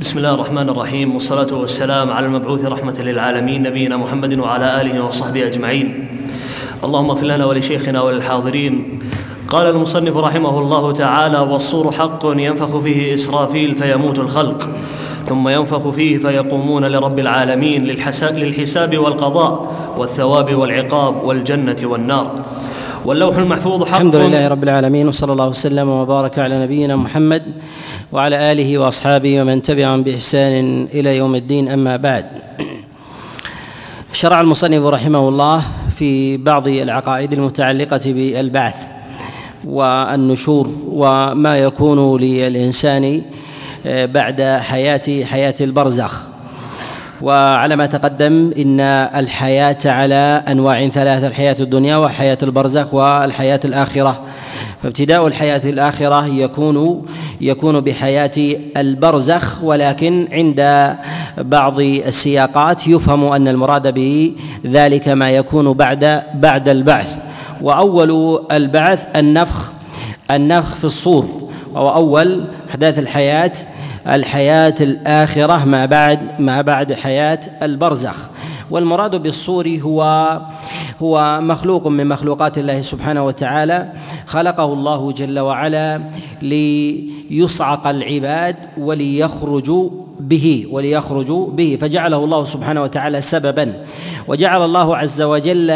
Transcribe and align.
بسم 0.00 0.18
الله 0.18 0.34
الرحمن 0.34 0.68
الرحيم 0.68 1.14
والصلاة 1.14 1.54
والسلام 1.54 2.10
على 2.10 2.26
المبعوث 2.26 2.64
رحمة 2.64 2.94
للعالمين 3.00 3.62
نبينا 3.62 3.96
محمد 3.96 4.38
وعلى 4.38 4.80
آله 4.80 5.04
وصحبه 5.04 5.46
أجمعين. 5.46 6.08
اللهم 6.84 7.10
اغفر 7.10 7.26
لنا 7.26 7.44
ولشيخنا 7.46 8.02
وللحاضرين. 8.02 8.98
قال 9.48 9.66
المصنف 9.66 10.16
رحمه 10.16 10.58
الله 10.58 10.92
تعالى 10.92 11.38
والصور 11.38 11.92
حق 11.92 12.22
ينفخ 12.24 12.78
فيه 12.78 13.14
إسرافيل 13.14 13.74
فيموت 13.74 14.18
الخلق 14.18 14.68
ثم 15.24 15.48
ينفخ 15.48 15.88
فيه 15.88 16.18
فيقومون 16.18 16.84
لرب 16.84 17.18
العالمين 17.18 17.84
للحساب 17.84 18.98
والقضاء 18.98 19.72
والثواب 19.98 20.54
والعقاب 20.54 21.24
والجنة 21.24 21.76
والنار. 21.82 22.44
واللوح 23.06 23.36
المحفوظ 23.36 23.82
حق 23.82 23.94
الحمد 23.94 24.16
لله 24.16 24.48
رب 24.48 24.64
العالمين 24.64 25.08
وصلى 25.08 25.32
الله 25.32 25.48
وسلم 25.48 25.88
وبارك 25.88 26.38
على 26.38 26.62
نبينا 26.62 26.96
محمد 26.96 27.42
وعلى 28.12 28.52
آله 28.52 28.78
وأصحابه 28.78 29.42
ومن 29.42 29.62
تبعهم 29.62 30.02
بإحسان 30.02 30.88
إلى 30.94 31.16
يوم 31.16 31.34
الدين. 31.34 31.68
أما 31.68 31.96
بعد 31.96 32.26
شرع 34.12 34.40
المصنف 34.40 34.84
رحمه 34.84 35.28
الله 35.28 35.62
في 35.96 36.36
بعض 36.36 36.68
العقائد 36.68 37.32
المتعلقة 37.32 38.00
بالبعث 38.04 38.76
والنشور 39.64 40.70
وما 40.90 41.58
يكون 41.58 42.20
للإنسان 42.20 43.22
بعد 43.86 44.42
حياة 44.42 45.24
حياة 45.24 45.54
البرزخ. 45.60 46.22
وعلى 47.22 47.76
ما 47.76 47.86
تقدم 47.86 48.52
إن 48.58 48.80
الحياة 48.80 49.76
على 49.84 50.42
أنواع 50.48 50.88
ثلاثة 50.88 51.26
الحياة 51.26 51.56
الدنيا 51.60 51.96
وحياة 51.96 52.38
البرزخ 52.42 52.94
والحياة 52.94 53.60
الآخرة. 53.64 54.20
فابتداء 54.82 55.26
الحياة 55.26 55.60
الآخرة 55.64 56.26
يكون 56.26 57.06
يكون 57.40 57.80
بحياة 57.80 58.56
البرزخ 58.76 59.62
ولكن 59.62 60.28
عند 60.32 60.94
بعض 61.38 61.80
السياقات 61.80 62.86
يفهم 62.86 63.24
أن 63.24 63.48
المراد 63.48 63.94
به 63.94 64.32
ذلك 64.66 65.08
ما 65.08 65.30
يكون 65.30 65.72
بعد 65.72 66.22
بعد 66.34 66.68
البعث. 66.68 67.16
وأول 67.62 68.40
البعث 68.52 69.06
النفخ 69.16 69.72
النفخ 70.30 70.74
في 70.74 70.84
الصور. 70.84 71.26
وهو 71.72 71.94
أول 71.94 72.44
أحداث 72.70 72.98
الحياة 72.98 73.52
الحياة 74.08 74.74
الآخرة 74.80 75.64
ما 75.64 75.86
بعد 75.86 76.40
ما 76.40 76.62
بعد 76.62 76.92
حياة 76.92 77.40
البرزخ. 77.62 78.16
والمراد 78.70 79.22
بالصور 79.22 79.68
هو 79.82 80.02
هو 81.02 81.40
مخلوق 81.40 81.86
من 81.86 82.06
مخلوقات 82.06 82.58
الله 82.58 82.82
سبحانه 82.82 83.24
وتعالى 83.24 83.92
خلقه 84.26 84.72
الله 84.72 85.12
جل 85.12 85.38
وعلا 85.38 86.00
ليصعق 86.42 87.86
العباد 87.86 88.56
وليخرجوا 88.78 89.90
به 90.20 90.66
وليخرجوا 90.70 91.46
به. 91.46 91.78
فجعله 91.80 92.16
الله 92.24 92.44
سبحانه 92.44 92.82
وتعالى 92.82 93.20
سببا. 93.20 93.72
وجعل 94.28 94.64
الله 94.64 94.96
عز 94.96 95.22
وجل 95.22 95.70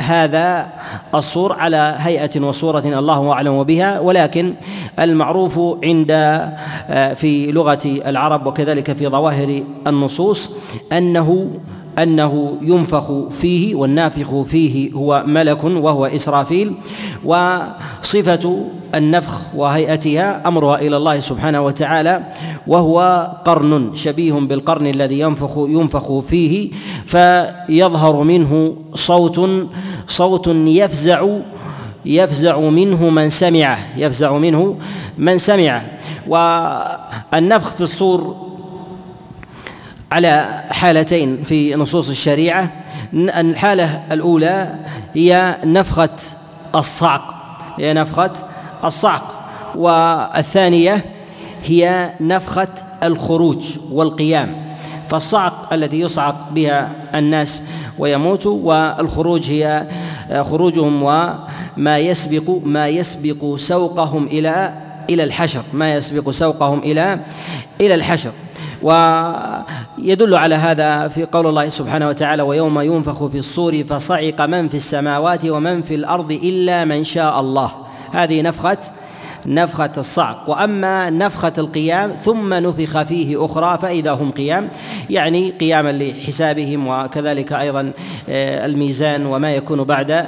هذا 0.00 0.68
الصور 1.14 1.52
على 1.52 1.94
هيئة 1.98 2.40
وصورة 2.40 2.98
الله 2.98 3.32
أعلم 3.32 3.62
بها. 3.62 4.00
ولكن 4.00 4.54
المعروف 4.98 5.60
عند 5.84 6.10
في 7.14 7.52
لغة 7.52 7.80
العرب 7.84 8.46
وكذلك 8.46 8.92
في 8.92 9.08
ظواهر 9.08 9.62
النصوص 9.86 10.50
أنه 10.92 11.48
أنه 11.98 12.56
ينفخ 12.62 13.28
فيه 13.30 13.74
والنافخ 13.74 14.42
فيه 14.42 14.92
هو 14.92 15.24
ملك 15.26 15.64
وهو 15.64 16.06
إسرافيل 16.06 16.74
وصفة 17.24 18.64
النفخ 18.94 19.40
وهيئتها 19.54 20.48
أمرها 20.48 20.78
إلى 20.78 20.96
الله 20.96 21.20
سبحانه 21.20 21.60
وتعالى 21.60 22.22
وهو 22.66 23.28
قرن 23.44 23.90
شبيه 23.94 24.32
بالقرن 24.32 24.86
الذي 24.86 25.20
ينفخ 25.20 25.52
ينفخ 25.56 26.18
فيه 26.18 26.70
فيظهر 27.06 28.22
منه 28.22 28.76
صوت 28.94 29.40
صوت 30.06 30.48
يفزع 30.48 31.26
يفزع 32.04 32.60
منه 32.60 33.10
من 33.10 33.30
سمعه 33.30 33.78
يفزع 33.96 34.36
منه 34.36 34.76
من 35.18 35.38
سمعه. 35.38 35.84
والنفخ 36.28 37.70
في 37.70 37.80
الصور 37.80 38.51
على 40.12 40.64
حالتين 40.70 41.42
في 41.42 41.74
نصوص 41.74 42.08
الشريعة. 42.08 42.70
الحالة 43.14 44.02
الأولى 44.12 44.74
هي 45.14 45.56
نفخة 45.64 46.16
الصعق. 46.74 47.34
هي 47.78 47.94
نفخة 47.94 48.32
الصعق. 48.84 49.44
والثانية 49.74 51.04
هي 51.64 52.10
نفخة 52.20 52.68
الخروج 53.02 53.78
والقيام. 53.90 54.76
فالصعق 55.10 55.72
الذي 55.72 56.00
يصعق 56.00 56.50
بها 56.50 56.90
الناس 57.14 57.62
ويموتوا 57.98 58.58
والخروج 58.62 59.50
هي 59.50 59.86
خروجهم 60.42 61.02
وما 61.02 61.98
يسبق 61.98 62.58
ما 62.64 62.88
يسبق 62.88 63.56
سوقهم 63.56 64.26
إلى 64.26 64.74
إلى 65.10 65.24
الحشر. 65.24 65.62
ما 65.72 65.94
يسبق 65.94 66.30
سوقهم 66.30 66.78
إلى 66.78 67.18
إلى 67.80 67.94
الحشر. 67.94 68.30
ويدل 68.82 70.34
على 70.34 70.54
هذا 70.54 71.08
في 71.08 71.24
قول 71.24 71.46
الله 71.46 71.68
سبحانه 71.68 72.08
وتعالى 72.08 72.42
ويوم 72.42 72.80
ينفخ 72.80 73.26
في 73.26 73.38
الصور 73.38 73.84
فصعق 73.84 74.40
من 74.40 74.68
في 74.68 74.76
السماوات 74.76 75.46
ومن 75.46 75.82
في 75.82 75.94
الأرض 75.94 76.32
إلا 76.32 76.84
من 76.84 77.04
شاء 77.04 77.40
الله. 77.40 77.70
هذه 78.12 78.42
نفخة 78.42 78.78
نفخة 79.46 79.92
الصعق. 79.98 80.50
وأما 80.50 81.10
نفخة 81.10 81.52
القيام 81.58 82.10
ثم 82.10 82.54
نفخ 82.54 83.02
فيه 83.02 83.44
أخرى 83.44 83.78
فإذا 83.82 84.12
هم 84.12 84.30
قيام 84.30 84.68
يعني 85.10 85.50
قياما 85.50 85.92
لحسابهم 85.92 86.88
وكذلك 86.88 87.52
أيضا 87.52 87.92
الميزان 88.28 89.26
وما 89.26 89.54
يكون 89.54 89.84
بعد 89.84 90.26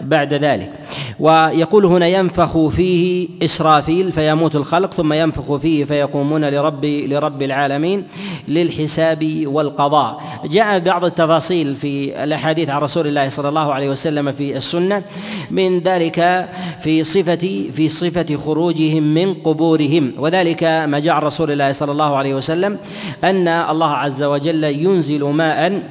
بعد 0.00 0.34
ذلك. 0.34 0.72
ويقول 1.20 1.84
هنا 1.84 2.06
ينفخ 2.06 2.66
فيه 2.68 3.28
إسرافيل 3.42 4.12
فيموت 4.12 4.56
الخلق 4.56 4.94
ثم 4.94 5.12
ينفخ 5.12 5.56
فيه 5.56 5.84
فيقومون 5.84 6.44
لرب 6.44 6.84
لرب 6.84 7.42
العالمين 7.42 8.04
للحساب 8.48 9.42
والقضاء. 9.46 10.22
جاء 10.44 10.78
بعض 10.78 11.04
التفاصيل 11.04 11.76
في 11.76 12.24
الأحاديث 12.24 12.70
عن 12.70 12.80
رسول 12.80 13.06
الله 13.06 13.28
صلى 13.28 13.48
الله 13.48 13.72
عليه 13.72 13.88
وسلم 13.90 14.32
في 14.32 14.56
السنة 14.56 15.02
من 15.50 15.80
ذلك 15.80 16.48
في 16.80 17.04
صفة 17.04 17.68
في 17.72 17.88
صفة 17.88 18.36
خروجهم 18.54 19.02
من 19.02 19.34
قبورهم. 19.34 20.12
وذلك 20.18 20.62
ما 20.62 20.98
جاء 20.98 21.18
رسول 21.18 21.50
الله 21.50 21.72
صلى 21.72 21.92
الله 21.92 22.16
عليه 22.16 22.34
وسلم 22.34 22.78
أن 23.24 23.48
الله 23.48 23.90
عز 23.90 24.22
وجل 24.22 24.64
ينزل 24.64 25.24
ماء 25.24 25.82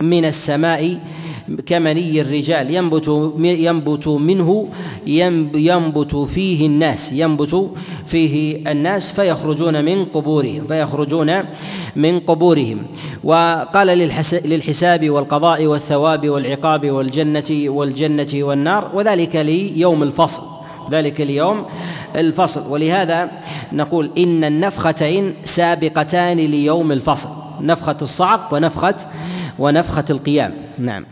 من 0.00 0.24
السماء 0.24 0.98
كمني 1.66 2.20
الرجال. 2.20 2.74
ينبت 2.74 3.08
ينبت 3.40 4.08
منه 4.08 4.68
ينبت 5.54 6.16
فيه 6.16 6.66
الناس. 6.66 7.12
ينبت 7.12 7.70
فيه 8.06 8.34
الناس 8.70 9.12
فيخرجون 9.12 9.84
من 9.84 10.04
قبورهم 10.04 10.66
فيخرجون 10.68 11.30
من 11.96 12.20
قبورهم. 12.20 12.78
وقال 13.24 13.86
للحساب 14.44 15.10
والقضاء 15.10 15.66
والثواب 15.66 16.28
والعقاب 16.28 16.90
والجنة 16.90 17.50
والجنة 17.50 18.32
والنار 18.34 18.90
وذلك 18.94 19.36
ليوم 19.36 20.02
الفصل. 20.02 20.59
ذلك 20.90 21.20
اليوم 21.20 21.64
الفصل. 22.16 22.66
ولهذا 22.68 23.30
نقول 23.72 24.10
إن 24.18 24.44
النفختين 24.44 25.34
سابقتان 25.44 26.36
ليوم 26.36 26.92
الفصل 26.92 27.28
نفخة 27.60 27.96
الصعق 28.02 28.54
ونفخة 28.54 28.96
ونفخة 29.58 30.04
القيام. 30.10 30.54
نعم. 30.78 31.06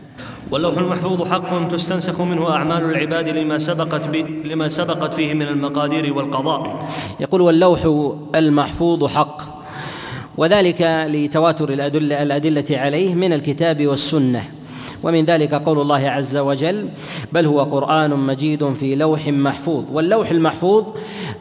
واللوح 0.51 0.77
المحفوظ 0.77 1.27
حق 1.27 1.67
تستنسخ 1.67 2.21
منه 2.21 2.51
أعمال 2.51 2.83
العباد 2.83 3.29
لما 3.29 3.57
سبقت 3.57 4.07
لما 4.45 4.69
سبقت 4.69 5.13
فيه 5.13 5.33
من 5.33 5.41
المقادير 5.41 6.13
والقضاء. 6.13 6.89
يقول 7.19 7.41
واللوح 7.41 8.09
المحفوظ 8.35 9.05
حق 9.05 9.41
وذلك 10.37 11.05
لتواتر 11.09 11.69
الأدلة, 11.69 12.23
الأدلة 12.23 12.65
عليه 12.71 13.13
من 13.13 13.33
الكتاب 13.33 13.87
والسنة. 13.87 14.58
ومن 15.03 15.25
ذلك 15.25 15.53
قول 15.53 15.81
الله 15.81 16.09
عز 16.09 16.37
وجل 16.37 16.89
بل 17.33 17.45
هو 17.45 17.63
قرآن 17.63 18.11
مجيد 18.11 18.73
في 18.73 18.95
لوح 18.95 19.27
محفوظ. 19.27 19.83
واللوح 19.91 20.29
المحفوظ 20.29 20.83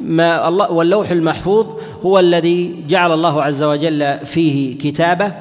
ما 0.00 0.48
الله 0.48 0.70
واللوح 0.70 1.10
المحفوظ 1.10 1.66
هو 2.02 2.18
الذي 2.18 2.84
جعل 2.88 3.12
الله 3.12 3.42
عز 3.42 3.62
وجل 3.62 4.18
فيه 4.18 4.78
كتابه 4.78 5.32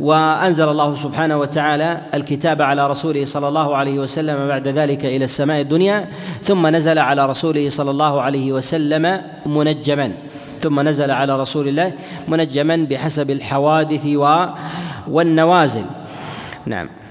وأنزل 0.00 0.68
الله 0.68 0.94
سبحانه 0.94 1.38
وتعالى 1.38 2.00
الكتاب 2.14 2.62
على 2.62 2.90
رسوله 2.90 3.24
صلى 3.24 3.48
الله 3.48 3.76
عليه 3.76 3.98
وسلم 3.98 4.48
بعد 4.48 4.68
ذلك 4.68 5.04
إلى 5.04 5.24
السماء 5.24 5.60
الدنيا 5.60 6.08
ثم 6.42 6.66
نزل 6.66 6.98
على 6.98 7.26
رسوله 7.26 7.70
صلى 7.70 7.90
الله 7.90 8.20
عليه 8.20 8.52
وسلم 8.52 9.22
منجما 9.46 10.12
ثم 10.60 10.80
نزل 10.80 11.10
على 11.10 11.40
رسول 11.40 11.68
الله 11.68 11.92
منجما 12.28 12.76
بحسب 12.90 13.30
الحوادث 13.30 14.06
والنوازل. 15.08 15.84
نعم. 16.66 17.01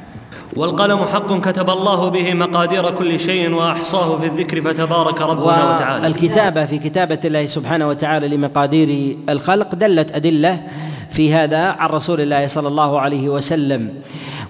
والقلم 0.56 1.06
حق 1.06 1.40
كتب 1.40 1.70
الله 1.70 2.10
به 2.10 2.34
مقادير 2.34 2.92
كل 2.92 3.20
شيء 3.20 3.54
وأحصاه 3.54 4.18
في 4.18 4.26
الذكر 4.26 4.62
فتبارك 4.62 5.22
ربنا 5.22 5.76
وتعالى. 5.76 6.08
الكتابه 6.08 6.66
في 6.66 6.78
كتابة 6.78 7.20
الله 7.26 7.46
سبحانه 7.46 7.88
وتعالى 7.88 8.28
لمقادير 8.28 9.18
الخلق 9.30 9.76
دلت 9.76 10.16
أدلة 10.16 10.64
في 11.12 11.34
هذا 11.34 11.66
عن 11.80 11.90
رسول 11.90 12.22
الله 12.22 12.48
صلى 12.48 12.68
الله 12.68 13.00
عليه 13.00 13.30
وسلم. 13.30 13.94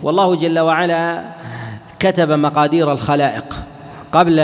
والله 0.04 0.36
جل 0.36 0.60
وعلا 0.60 1.24
كتب 2.00 2.32
مقادير 2.32 2.92
الخلائق 2.92 3.56
قبل 4.12 4.40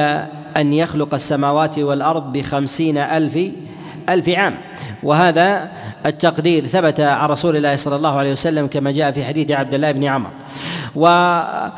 أن 0.58 0.74
يخلق 0.74 1.14
السماوات 1.14 1.80
والأرض 1.80 2.34
بخمسين 2.34 2.98
ألف 2.98 3.40
ألف 4.10 4.30
عام. 4.30 4.58
وهذا 5.04 5.72
التقدير 6.06 6.68
ثبت 6.68 7.00
عن 7.00 7.30
رسول 7.30 7.56
الله 7.56 7.76
صلى 7.76 7.96
الله 7.96 8.18
عليه 8.18 8.32
وسلم 8.32 8.68
كما 8.68 8.92
جاء 8.92 9.12
في 9.12 9.26
حديث 9.26 9.52
عبد 9.52 9.74
الله 9.74 9.92
بن 9.92 10.04
عمر. 10.04 10.30
وهذه 10.96 11.72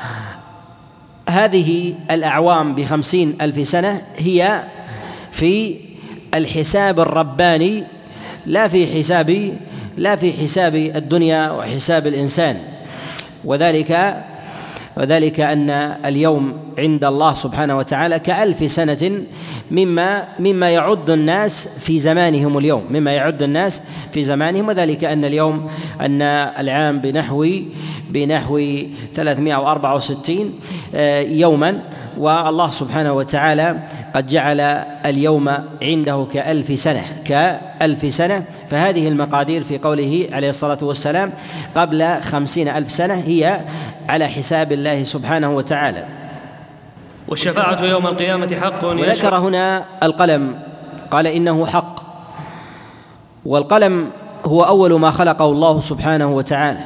الأعوام 2.12 2.76
بخمسين 2.76 3.38
ألف 3.42 3.68
سنة 3.68 4.02
هي 4.18 4.64
في 5.32 5.76
الحساب 6.34 7.00
الرباني 7.00 7.84
لا 8.46 8.68
في 8.68 8.88
حساب 8.88 9.54
لا 9.98 10.16
في 10.16 10.34
حساب 10.34 10.76
الدنيا 10.76 11.52
وحساب 11.52 12.08
الإنسان. 12.08 12.62
وذلك 13.46 14.24
وذلك 15.00 15.40
أن 15.40 15.70
اليوم 16.06 16.54
عند 16.80 17.06
الله 17.06 17.34
سبحانه 17.34 17.78
وتعالى 17.78 18.20
كألف 18.20 18.72
سنة 18.72 19.22
مما 19.72 20.28
مما 20.40 20.70
يعد 20.70 21.10
الناس 21.10 21.68
في 21.80 22.00
زمانهم 22.00 22.58
اليوم 22.58 22.84
مما 22.92 23.12
يعد 23.12 23.44
الناس 23.44 23.82
في 24.14 24.24
زمانهم 24.24 24.68
وذلك 24.68 25.04
أن 25.04 25.26
اليوم 25.26 25.70
أن 26.02 26.22
العام 26.22 27.00
بنحو 27.00 27.48
بنحو 28.10 28.62
364 29.14 30.54
آه، 30.96 31.22
يوما 31.22 31.82
والله 32.20 32.70
سبحانه 32.70 33.14
وتعالى 33.14 33.78
قد 34.16 34.28
جعل 34.28 34.60
اليوم 35.06 35.50
عنده 35.84 36.28
كألف 36.34 36.80
سنة 36.80 37.04
كألف 37.26 38.14
سنة. 38.14 38.44
فهذه 38.70 39.08
المقادير 39.08 39.64
في 39.64 39.78
قوله 39.78 40.28
عليه 40.32 40.50
الصلاة 40.50 40.78
والسلام 40.82 41.34
قبل 41.76 42.22
خمسين 42.22 42.68
ألف 42.68 42.92
سنة 42.92 43.14
هي 43.14 43.62
على 44.10 44.28
حساب 44.28 44.72
الله 44.72 45.04
سبحانه 45.04 45.56
وتعالى. 45.56 46.06
والشفاعة 47.28 47.84
يوم 47.84 48.08
القيامة 48.08 48.56
حق 48.56 48.86
وذكر 48.86 49.36
هنا 49.36 49.86
القلم 50.04 50.56
قال 51.12 51.28
إنه 51.28 51.66
حق. 51.66 52.00
والقلم 53.46 54.10
هو 54.46 54.64
أول 54.64 55.00
ما 55.00 55.12
خلقه 55.12 55.46
الله 55.46 55.80
سبحانه 55.80 56.36
وتعالى. 56.36 56.80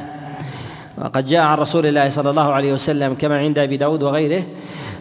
وقد 0.98 1.26
جاء 1.26 1.42
عن 1.42 1.58
رسول 1.58 1.86
الله 1.86 2.08
صلى 2.08 2.30
الله 2.30 2.52
عليه 2.52 2.72
وسلم 2.72 3.14
كما 3.14 3.38
عند 3.38 3.58
أبي 3.58 3.76
داود 3.76 4.02
وغيره 4.02 4.42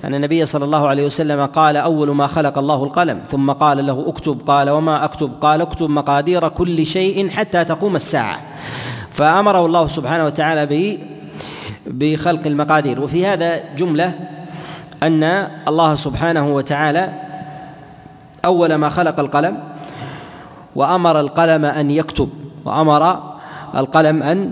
أن 0.03 0.15
النبي 0.15 0.45
صلى 0.45 0.65
الله 0.65 0.87
عليه 0.87 1.05
وسلم 1.05 1.45
قال 1.45 1.77
أول 1.77 2.11
ما 2.11 2.27
خلق 2.27 2.57
الله 2.57 2.83
القلم 2.83 3.21
ثم 3.27 3.51
قال 3.51 3.85
له 3.85 4.05
اكتب 4.07 4.41
قال 4.47 4.69
وما 4.69 5.03
أكتب 5.03 5.31
قال 5.41 5.61
اكتب 5.61 5.89
مقادير 5.89 6.47
كل 6.47 6.85
شيء 6.85 7.29
حتى 7.29 7.63
تقوم 7.63 7.95
الساعة. 7.95 8.41
فأمره 9.11 9.65
الله 9.65 9.87
سبحانه 9.87 10.25
وتعالى 10.25 10.99
بخلق 11.87 12.47
المقادير. 12.47 13.01
وفي 13.01 13.25
هذا 13.25 13.63
جملة 13.77 14.13
أن 15.03 15.23
الله 15.67 15.95
سبحانه 15.95 16.55
وتعالى 16.55 17.13
أول 18.45 18.75
ما 18.75 18.89
خلق 18.89 19.19
القلم 19.19 19.57
وأمر 20.75 21.19
القلم 21.19 21.65
أن 21.65 21.91
يكتب 21.91 22.29
وأمر 22.65 23.33
القلم 23.75 24.23
أن 24.23 24.51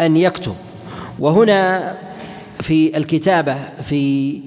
أن 0.00 0.16
يكتب. 0.16 0.54
وهنا 1.18 1.94
في 2.60 2.96
الكتابة 2.96 3.56
في 3.82 4.40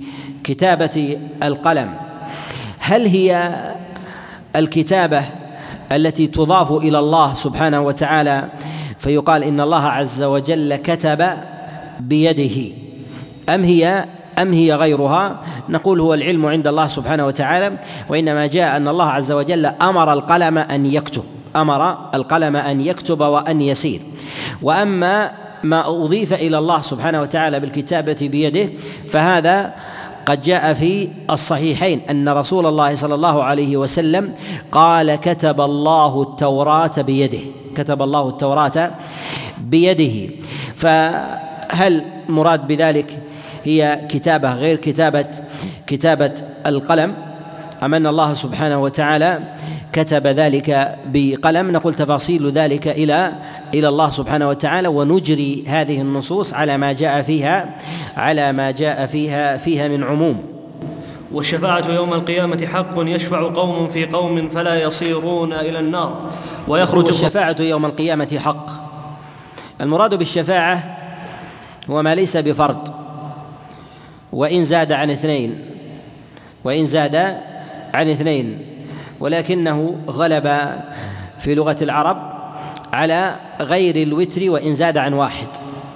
كتابة 0.44 1.18
القلم. 1.44 1.94
هل 2.80 3.06
هي 3.06 3.54
الكتابة 4.56 5.22
التي 5.92 6.28
تضاف 6.28 6.72
إلى 6.72 7.00
الله 7.00 7.34
سبحانه 7.34 7.82
وتعالى؟ 7.82 8.50
فيقال 9.00 9.44
إن 9.44 9.62
الله 9.62 9.84
عز 9.84 10.24
وجل 10.24 10.76
كتب 10.76 11.28
بيده. 12.00 12.74
أم 13.50 13.64
هي 13.64 14.06
أم 14.40 14.54
هي 14.54 14.76
غيرها؟ 14.76 15.40
نقول 15.70 16.00
هو 16.00 16.14
العلم 16.14 16.46
عند 16.46 16.68
الله 16.68 16.88
سبحانه 16.88 17.26
وتعالى 17.26 17.72
وإنما 18.10 18.48
جاء 18.48 18.78
أن 18.78 18.88
الله 18.88 19.06
عز 19.06 19.32
وجل 19.32 19.66
أمر 19.66 20.14
القلم 20.14 20.58
أن 20.58 20.86
يكتب. 20.86 21.24
أمر 21.56 21.98
القلم 22.14 22.56
أن 22.56 22.82
يكتب 22.82 23.22
وأن 23.22 23.62
يسير. 23.62 24.02
وأما 24.62 25.32
ما 25.64 25.88
أضيف 25.88 26.34
إلى 26.34 26.58
الله 26.58 26.82
سبحانه 26.82 27.22
وتعالى 27.22 27.60
بالكتابة 27.60 28.18
بيده 28.22 28.70
فهذا 29.08 29.74
قد 30.26 30.42
جاء 30.42 30.74
في 30.74 31.10
الصحيحين 31.30 32.02
أن 32.10 32.30
رسول 32.30 32.66
الله 32.66 32.96
صلى 32.96 33.16
الله 33.16 33.44
عليه 33.44 33.78
وسلم 33.78 34.34
قال 34.72 35.16
كتب 35.16 35.62
الله 35.62 36.22
التوراة 36.22 37.02
بيده 37.02 37.40
كتب 37.76 38.02
الله 38.02 38.30
التوراة 38.30 38.92
بيده. 39.58 40.34
فهل 40.76 42.06
مراد 42.30 42.68
بذلك 42.68 43.20
هي 43.64 44.02
كتابة 44.10 44.54
غير 44.54 44.76
كتابة 44.78 45.26
كتابة 45.88 46.34
القلم؟ 46.66 47.31
ام 47.84 47.94
ان 47.94 48.08
الله 48.08 48.34
سبحانه 48.34 48.82
وتعالى 48.82 49.40
كتب 49.94 50.28
ذلك 50.28 50.98
بقلم. 51.06 51.72
نقول 51.72 51.94
تفاصيل 51.94 52.52
ذلك 52.52 52.88
إلى 52.88 53.34
إلى 53.74 53.90
الله 53.90 54.10
سبحانه 54.10 54.50
وتعالى 54.50 54.88
ونجري 54.88 55.64
هذه 55.68 56.02
النصوص 56.02 56.54
على 56.54 56.78
ما 56.78 56.94
جاء 56.94 57.22
فيها 57.22 57.70
على 58.18 58.52
ما 58.52 58.72
جاء 58.72 59.06
فيها 59.06 59.58
فيها 59.58 59.88
من 59.88 60.04
عموم. 60.04 60.44
والشفاعة 61.32 61.92
يوم 61.92 62.14
القيامة 62.14 62.68
حق 62.74 62.94
يشفع 62.98 63.54
قوم 63.54 63.88
في 63.88 64.06
قوم 64.06 64.50
فلا 64.50 64.82
يصيرون 64.82 65.54
إلى 65.54 65.80
النار. 65.80 66.16
ويخرج 66.68 67.08
الشفاعة 67.08 67.56
يوم 67.60 67.86
القيامة 67.86 68.40
حق. 68.46 68.70
المراد 69.82 70.16
بالشفاعة 70.16 70.98
هو 71.90 72.02
ما 72.02 72.16
ليس 72.16 72.38
بفرد 72.38 72.90
وإن 74.34 74.64
زاد 74.64 74.92
عن 74.92 75.10
اثنين 75.10 75.66
وإن 76.64 76.86
زاد 76.86 77.38
عن 77.94 78.10
اثنين 78.10 78.66
ولكنه 79.20 79.96
غلب 80.08 80.70
في 81.40 81.56
لغة 81.56 81.78
العرب 81.82 82.18
على 82.94 83.36
غير 83.62 83.96
الوتر 83.96 84.50
وإن 84.50 84.76
زاد 84.76 84.98
عن 84.98 85.14
واحد 85.14 85.48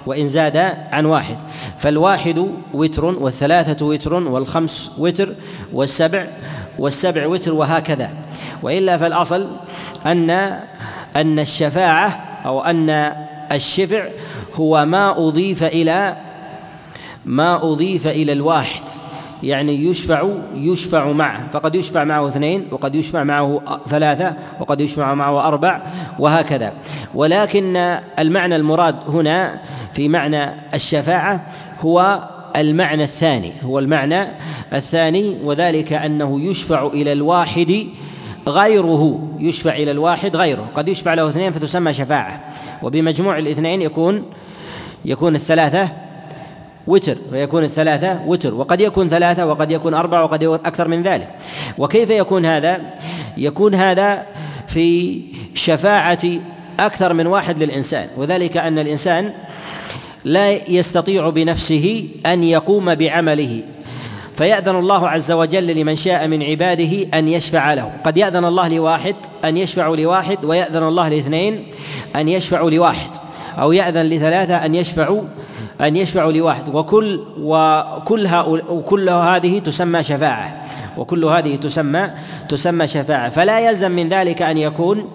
وإن 0.06 0.28
زاد 0.28 0.56
عن 0.92 1.04
واحد. 1.04 1.36
فالواحد 1.78 2.48
وتر 2.74 3.04
والثلاثة 3.04 3.86
وتر 3.86 4.14
والخمس 4.14 4.90
وتر 4.98 5.34
والسبع 5.72 6.26
والسبع 6.78 7.26
وتر 7.26 7.54
وهكذا. 7.54 8.10
وإلا 8.62 8.98
فالأصل 8.98 9.48
أن 10.06 10.30
أن 11.16 11.38
الشفاعة 11.38 12.20
أو 12.46 12.60
أن 12.60 12.90
الشفع 13.52 14.08
هو 14.54 14.84
ما 14.86 15.28
أضيف 15.28 15.62
إلى 15.62 16.16
ما 17.24 17.72
أضيف 17.72 18.06
إلى 18.06 18.32
الواحد. 18.32 18.82
يعني 19.42 19.84
يشفع 19.84 20.28
يشفع 20.54 21.12
معه. 21.12 21.48
فقد 21.48 21.74
يشفع 21.74 22.04
معه 22.04 22.28
اثنين 22.28 22.68
وقد 22.70 22.94
يشفع 22.94 23.24
معه 23.24 23.60
ثلاثة 23.88 24.34
وقد 24.60 24.80
يشفع 24.80 25.14
معه 25.14 25.48
أربع 25.48 25.82
وهكذا. 26.18 26.72
ولكن 27.14 27.76
المعنى 28.18 28.56
المراد 28.56 28.96
هنا 29.08 29.60
في 29.92 30.08
معنى 30.08 30.44
الشفاعة 30.74 31.46
هو 31.80 32.28
المعنى 32.56 33.04
الثاني 33.04 33.52
هو 33.62 33.78
المعنى 33.78 34.26
الثاني 34.72 35.38
وذلك 35.44 35.92
أنه 35.92 36.40
يشفع 36.40 36.86
إلى 36.86 37.12
الواحد 37.12 37.86
غيره 38.48 39.28
يشفع 39.38 39.76
إلى 39.76 39.90
الواحد 39.90 40.36
غيره. 40.36 40.68
قد 40.74 40.88
يشفع 40.88 41.14
له 41.14 41.28
اثنين 41.28 41.52
فتسمى 41.52 41.92
شفاعة. 41.92 42.40
وبمجموع 42.82 43.38
الاثنين 43.38 43.82
يكون 43.82 44.22
يكون 45.04 45.34
الثلاثة 45.34 46.05
وتر 46.86 47.16
فيكون 47.30 47.64
الثلاثة 47.64 48.20
وتر 48.26 48.54
وقد 48.54 48.80
يكون 48.80 49.08
ثلاثة 49.08 49.46
وقد 49.46 49.70
يكون 49.70 49.94
أربعة 49.94 50.24
وقد 50.24 50.42
يكون 50.42 50.58
أكثر 50.64 50.88
من 50.88 51.02
ذلك. 51.02 51.28
وكيف 51.78 52.10
يكون 52.10 52.46
هذا؟ 52.46 52.80
يكون 53.36 53.74
هذا 53.74 54.26
في 54.66 55.20
شفاعة 55.54 56.18
أكثر 56.80 57.12
من 57.12 57.26
واحد 57.26 57.62
للإنسان 57.62 58.08
وذلك 58.16 58.56
أن 58.56 58.78
الإنسان 58.78 59.32
لا 60.24 60.70
يستطيع 60.70 61.28
بنفسه 61.28 62.08
أن 62.26 62.44
يقوم 62.44 62.94
بعمله. 62.94 63.62
فيأذن 64.36 64.76
الله 64.76 65.08
عز 65.08 65.32
وجل 65.32 65.66
لمن 65.66 65.96
شاء 65.96 66.28
من 66.28 66.42
عباده 66.42 67.06
أن 67.14 67.28
يشفع 67.28 67.74
له. 67.74 67.92
قد 68.04 68.16
يأذن 68.16 68.44
الله 68.44 68.68
لواحد 68.68 69.14
أن 69.44 69.56
يشفع 69.56 69.88
لواحد 69.88 70.44
ويأذن 70.44 70.82
الله 70.82 71.08
لاثنين 71.08 71.66
أن 72.16 72.28
يشفعوا 72.28 72.70
لواحد 72.70 73.10
أو 73.58 73.72
يأذن 73.72 74.02
لثلاثة 74.02 74.64
أن 74.64 74.74
يشفعوا 74.74 75.22
أن 75.80 75.96
يشفعوا 75.96 76.32
لواحد 76.32 76.74
وكل 76.74 77.20
وكل 77.40 78.28
وكل 78.68 79.08
هذه 79.08 79.58
تسمى 79.58 80.02
شفاعة 80.02 80.66
وكل 80.96 81.24
هذه 81.24 81.56
تسمى 81.56 82.10
تسمى 82.48 82.86
شفاعة. 82.86 83.28
فلا 83.28 83.60
يلزم 83.60 83.90
من 83.90 84.08
ذلك 84.08 84.42
أن 84.42 84.58
يكون 84.58 85.08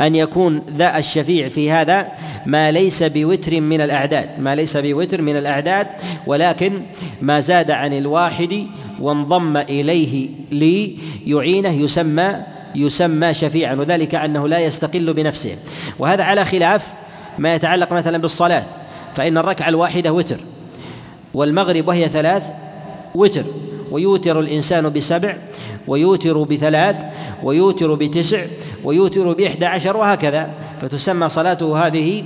أن 0.00 0.14
يكون 0.14 0.62
ذا 0.76 0.98
الشفيع 0.98 1.48
في 1.48 1.70
هذا 1.70 2.08
ما 2.46 2.70
ليس 2.70 3.02
بوتر 3.02 3.60
من 3.60 3.80
الأعداد 3.80 4.28
ما 4.38 4.54
ليس 4.54 4.76
بوتر 4.76 5.22
من 5.22 5.36
الأعداد 5.36 5.86
ولكن 6.26 6.82
ما 7.22 7.40
زاد 7.40 7.70
عن 7.70 7.92
الواحد 7.92 8.66
وانضم 9.00 9.56
إليه 9.56 10.28
ليعينه 10.52 11.70
يسمى 11.70 12.36
يسمى 12.74 13.34
شفيعا 13.34 13.74
وذلك 13.74 14.14
أنه 14.14 14.48
لا 14.48 14.58
يستقل 14.58 15.12
بنفسه. 15.12 15.56
وهذا 15.98 16.24
على 16.24 16.44
خلاف 16.44 16.92
ما 17.38 17.54
يتعلق 17.54 17.92
مثلا 17.92 18.18
بالصلاة. 18.18 18.79
فإن 19.14 19.38
الركعة 19.38 19.68
الواحدة 19.68 20.12
وتر 20.12 20.40
والمغرب 21.34 21.88
وهي 21.88 22.08
ثلاث 22.08 22.50
وتر 23.14 23.44
ويوتر 23.90 24.40
الإنسان 24.40 24.88
بسبع 24.88 25.36
ويوتر 25.88 26.42
بثلاث 26.42 27.04
ويوتر 27.42 27.94
بتسع 27.94 28.46
ويوتر 28.84 29.32
بإحدى 29.32 29.66
عشر 29.66 29.96
وهكذا. 29.96 30.50
فتسمى 30.80 31.28
صلاته 31.28 31.86
هذه 31.86 32.24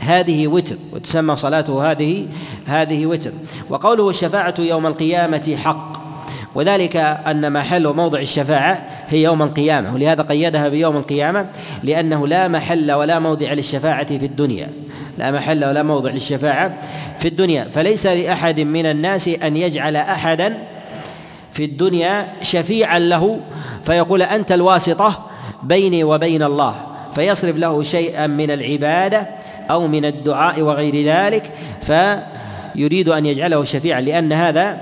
هذه 0.00 0.46
وتر 0.48 0.76
وتسمى 0.92 1.36
صلاته 1.36 1.90
هذه 1.90 2.26
هذه 2.66 3.06
وتر. 3.06 3.32
وقوله 3.70 4.10
الشفاعة 4.10 4.54
يوم 4.58 4.86
القيامة 4.86 5.56
حق 5.64 6.00
وذلك 6.54 6.96
أن 6.96 7.52
محل 7.52 7.86
وموضع 7.86 8.18
الشفاعة 8.18 8.86
هي 9.08 9.22
يوم 9.22 9.42
القيامة 9.42 9.94
ولهذا 9.94 10.22
قيدها 10.22 10.68
بيوم 10.68 10.96
القيامة 10.96 11.46
لأنه 11.82 12.26
لا 12.26 12.48
محل 12.48 12.92
ولا 12.92 13.18
موضع 13.18 13.52
للشفاعة 13.52 14.18
في 14.18 14.26
الدنيا. 14.26 14.70
لا 15.18 15.30
محل 15.30 15.64
ولا 15.64 15.82
موضع 15.82 16.10
للشفاعة 16.10 16.78
في 17.18 17.28
الدنيا. 17.28 17.64
فليس 17.64 18.06
لأحد 18.06 18.60
من 18.60 18.86
الناس 18.86 19.28
أن 19.28 19.56
يجعل 19.56 19.96
أحدا 19.96 20.58
في 21.52 21.64
الدنيا 21.64 22.28
شفيعا 22.42 22.98
له 22.98 23.40
فيقول 23.84 24.22
أنت 24.22 24.52
الواسطة 24.52 25.26
بيني 25.62 26.04
وبين 26.04 26.42
الله. 26.42 26.74
فيصرف 27.14 27.56
له 27.56 27.82
شيئا 27.82 28.26
من 28.26 28.50
العبادة 28.50 29.28
أو 29.70 29.88
من 29.88 30.04
الدعاء 30.04 30.60
وغير 30.60 31.06
ذلك 31.06 31.52
فيريد 31.82 33.08
أن 33.08 33.26
يجعله 33.26 33.64
شفيعا. 33.64 34.00
لأن 34.00 34.32
هذا 34.32 34.78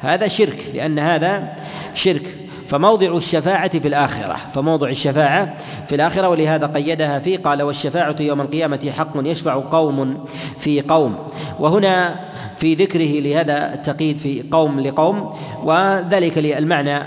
هذا 0.00 0.28
شرك 0.28 0.58
لأن 0.74 0.98
هذا 0.98 1.56
شرك. 1.94 2.41
فموضع 2.72 3.16
الشفاعة 3.16 3.78
في 3.78 3.88
الآخرة 3.88 4.36
فموضع 4.54 4.88
الشفاعة 4.88 5.54
في 5.86 5.94
الآخرة 5.94 6.28
ولهذا 6.28 6.66
قيدها 6.66 7.18
فيه 7.18 7.38
قال 7.38 7.62
والشفاعة 7.62 8.16
يوم 8.20 8.40
القيامة 8.40 8.92
حق 8.98 9.12
يشفع 9.16 9.54
قوم 9.54 10.24
في 10.58 10.80
قوم. 10.80 11.16
وهنا 11.60 12.20
في 12.56 12.74
ذكره 12.74 13.20
لهذا 13.20 13.74
التقييد 13.74 14.16
في 14.16 14.44
قوم 14.50 14.80
لقوم 14.80 15.34
وذلك 15.64 16.38
للمعنى 16.38 16.98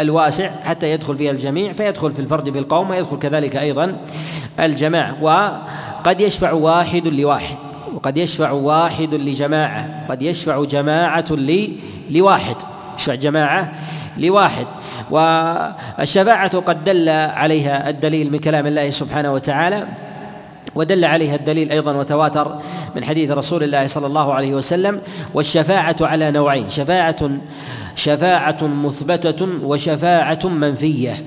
الواسع 0.00 0.50
حتى 0.64 0.92
يدخل 0.92 1.16
فيها 1.16 1.30
الجميع 1.30 1.72
فيدخل 1.72 2.12
في 2.12 2.20
الفرد 2.20 2.48
بالقوم 2.48 2.90
ويدخل 2.90 3.18
كذلك 3.18 3.56
أيضا 3.56 3.96
الجماعة. 4.60 5.22
وقد 5.22 6.20
يشفع 6.20 6.52
واحد 6.52 7.08
لواحد 7.08 7.56
وقد 7.94 8.16
يشفع 8.16 8.50
واحد 8.50 9.14
لجماعة 9.14 10.06
قد 10.08 10.22
يشفع 10.22 10.64
جماعة 10.64 11.24
لواحد. 12.10 12.56
يشفع 12.98 13.14
جماعة 13.14 13.72
لواحد. 14.16 14.66
والشفاعة 15.10 16.58
قد 16.58 16.84
دل 16.84 17.08
عليها 17.08 17.90
الدليل 17.90 18.32
من 18.32 18.38
كلام 18.38 18.66
الله 18.66 18.90
سبحانه 18.90 19.32
وتعالى 19.32 19.86
ودل 20.74 21.04
عليها 21.04 21.34
الدليل 21.34 21.70
أيضا 21.70 21.92
وتواتر 21.92 22.58
من 22.96 23.04
حديث 23.04 23.30
رسول 23.30 23.62
الله 23.62 23.86
صلى 23.86 24.06
الله 24.06 24.34
عليه 24.34 24.54
وسلم 24.54 25.00
والشفاعة 25.34 25.96
على 26.00 26.30
نوعين 26.30 26.70
شفاعة 26.70 27.30
شفاعة 27.96 28.62
مثبتة 28.62 29.48
وشفاعة 29.62 30.40
منفية. 30.44 31.24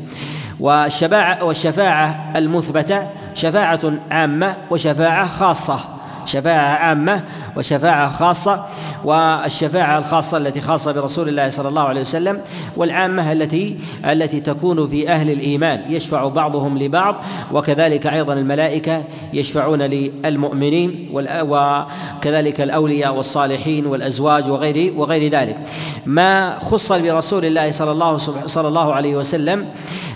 والشفاعة 0.59 1.43
والشفاعة 1.43 2.33
المثبتة 2.35 3.07
شفاعة 3.35 3.93
عامة 4.11 4.55
وشفاعة 4.71 5.27
خاصة. 5.27 5.79
شفاعة 6.25 6.75
عامة 6.75 7.23
وشفاعة 7.57 8.09
خاصة 8.09 8.65
والشفاعة 9.03 9.99
الخاصة 9.99 10.37
التي 10.37 10.61
خاصة 10.61 10.91
برسول 10.91 11.29
الله 11.29 11.49
صلى 11.49 11.69
الله 11.69 11.81
عليه 11.81 12.01
وسلم 12.01 12.41
والعامة 12.77 13.31
التي 13.31 13.77
التي 14.05 14.39
تكون 14.39 14.87
في 14.87 15.09
أهل 15.09 15.31
الإيمان 15.31 15.81
يشفع 15.89 16.27
بعضهم 16.27 16.77
لبعض 16.77 17.15
وكذلك 17.51 18.07
أيضا 18.07 18.33
الملائكة 18.33 19.03
يشفعون 19.33 19.81
للمؤمنين 19.81 21.09
وكذلك 21.13 22.61
الأولياء 22.61 23.15
والصالحين 23.15 23.85
والأزواج 23.85 24.49
وغير 24.49 24.93
وغير 24.97 25.31
ذلك. 25.31 25.57
ما 26.05 26.59
خص 26.59 26.91
برسول 26.91 27.45
الله 27.45 27.71
صلى 27.71 27.91
الله 27.91 28.17
صلى 28.45 28.67
الله 28.67 28.93
عليه 28.93 29.15
وسلم 29.15 29.67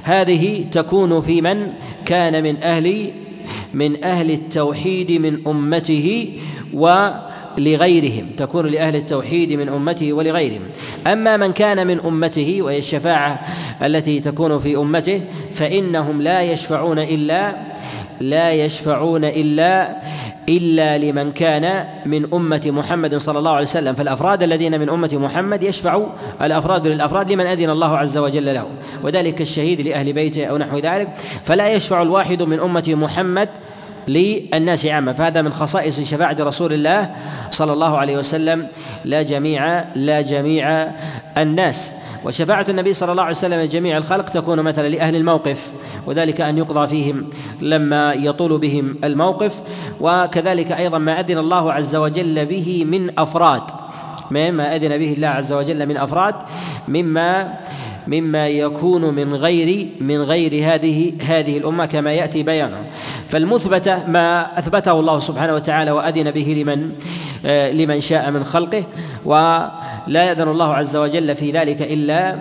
هذه 0.03 0.65
تكون 0.71 1.21
في 1.21 1.41
من 1.41 1.67
كان 2.05 2.43
من 2.43 2.63
أهل 2.63 3.11
من 3.73 4.03
أهل 4.03 4.31
التوحيد 4.31 5.11
من 5.11 5.47
أمته 5.47 6.39
ولغيرهم 6.73 8.25
تكون 8.37 8.65
لأهل 8.65 8.95
التوحيد 8.95 9.53
من 9.53 9.69
أمته 9.69 10.13
ولغيرهم. 10.13 10.61
أما 11.07 11.37
من 11.37 11.51
كان 11.51 11.87
من 11.87 11.99
أمته 11.99 12.57
وهي 12.61 12.77
الشفاعة 12.77 13.39
التي 13.83 14.19
تكون 14.19 14.59
في 14.59 14.75
أمته 14.75 15.21
فإنهم 15.51 16.21
لا 16.21 16.41
يشفعون 16.41 16.99
إلا 16.99 17.55
لا 18.19 18.51
يشفعون 18.51 19.25
إلا 19.25 19.95
إلا 20.49 20.97
لمن 20.97 21.31
كان 21.31 21.85
من 22.05 22.33
أمة 22.33 22.61
محمد 22.65 23.17
صلى 23.17 23.39
الله 23.39 23.51
عليه 23.51 23.67
وسلم. 23.67 23.95
فالأفراد 23.95 24.43
الذين 24.43 24.79
من 24.79 24.89
أمة 24.89 25.09
محمد 25.13 25.63
يشفع 25.63 26.01
الأفراد 26.41 26.87
للأفراد 26.87 27.31
لمن 27.31 27.45
أذن 27.45 27.69
الله 27.69 27.97
عز 27.97 28.17
وجل 28.17 28.53
له. 28.53 28.67
وذلك 29.03 29.41
الشهيد 29.41 29.81
لأهل 29.81 30.13
بيته 30.13 30.45
أو 30.45 30.57
نحو 30.57 30.77
ذلك. 30.77 31.07
فلا 31.43 31.73
يشفع 31.73 32.01
الواحد 32.01 32.43
من 32.43 32.59
أمة 32.59 32.83
محمد 32.87 33.49
للناس 34.07 34.85
عامة. 34.85 35.13
فهذا 35.13 35.41
من 35.41 35.53
خصائص 35.53 35.99
شفاعة 35.99 36.35
رسول 36.39 36.73
الله 36.73 37.09
صلى 37.51 37.73
الله 37.73 37.97
عليه 37.97 38.17
وسلم. 38.17 38.67
لا 39.05 39.21
جميع 39.21 39.83
لا 39.95 40.21
جميع 40.21 40.87
الناس. 41.37 41.93
وشفاعة 42.25 42.65
النبي 42.69 42.93
صلى 42.93 43.11
الله 43.11 43.23
عليه 43.23 43.35
وسلم 43.35 43.59
لجميع 43.59 43.97
الخلق 43.97 44.29
تكون 44.29 44.61
مثلا 44.61 44.87
لأهل 44.87 45.15
الموقف. 45.15 45.71
وذلك 46.09 46.41
أن 46.41 46.57
يقضى 46.57 46.87
فيهم 46.87 47.29
لما 47.61 48.13
يطول 48.13 48.57
بهم 48.57 48.95
الموقف 49.03 49.61
وكذلك 50.01 50.71
أيضا 50.71 50.97
ما 50.97 51.19
أذن 51.19 51.37
الله 51.37 51.73
عز 51.73 51.95
وجل 51.95 52.45
به 52.45 52.85
من 52.85 53.19
أفراد. 53.19 53.61
مما 54.31 54.75
أذن 54.75 54.97
به 54.97 55.13
الله 55.13 55.27
عز 55.27 55.53
وجل 55.53 55.85
من 55.85 55.97
أفراد 55.97 56.35
مما 56.87 57.53
مما 58.07 58.47
يكون 58.47 59.01
من 59.01 59.35
غير 59.35 59.87
من 60.01 60.21
غير 60.21 60.73
هذه 60.73 61.13
هذه 61.27 61.57
الأمة 61.57 61.85
كما 61.85 62.13
يأتي 62.13 62.43
بيانه. 62.43 62.77
فالمثبته 63.29 64.07
ما 64.07 64.59
أثبته 64.59 64.99
الله 64.99 65.19
سبحانه 65.19 65.55
وتعالى 65.55 65.91
وأذن 65.91 66.31
به 66.31 66.63
لمن 66.63 66.89
لمن 67.73 68.01
شاء 68.01 68.31
من 68.31 68.43
خلقه 68.43 68.83
ولا 69.25 70.23
يأذن 70.23 70.47
الله 70.47 70.73
عز 70.73 70.95
وجل 70.95 71.35
في 71.35 71.51
ذلك 71.51 71.81
إلا 71.81 72.35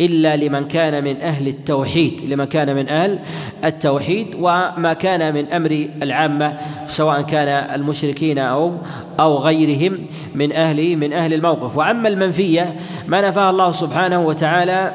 إلا 0.00 0.36
لمن 0.36 0.68
كان 0.68 1.04
من 1.04 1.20
أهل 1.20 1.48
التوحيد 1.48 2.20
لمن 2.28 2.44
كان 2.44 2.76
من 2.76 2.88
أهل 2.88 3.18
التوحيد 3.64 4.34
وما 4.34 4.92
كان 4.92 5.34
من 5.34 5.52
أمر 5.52 5.88
العامة 6.02 6.58
سواء 6.88 7.22
كان 7.22 7.48
المشركين 7.74 8.38
أو 8.38 8.74
أو 9.20 9.38
غيرهم 9.38 10.06
من 10.34 10.52
أهل 10.52 10.96
من 10.96 11.12
أهل 11.12 11.34
الموقف. 11.34 11.76
وأما 11.76 12.08
المنفية 12.08 12.76
ما 13.06 13.28
نفاه 13.28 13.50
الله 13.50 13.72
سبحانه 13.72 14.20
وتعالى 14.20 14.92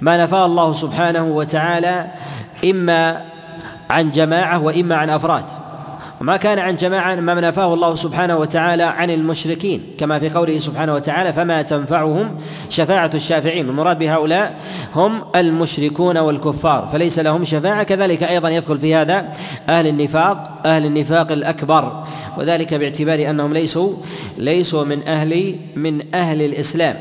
ما 0.00 0.24
نفاه 0.24 0.46
الله 0.46 0.72
سبحانه 0.72 1.24
وتعالى 1.24 2.06
إما 2.64 3.24
عن 3.90 4.10
جماعة 4.10 4.62
وإما 4.62 4.96
عن 4.96 5.10
أفراد. 5.10 5.44
وما 6.20 6.36
كان 6.36 6.58
عن 6.58 6.76
جماعة 6.76 7.14
ما 7.14 7.34
نفاه 7.34 7.74
الله 7.74 7.94
سبحانه 7.94 8.36
وتعالى 8.36 8.82
عن 8.82 9.10
المشركين 9.10 9.82
كما 9.98 10.18
في 10.18 10.30
قوله 10.30 10.58
سبحانه 10.58 10.94
وتعالى 10.94 11.32
فما 11.32 11.62
تنفعهم 11.62 12.38
شفاعة 12.70 13.10
الشافعين. 13.14 13.68
المراد 13.68 13.98
بهؤلاء 13.98 14.56
هم 14.94 15.22
المشركون 15.36 16.18
والكفار 16.18 16.86
فليس 16.92 17.18
لهم 17.18 17.44
شفاعة. 17.44 17.82
كذلك 17.82 18.22
أيضا 18.22 18.48
يدخل 18.48 18.78
في 18.78 18.94
هذا 18.94 19.32
أهل 19.68 19.86
النفاق 19.86 20.60
أهل 20.66 20.86
النفاق 20.86 21.32
الأكبر 21.32 22.04
وذلك 22.38 22.74
باعتبار 22.74 23.30
أنهم 23.30 23.52
ليسوا 23.52 23.92
ليسوا 24.38 24.84
من 24.84 25.08
أهل 25.08 25.56
من 25.76 26.14
أهل 26.14 26.42
الإسلام. 26.42 26.96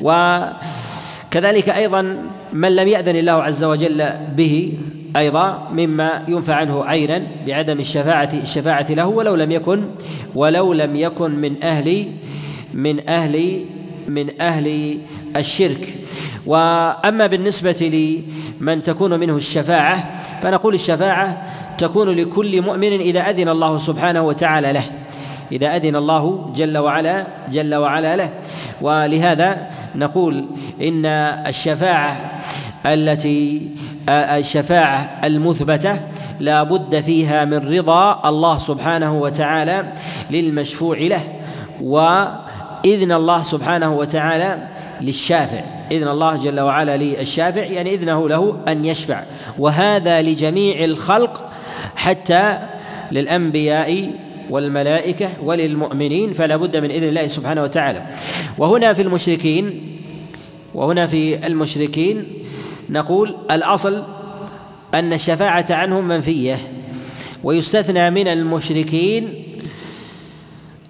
وكذلك 0.00 1.68
أيضا 1.68 2.16
من 2.52 2.76
لم 2.76 2.88
يأذن 2.88 3.16
الله 3.16 3.32
عز 3.32 3.64
وجل 3.64 4.04
به 4.36 4.72
أيضا 5.16 5.68
مما 5.72 6.24
ينفع 6.28 6.54
عنه 6.54 6.84
عينا 6.84 7.22
بعدم 7.46 7.80
الشفاعة 7.80 8.30
الشفاعة 8.42 8.86
له 8.90 9.06
ولو 9.06 9.34
لم 9.34 9.50
يكن 9.52 9.82
ولو 10.34 10.72
لم 10.72 10.96
يكن 10.96 11.30
من 11.30 11.62
أهل 11.62 12.06
من 12.74 13.08
أهل 13.08 13.64
من 14.08 14.40
أهل 14.40 14.98
الشرك. 15.36 15.94
وأما 16.46 17.26
بالنسبة 17.26 18.22
لمن 18.60 18.82
تكون 18.82 19.20
منه 19.20 19.36
الشفاعة 19.36 20.20
فنقول 20.42 20.74
الشفاعة 20.74 21.46
تكون 21.78 22.08
لكل 22.08 22.62
مؤمن 22.62 22.92
إذا 23.00 23.20
أذن 23.20 23.48
الله 23.48 23.78
سبحانه 23.78 24.22
وتعالى 24.22 24.72
له 24.72 24.84
إذا 25.52 25.76
أذن 25.76 25.96
الله 25.96 26.52
جل 26.56 26.78
وعلا 26.78 27.26
جل 27.52 27.74
وعلا 27.74 28.16
له. 28.16 28.30
ولهذا 28.80 29.70
نقول 29.94 30.44
إن 30.82 31.06
الشفاعة 31.46 32.40
التي 32.86 33.68
الشفاعة 34.08 35.20
المثبتة 35.24 36.00
لا 36.40 36.62
بد 36.62 37.00
فيها 37.00 37.44
من 37.44 37.74
رضا 37.78 38.28
الله 38.28 38.58
سبحانه 38.58 39.20
وتعالى 39.20 39.92
للمشفوع 40.30 40.98
له 40.98 41.22
وإذن 41.82 43.12
الله 43.12 43.42
سبحانه 43.42 43.94
وتعالى 43.94 44.58
للشافع. 45.00 45.60
إذن 45.90 46.08
الله 46.08 46.36
جل 46.36 46.60
وعلا 46.60 46.96
للشافع 46.96 47.62
يعني 47.62 47.94
إذنه 47.94 48.28
له 48.28 48.56
أن 48.68 48.84
يشفع. 48.84 49.22
وهذا 49.58 50.22
لجميع 50.22 50.84
الخلق 50.84 51.44
حتى 51.96 52.58
للأنبياء 53.12 54.10
والملائكة 54.50 55.30
وللمؤمنين 55.42 56.32
فلا 56.32 56.56
بد 56.56 56.76
من 56.76 56.90
إذن 56.90 57.08
الله 57.08 57.26
سبحانه 57.26 57.62
وتعالى. 57.62 58.06
وهنا 58.58 58.94
في 58.94 59.02
المشركين 59.02 59.80
وهنا 60.74 61.06
في 61.06 61.46
المشركين 61.46 62.24
نقول 62.90 63.36
الأصل 63.50 64.02
أن 64.94 65.12
الشفاعة 65.12 65.66
عنهم 65.70 66.08
منفية 66.08 66.58
ويستثنى 67.44 68.10
من 68.10 68.28
المشركين 68.28 69.44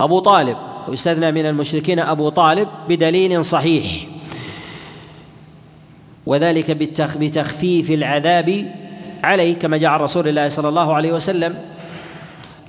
أبو 0.00 0.18
طالب 0.18 0.56
ويستثنى 0.88 1.32
من 1.32 1.46
المشركين 1.46 1.98
أبو 1.98 2.28
طالب 2.28 2.68
بدليل 2.88 3.44
صحيح. 3.44 4.06
وذلك 6.26 6.70
بتخفيف 7.16 7.90
العذاب 7.90 8.74
عليه 9.24 9.54
كما 9.54 9.76
جاء 9.76 9.90
عن 9.90 10.00
رسول 10.00 10.28
الله 10.28 10.48
صلى 10.48 10.68
الله 10.68 10.94
عليه 10.94 11.12
وسلم. 11.12 11.58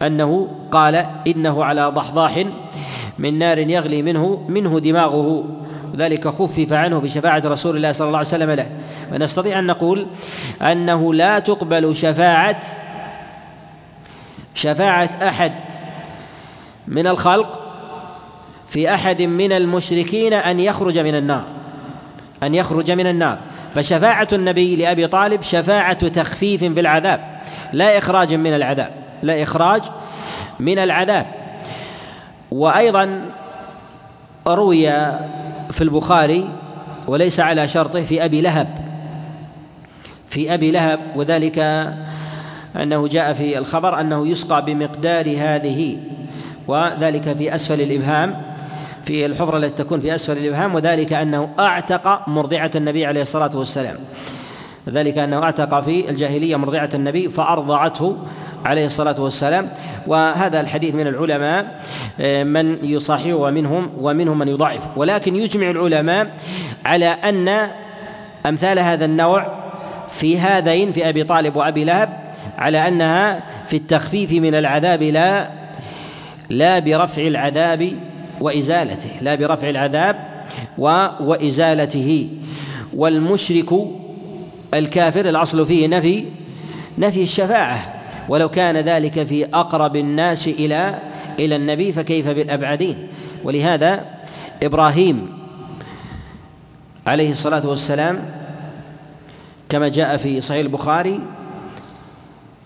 أنه 0.02 0.48
قال 0.72 1.06
إنه 1.28 1.64
على 1.64 1.86
ضحضاح 1.86 2.46
من 3.20 3.40
نار 3.40 3.58
يغلي 3.58 4.02
منه 4.02 4.46
منه 4.50 4.80
دماغه. 4.80 5.46
ذلك 5.96 6.28
خفف 6.28 6.74
عنه 6.74 7.00
بشفاعة 7.00 7.42
رسول 7.46 7.78
الله 7.78 7.92
صلى 7.92 8.08
الله 8.08 8.18
عليه 8.18 8.28
وسلم 8.28 8.52
له. 8.52 8.70
ونستطيع 9.14 9.60
أن 9.60 9.66
نقول 9.66 10.08
أنه 10.62 11.14
لا 11.14 11.40
تقبل 11.40 11.96
شفاعة 11.96 12.62
شفاعة 14.56 15.10
أحد 15.22 15.52
من 16.88 17.08
الخلق 17.08 17.62
في 18.68 18.94
أحد 18.94 19.22
من 19.22 19.52
المشركين 19.52 20.34
أن 20.34 20.60
يخرج 20.60 21.00
من 21.00 21.16
النار 21.16 21.44
أن 22.44 22.56
يخرج 22.56 22.92
من 22.92 23.08
النار. 23.08 23.38
فشفاعة 23.76 24.28
النبي 24.34 24.76
لأبي 24.76 25.08
طالب 25.08 25.42
شفاعة 25.42 26.08
تخفيف 26.08 26.64
في 26.64 26.80
العذاب 26.80 27.42
لا 27.74 27.98
إخراج 27.98 28.34
من 28.34 28.56
العذاب. 28.56 29.01
لا 29.24 29.44
إخراج 29.44 29.84
من 30.60 30.80
العذاب. 30.80 31.26
وأيضا 32.52 33.22
روي 34.48 34.92
في 35.72 35.82
البخاري 35.82 36.50
وليس 37.08 37.40
على 37.40 37.68
شرطه 37.68 38.04
في 38.04 38.26
أبي 38.26 38.42
لهب 38.42 38.68
في 40.30 40.54
أبي 40.54 40.72
لهب 40.72 41.00
وذلك 41.16 41.60
أنه 42.76 43.08
جاء 43.08 43.34
في 43.34 43.58
الخبر 43.58 44.00
أنه 44.00 44.28
يسقى 44.28 44.66
بمقدار 44.66 45.36
هذه 45.38 45.98
وذلك 46.68 47.38
في 47.38 47.56
أسفل 47.56 47.82
الإبهام 47.82 48.42
في 49.04 49.26
الحفرة 49.26 49.58
التي 49.58 49.84
تكون 49.84 50.00
في 50.00 50.16
أسفل 50.16 50.38
الإبهام 50.38 50.76
وذلك 50.76 51.14
أنه 51.14 51.50
أعتق 51.60 52.30
مرضعة 52.30 52.72
النبي 52.76 53.06
عليه 53.06 53.22
الصلاة 53.22 53.58
والسلام. 53.58 53.96
ذلك 54.90 55.18
أنه 55.18 55.44
أعتق 55.44 55.80
في 55.80 56.10
الجاهلية 56.10 56.56
مرضعة 56.56 56.90
النبي 56.94 57.30
فأرضعته 57.30 58.18
عليه 58.66 58.86
الصلاة 58.86 59.22
والسلام. 59.22 59.70
وهذا 60.08 60.62
الحديث 60.62 60.96
من 60.96 61.08
العلماء 61.08 61.82
آه، 62.20 62.44
من 62.44 62.78
يصححه 62.84 63.34
ومنهم 63.34 63.90
ومنهم 64.02 64.40
من 64.40 64.48
يضعف. 64.48 64.82
ولكن 64.96 65.36
يجمع 65.36 65.70
العلماء 65.70 66.32
على 66.86 67.06
أن 67.06 67.68
أمثال 68.46 68.80
هذا 68.80 69.06
النوع 69.06 69.62
في 70.10 70.40
هذين 70.40 70.92
في 70.92 71.10
أبي 71.10 71.24
طالب 71.24 71.56
وأبي 71.56 71.84
لهب 71.84 72.10
على 72.58 72.88
أنها 72.88 73.44
في 73.68 73.76
التخفيف 73.76 74.32
من 74.32 74.56
العذاب 74.56 75.04
لا 75.04 75.50
لا 76.50 76.80
برفع 76.80 77.22
العذاب 77.22 77.92
وإزالته 78.42 79.10
لا 79.22 79.36
برفع 79.36 79.70
العذاب 79.70 80.16
وإزالته. 81.20 82.30
والمشرك 82.96 83.70
الكافر 84.74 85.30
الأصل 85.30 85.66
فيه 85.66 85.88
نفي 85.88 86.26
نفي 86.98 87.24
الشفاعة. 87.24 88.01
ولو 88.30 88.50
كان 88.50 88.78
ذلك 88.78 89.24
في 89.24 89.46
أقرب 89.46 89.96
الناس 89.96 90.48
إلى 90.48 91.00
إلى 91.40 91.56
النبي 91.56 91.94
فكيف 91.94 92.28
بالأبعدين؟ 92.28 93.08
ولهذا 93.44 94.06
إبراهيم 94.64 95.38
عليه 97.08 97.32
الصلاة 97.32 97.68
والسلام 97.68 98.26
كما 99.70 99.88
جاء 99.88 100.18
في 100.18 100.42
صحيح 100.42 100.60
البخاري 100.60 101.20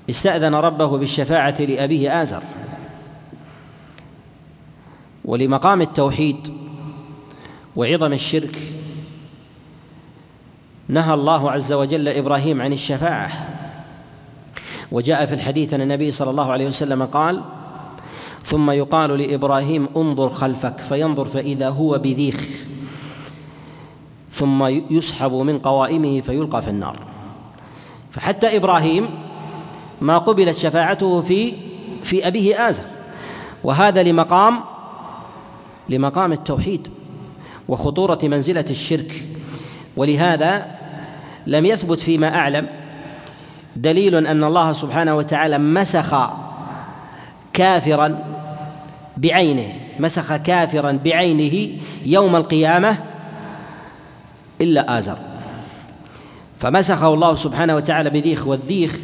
استأذن 0.09 0.55
ربه 0.55 0.97
بالشفاعة 0.97 1.61
لأبيه 1.61 2.21
آزر 2.21 2.43
ولمقام 5.25 5.81
التوحيد 5.81 6.53
وعظم 7.75 8.13
الشرك 8.13 8.57
نهى 10.87 11.13
الله 11.13 11.51
عز 11.51 11.73
وجل 11.73 12.07
إبراهيم 12.07 12.61
عن 12.61 12.73
الشفاعة 12.73 13.54
وجاء 14.95 15.25
في 15.25 15.35
الحديث 15.35 15.73
أن 15.73 15.81
النبي 15.81 16.11
صلى 16.11 16.29
الله 16.29 16.51
عليه 16.51 16.67
وسلم 16.67 17.05
قال 17.05 17.41
ثم 18.43 18.71
يقال 18.71 19.17
لإبراهيم 19.17 19.87
انظر 19.97 20.29
خلفك 20.29 20.79
فينظر 20.79 21.25
فإذا 21.25 21.69
هو 21.69 21.97
بذيخ 21.97 22.47
ثم 24.31 24.65
يسحب 24.89 25.33
من 25.33 25.59
قوائمه 25.59 26.21
فيلقى 26.21 26.61
في 26.61 26.69
النار. 26.69 26.99
فحتى 28.11 28.57
إبراهيم 28.57 29.09
ما 30.01 30.17
قبلت 30.17 30.57
شفاعته 30.57 31.21
في 31.21 31.53
في 32.03 32.27
أبيه 32.27 32.69
ازر 32.69 32.83
وهذا 33.63 34.03
لمقام 34.03 34.59
لمقام 35.89 36.31
التوحيد 36.31 36.87
وخطورة 37.67 38.19
منزلة 38.23 38.65
الشرك 38.69 39.27
ولهذا 39.97 40.75
لم 41.47 41.65
يثبت 41.65 41.99
فيما 41.99 42.35
أعلم 42.35 42.84
دليل 43.75 44.27
أن 44.27 44.43
الله 44.43 44.73
سبحانه 44.73 45.15
وتعالى 45.15 45.57
مسخ 45.57 46.29
كافرا 47.53 48.19
بعينه 49.17 49.67
مسخ 49.99 50.35
كافرا 50.35 50.99
بعينه 51.05 51.69
يوم 52.05 52.35
القيامة 52.35 52.97
إلا 54.61 54.99
آزر. 54.99 55.17
فمسخه 56.59 57.13
الله 57.13 57.35
سبحانه 57.35 57.75
وتعالى 57.75 58.09
بذيخ 58.09 58.47
والذيخ 58.47 58.99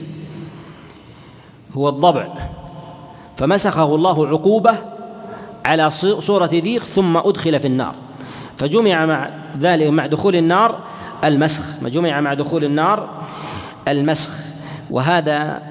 هو 1.73 1.89
الضبع. 1.89 2.27
فمسخه 3.37 3.95
الله 3.95 4.27
عقوبة 4.27 4.75
على 5.65 5.91
صورة 6.19 6.49
ذيخ 6.53 6.83
ثم 6.83 7.17
أدخل 7.17 7.59
في 7.59 7.67
النار. 7.67 7.95
فجمع 8.57 9.05
مع 9.05 9.29
ذلك 9.59 9.89
مع 9.89 10.05
دخول 10.05 10.35
النار 10.35 10.79
المسخ. 11.23 11.63
جمع 11.83 12.21
مع 12.21 12.33
دخول 12.33 12.63
النار 12.63 13.09
المسخ. 13.87 14.40
وهذا 14.91 15.61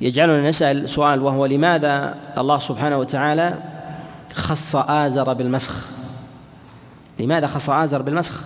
يجعلنا 0.00 0.48
نسأل 0.48 0.88
سؤال 0.88 1.22
وهو 1.22 1.46
لماذا 1.46 2.14
الله 2.38 2.58
سبحانه 2.58 2.96
وتعالى 2.96 3.58
خص 4.32 4.76
آزر 4.76 5.32
بالمسخ؟ 5.32 5.86
لماذا 7.18 7.46
خص 7.46 7.70
آزر 7.70 8.02
بالمسخ؟ 8.02 8.44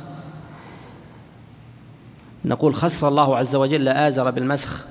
نقول 2.44 2.74
خص 2.74 3.05
الله 3.05 3.37
عز 3.37 3.57
وجل 3.57 3.88
آزر 3.88 4.31
بالمسخ 4.31 4.85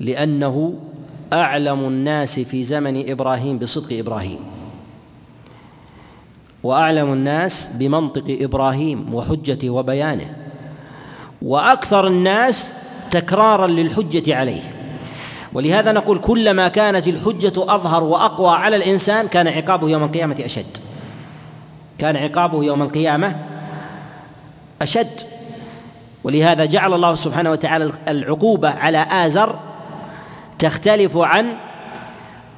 لأنه 0.00 0.74
أعلم 1.32 1.80
الناس 1.80 2.40
في 2.40 2.62
زمن 2.62 3.10
إبراهيم 3.10 3.58
بصدق 3.58 3.98
إبراهيم. 3.98 4.38
وأعلم 6.62 7.12
الناس 7.12 7.70
بمنطق 7.74 8.38
إبراهيم 8.40 9.14
وحجته 9.14 9.70
وبيانه. 9.70 10.36
وأكثر 11.42 12.06
الناس 12.06 12.74
تكرارا 13.10 13.66
للحجة 13.66 14.36
عليه. 14.36 14.60
ولهذا 15.52 15.92
نقول 15.92 16.18
كلما 16.18 16.68
كانت 16.68 17.08
الحجة 17.08 17.52
أظهر 17.56 18.04
وأقوى 18.04 18.50
على 18.50 18.76
الإنسان 18.76 19.28
كان 19.28 19.48
عقابه 19.48 19.88
يوم 19.90 20.02
القيامة 20.02 20.36
أشد. 20.44 20.76
كان 21.98 22.16
عقابه 22.16 22.64
يوم 22.64 22.82
القيامة 22.82 23.36
أشد. 24.82 25.20
ولهذا 26.24 26.64
جعل 26.64 26.94
الله 26.94 27.14
سبحانه 27.14 27.50
وتعالى 27.50 27.92
العقوبة 28.08 28.70
على 28.70 28.98
آزر 28.98 29.56
تختلف 30.58 31.16
عن 31.16 31.46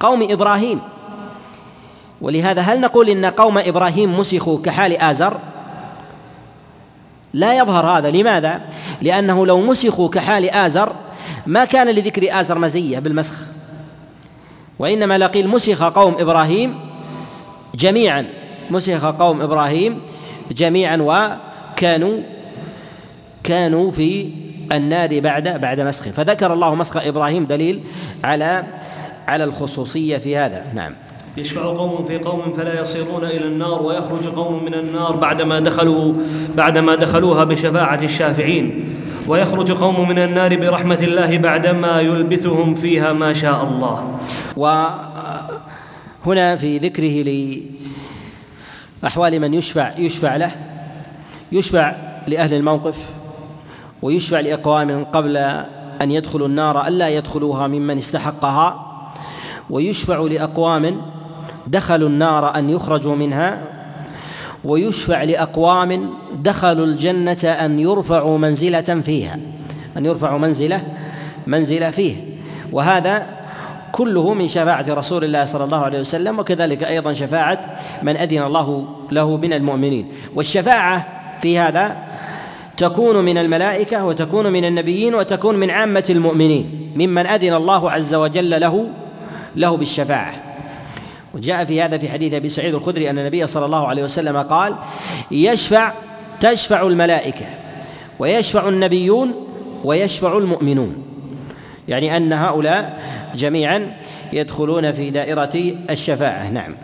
قوم 0.01 0.27
إبراهيم. 0.31 0.81
ولهذا 2.21 2.61
هل 2.61 2.81
نقول 2.81 3.09
إن 3.09 3.27
قوم 3.27 3.59
إبراهيم 3.59 4.19
مسخوا 4.19 4.59
كحال 4.63 4.97
آزر؟ 4.97 5.39
لا 7.33 7.59
يظهر 7.59 7.87
هذا. 7.87 8.11
لماذا؟ 8.11 8.61
لأنه 9.03 9.47
لو 9.47 9.61
مسخوا 9.61 10.09
كحال 10.09 10.51
آزر 10.51 10.93
ما 11.47 11.65
كان 11.65 11.89
لذكر 11.89 12.41
آزر 12.41 12.59
مزية 12.59 12.99
بالمسخ. 12.99 13.35
وإنما 14.79 15.19
لقيل 15.19 15.49
مسخ 15.49 15.83
قوم 15.83 16.17
إبراهيم 16.19 16.75
جميعا 17.75 18.27
مسخ 18.71 19.05
قوم 19.05 19.41
إبراهيم 19.41 20.01
جميعا 20.53 20.97
وكانوا 21.01 22.19
كانوا 23.45 23.91
في 23.91 24.31
النار 24.73 25.21
بعد 25.21 25.61
بعد 25.61 25.81
مسخه. 25.81 26.11
فذكر 26.11 26.53
الله 26.53 26.75
مسخ 26.75 26.97
إبراهيم 26.97 27.45
دليل 27.45 27.85
على 28.25 28.65
على 29.29 29.45
الخصوصية 29.45 30.19
في 30.19 30.37
هذا. 30.37 30.67
نعم. 30.75 30.95
يشفع 31.39 31.63
قوم 31.63 32.05
في 32.05 32.19
قوم 32.19 32.53
فلا 32.57 32.81
يصيرون 32.81 33.25
إلى 33.25 33.47
النار 33.47 33.83
ويخرج 33.83 34.27
قوم 34.27 34.65
من 34.65 34.75
النار 34.75 35.17
بعدما 35.17 35.61
دخلوا 35.61 36.15
بعدما 36.57 36.95
دخلوها 36.95 37.45
بشفاعة 37.45 38.01
الشافعين. 38.03 38.95
ويخرج 39.29 39.73
قوم 39.73 40.09
من 40.09 40.19
النار 40.19 40.57
برحمة 40.57 40.99
الله 41.03 41.39
بعدما 41.39 42.01
يلبثهم 42.01 42.75
فيها 42.75 43.13
ما 43.13 43.33
شاء 43.33 43.65
الله. 43.65 44.19
وهنا 44.57 46.57
في 46.57 46.79
ذكره 46.79 47.25
لأحوال 49.03 49.41
من 49.41 49.55
يشفع 49.55 49.99
يشفع 49.99 50.37
له 50.37 50.51
يشفع 51.53 51.95
لأهل 52.27 52.55
الموقف 52.55 53.07
ويشفع 54.03 54.41
لأقوام 54.41 55.05
قبل 55.05 55.37
أن 56.03 56.11
يدخلوا 56.11 56.49
النار 56.49 56.87
ألا 56.87 57.09
يدخلوها 57.09 57.67
ممن 57.67 57.99
استحقها 57.99 58.85
ويشفع 59.71 60.19
لأقوام 60.19 61.01
دخلوا 61.71 62.09
النار 62.09 62.57
أن 62.57 62.71
يخرجوا 62.71 63.17
منها 63.17 63.59
ويشفع 64.65 65.23
لأقوام 65.23 66.11
دخلوا 66.35 66.87
الجنة 66.87 67.45
أن 67.45 67.81
يرفعوا 67.81 68.39
منزلة 68.39 68.81
فيها 68.81 69.39
أن 69.97 70.07
يرفعوا 70.07 70.39
منزلة 70.39 70.83
منزلة 71.47 71.91
فيه. 71.91 72.17
وهذا 72.73 73.27
كله 73.93 74.35
من 74.35 74.49
شفاعة 74.49 74.85
رسول 74.89 75.25
الله 75.25 75.45
صلى 75.45 75.65
الله 75.65 75.79
عليه 75.79 76.01
وسلم 76.01 76.39
وكذلك 76.39 76.85
أيضا 76.85 77.13
شفاعة 77.13 77.79
من 78.03 78.17
أذن 78.17 78.43
الله 78.43 78.87
له 79.13 79.37
من 79.37 79.53
المؤمنين. 79.53 80.09
والشفاعة 80.35 81.07
في 81.43 81.59
هذا 81.59 81.97
تكون 82.77 83.25
من 83.25 83.39
الملائكة 83.39 84.05
وتكون 84.05 84.53
من 84.53 84.65
النبيين 84.65 85.15
وتكون 85.15 85.57
من 85.57 85.71
عامة 85.71 86.05
المؤمنين 86.11 86.93
ممن 86.97 87.27
أذن 87.27 87.55
الله 87.55 87.91
عز 87.91 88.15
وجل 88.15 88.61
له 88.61 88.89
له 89.57 89.77
بالشفاعة. 89.77 90.48
وجاء 91.39 91.65
في 91.65 91.83
هذا 91.83 91.99
في 91.99 92.09
حديث 92.09 92.35
أبي 92.35 92.49
سعيد 92.49 92.75
الخدري 92.75 93.11
أن 93.11 93.19
النبي 93.19 93.47
صلى 93.47 93.67
الله 93.67 93.87
عليه 93.87 94.03
وسلم 94.03 94.37
قال 94.37 94.75
يشفع 95.31 95.93
تشفع 96.41 96.87
الملائكة 96.87 97.47
ويشفع 98.19 98.69
النبيون 98.69 99.35
ويشفع 99.85 100.39
المؤمنون. 100.39 101.03
يعني 101.89 102.17
أن 102.17 102.33
هؤلاء 102.33 103.01
جميعا 103.35 103.97
يدخلون 104.33 104.93
في 104.93 105.11
دائرة 105.11 105.75
الشفاعة 105.91 106.51
نعم. 106.51 106.75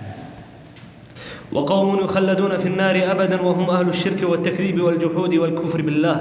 وقوم 1.52 1.98
يخلدون 2.04 2.58
في 2.58 2.68
النار 2.68 3.10
ابدا 3.10 3.42
وهم 3.42 3.70
أهل 3.70 3.88
الشرك 3.88 4.22
والتكذيب 4.22 4.80
والجحود 4.80 5.34
والكفر 5.34 5.82
بالله 5.82 6.20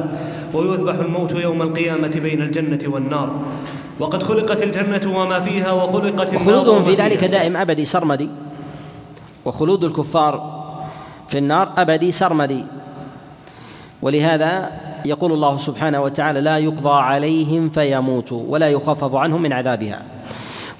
ويذبح 0.54 0.94
الموت 0.96 1.32
يوم 1.32 1.62
القيامة 1.62 2.20
بين 2.24 2.42
الجنة 2.42 2.80
والنار. 2.88 3.46
وقد 4.04 4.24
خلقت 4.24 4.64
الجنة 4.64 5.18
وما 5.20 5.40
فيها 5.40 5.72
وخلقت 5.72 6.28
النار 6.28 6.36
وخلودهم 6.36 6.84
في 6.84 6.96
ذلك 6.96 7.24
دائم 7.24 7.58
أبدي 7.58 7.86
سرمدي. 7.86 8.30
وخلود 9.46 9.84
الكفار 9.84 10.64
في 11.28 11.38
النار 11.38 11.72
أبدي 11.78 12.12
سرمدي. 12.12 12.66
ولهذا 14.02 14.72
يقول 15.06 15.32
الله 15.32 15.58
سبحانه 15.58 16.02
وتعالى 16.02 16.42
لا 16.42 16.58
يقضى 16.58 16.98
عليهم 17.00 17.70
فيموتوا 17.70 18.44
ولا 18.48 18.70
يخفف 18.70 19.16
عنهم 19.16 19.42
من 19.42 19.54
عذابها. 19.54 20.13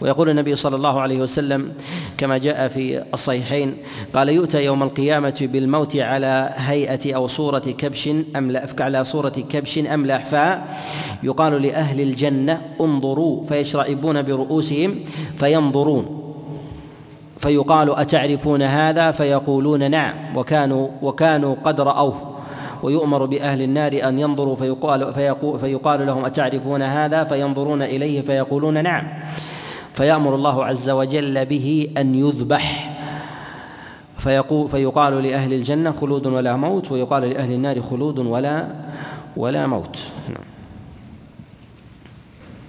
ويقول 0.04 0.30
النبي 0.30 0.56
صلى 0.56 0.76
الله 0.76 1.02
عليه 1.02 1.20
وسلم 1.20 1.72
كما 2.18 2.38
جاء 2.38 2.68
في 2.68 3.04
الصحيحين 3.14 3.78
قال 4.14 4.30
يؤتى 4.30 4.66
يوم 4.66 4.84
القيامة 4.84 5.50
بالموت 5.54 5.96
على 5.96 6.50
هيئة 6.56 7.16
أو 7.16 7.28
صورة 7.28 7.60
كبش 7.60 8.10
أملأ 8.36 8.68
على 8.80 9.04
صورة 9.04 9.30
كبش 9.30 9.78
أملأ 9.78 10.16
أحفاء 10.16 10.78
يقال 11.24 11.62
لأهل 11.62 12.02
الجنة 12.02 12.62
انظروا 12.82 13.46
فيشرئبون 13.46 14.22
برؤوسهم 14.22 15.00
فينظرون. 15.38 16.20
فيقال 17.38 17.96
أتعرفون 17.96 18.62
هذا؟ 18.62 19.12
فيقولون 19.12 19.92
نعم. 19.92 20.38
وكانوا 20.38 20.88
وكانوا 21.02 21.56
قد 21.64 21.82
رأوه. 21.82 22.34
ويؤمر 22.84 23.26
بأهل 23.26 23.62
النار 23.62 24.00
أن 24.04 24.20
ينظروا 24.20 24.56
فيقال, 24.56 25.14
فيقول, 25.14 25.60
فيقال 25.60 26.06
لهم 26.06 26.26
أتعرفون 26.26 26.82
هذا؟ 26.82 27.24
فينظرون 27.24 27.82
إليه 27.82 28.22
فيقولون 28.22 28.84
نعم. 28.84 29.08
فيأمر 29.94 30.36
الله 30.36 30.66
عز 30.66 30.90
وجل 30.90 31.46
به 31.46 31.90
أن 31.98 32.16
يذبح. 32.16 32.94
فيقول 34.18 34.70
فيقال 34.70 35.24
لأهل 35.24 35.54
الجنة 35.54 35.92
خلود 35.92 36.28
ولا 36.28 36.56
موت 36.56 36.92
ويقال 36.92 37.24
لأهل 37.24 37.52
النار 37.52 37.82
خلود 37.82 38.20
ولا 38.20 38.68
ولا 39.38 39.68
موت. 39.68 39.98
نعم. 40.30 40.44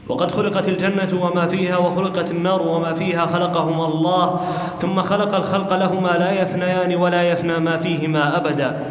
وقد 0.08 0.30
خلقت 0.30 0.68
الجنة 0.68 1.20
وما 1.22 1.46
فيها 1.46 1.76
وخلقت 1.76 2.30
النار 2.30 2.62
وما 2.62 2.94
فيها 2.94 3.26
خلقهما 3.26 3.86
الله 3.86 4.40
ثم 4.80 5.02
خلق 5.02 5.34
الخلق 5.34 5.72
لهما 5.72 6.08
لا 6.08 6.42
يفنيان 6.42 6.94
ولا 6.96 7.22
يفنى 7.22 7.58
ما 7.58 7.76
فيهما 7.76 8.36
أبدا. 8.36 8.84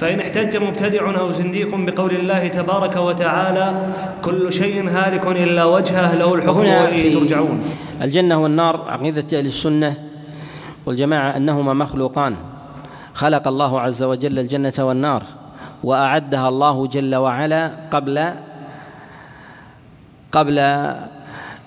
فإن 0.00 0.20
احتج 0.20 0.56
مبتدع 0.56 1.20
أو 1.20 1.32
زنديق 1.32 1.74
بقول 1.74 2.10
الله 2.10 2.48
تبارك 2.48 2.96
وتعالى 2.96 3.92
كل 4.24 4.52
شيء 4.52 4.88
هالك 4.88 5.26
إلا 5.26 5.64
وجهه 5.64 6.14
له 6.14 6.34
الحكم 6.34 6.58
وإليه 6.58 7.14
ترجعون. 7.14 7.64
الجنة 8.02 8.42
والنار 8.42 8.84
عقيدة 8.88 9.38
أهل 9.38 9.46
السنة 9.46 9.94
والجماعة 10.86 11.36
أنهما 11.36 11.74
مخلوقان. 11.74 12.36
خلق 13.14 13.48
الله 13.48 13.80
عز 13.80 14.02
وجل 14.02 14.38
الجنة 14.38 14.72
والنار 14.78 15.22
وأعدها 15.84 16.48
الله 16.48 16.86
جل 16.86 17.14
وعلا 17.14 17.72
قبل 17.90 18.24
قبل 20.32 20.58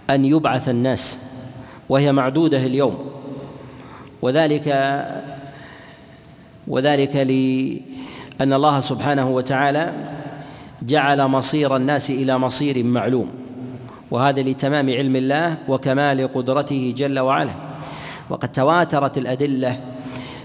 أن 0.09 0.25
يبعث 0.25 0.69
الناس 0.69 1.19
وهي 1.89 2.11
معدودة 2.11 2.57
اليوم. 2.57 2.97
وذلك 4.21 4.67
وذلك 6.67 7.15
لأن 8.39 8.53
الله 8.53 8.79
سبحانه 8.79 9.29
وتعالى 9.29 9.93
جعل 10.81 11.27
مصير 11.27 11.75
الناس 11.75 12.09
إلى 12.09 12.37
مصير 12.37 12.83
معلوم 12.83 13.29
وهذا 14.11 14.41
لتمام 14.41 14.89
علم 14.89 15.15
الله 15.15 15.57
وكمال 15.67 16.33
قدرته 16.33 16.93
جل 16.97 17.19
وعلا. 17.19 17.51
وقد 18.29 18.51
تواترت 18.51 19.17
الأدلة 19.17 19.79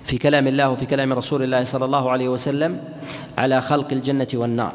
في 0.04 0.18
كلام 0.18 0.46
الله 0.46 0.70
وفي 0.70 0.86
كلام 0.86 1.12
رسول 1.12 1.42
الله 1.42 1.64
صلى 1.64 1.84
الله 1.84 2.10
عليه 2.10 2.28
وسلم 2.28 2.80
على 3.38 3.60
خلق 3.62 3.88
الجنة 3.92 4.28
والنار. 4.34 4.72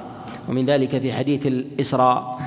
ومن 0.50 0.66
ذلك 0.66 1.02
في 1.02 1.14
حديث 1.14 1.48
الإسراء 1.48 2.40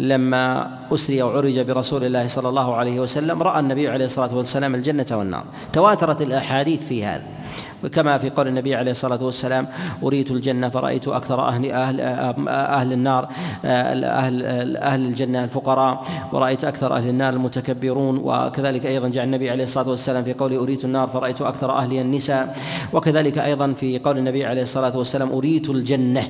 لما 0.00 0.78
أسري 0.94 1.22
وعرج 1.22 1.60
برسول 1.60 2.04
الله 2.04 2.28
صلى 2.28 2.48
الله 2.48 2.74
عليه 2.74 3.00
وسلم 3.00 3.42
رأى 3.42 3.60
النبي 3.60 3.88
عليه 3.88 4.04
الصلاة 4.04 4.36
والسلام 4.36 4.74
الجنة 4.74 5.06
والنار. 5.12 5.44
تواترت 5.72 6.22
الأحاديث 6.22 6.82
في 6.82 7.04
هذا. 7.04 7.39
وكما 7.84 8.18
في 8.18 8.30
قول 8.30 8.48
النبي 8.48 8.74
عليه 8.74 8.90
الصلاة 8.90 9.24
والسلام 9.24 9.66
أريت 10.02 10.30
الجنة 10.30 10.68
فرأيت 10.68 11.08
أكثر 11.08 11.40
أهل 11.48 11.70
أهل 11.70 12.00
أهل 12.48 12.92
النار 12.92 13.28
أهل 13.64 14.04
أهل 14.76 15.06
الجنة 15.06 15.44
الفقراء 15.44 16.04
ورأيت 16.32 16.64
أكثر 16.64 16.96
أهل 16.96 17.08
النار 17.08 17.32
المتكبرون 17.32 18.16
وكذلك 18.24 18.86
أيضا 18.86 19.08
جاء 19.08 19.24
النبي 19.24 19.50
عليه 19.50 19.64
الصلاة 19.64 19.88
والسلام 19.88 20.24
في 20.24 20.32
قول 20.32 20.54
أريت 20.54 20.84
النار 20.84 21.08
فرأيت 21.08 21.42
أكثر 21.42 21.70
أهل 21.70 21.98
النساء 21.98 22.56
وكذلك 22.92 23.38
أيضا 23.38 23.72
في 23.72 23.98
قول 23.98 24.18
النبي 24.18 24.44
عليه 24.44 24.62
الصلاة 24.62 24.98
والسلام 24.98 25.32
أريت 25.32 25.70
الجنة 25.70 26.28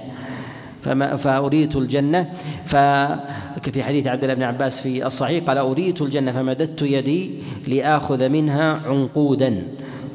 فما 0.82 1.16
فأريت 1.16 1.76
الجنة 1.76 2.32
ففي 2.66 3.82
حديث 3.82 4.06
عبد 4.06 4.22
الله 4.22 4.34
بن 4.34 4.42
عباس 4.42 4.80
في 4.80 5.06
الصحيح 5.06 5.44
قال 5.44 5.58
أريت 5.58 6.02
الجنة 6.02 6.32
فمددت 6.32 6.82
يدي 6.82 7.30
لآخذ 7.66 8.28
منها 8.28 8.80
عنقودا. 8.86 9.62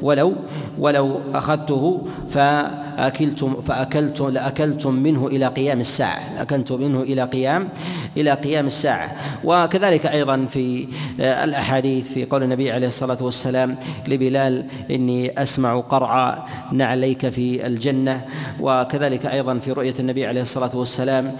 ولو 0.05 0.33
ولو 0.79 1.19
أخذته 1.33 2.01
فأكلتم 2.29 3.61
فأكلتم 3.61 4.29
لأكلتم 4.29 4.93
منه 4.93 5.27
إلى 5.27 5.47
قيام 5.47 5.79
الساعة. 5.79 6.41
أكلت 6.41 6.71
منه 6.71 7.01
إلى 7.01 7.23
قيام 7.23 7.69
إلى 8.17 8.31
قيام 8.33 8.65
الساعة. 8.67 9.15
وكذلك 9.43 10.05
أيضا 10.05 10.45
في 10.45 10.87
الأحاديث 11.19 12.13
في 12.13 12.25
قول 12.25 12.43
النبي 12.43 12.71
عليه 12.71 12.87
الصلاة 12.87 13.17
والسلام 13.21 13.77
لبلال 14.07 14.65
إني 14.91 15.41
أسمع 15.41 15.79
قرع 15.79 16.47
نعليك 16.71 17.29
في 17.29 17.67
الجنة. 17.67 18.25
وكذلك 18.61 19.25
أيضا 19.25 19.59
في 19.59 19.71
رؤية 19.71 19.95
النبي 19.99 20.25
عليه 20.25 20.41
الصلاة 20.41 20.77
والسلام 20.77 21.35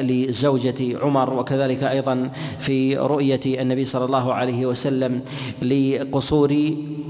لزوجة 0.00 0.98
عمر. 1.02 1.34
وكذلك 1.34 1.82
أيضا 1.82 2.30
في 2.58 2.96
رؤية 2.96 3.40
النبي 3.62 3.84
صلى 3.84 4.04
الله 4.04 4.34
عليه 4.34 4.66
وسلم 4.66 5.20
لقصور 5.62 6.52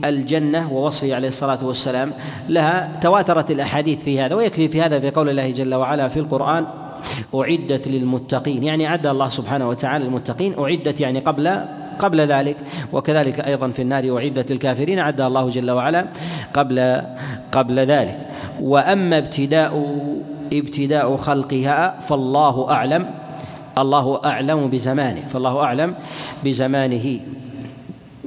الجنة. 0.04 0.27
ووصفه 0.72 1.14
عليه 1.14 1.28
الصلاة 1.28 1.58
والسلام 1.62 2.12
لها 2.48 2.98
تواترت 3.00 3.50
الأحاديث 3.50 4.02
في 4.02 4.20
هذا 4.20 4.34
ويكفي 4.34 4.68
في 4.68 4.82
هذا 4.82 5.00
في 5.00 5.10
قول 5.10 5.28
الله 5.28 5.50
جل 5.50 5.74
وعلا 5.74 6.08
في 6.08 6.20
القرآن 6.20 6.66
أعدت 7.34 7.88
للمتقين 7.88 8.64
يعني 8.64 8.86
أعد 8.86 9.06
الله 9.06 9.28
سبحانه 9.28 9.68
وتعالى 9.68 10.04
للمتقين 10.04 10.54
أعدت 10.58 11.00
يعني 11.00 11.18
قبل 11.18 11.60
قبل 11.98 12.20
ذلك 12.20 12.56
وكذلك 12.92 13.40
أيضا 13.40 13.68
في 13.68 13.82
النار 13.82 14.16
أعدت 14.16 14.52
للكافرين 14.52 14.98
أعد 14.98 15.20
الله 15.20 15.48
جل 15.48 15.70
وعلا 15.70 16.06
قبل 16.54 17.00
قبل 17.52 17.78
ذلك. 17.78 18.26
وأما 18.60 19.18
ابتداء 19.18 20.04
ابتداء 20.52 21.16
خلقها 21.16 22.00
فالله 22.00 22.70
أعلم 22.70 23.10
الله 23.78 24.20
أعلم 24.24 24.68
بزمانه 24.68 25.20
فالله 25.20 25.64
أعلم 25.64 25.94
بزمانه. 26.44 27.20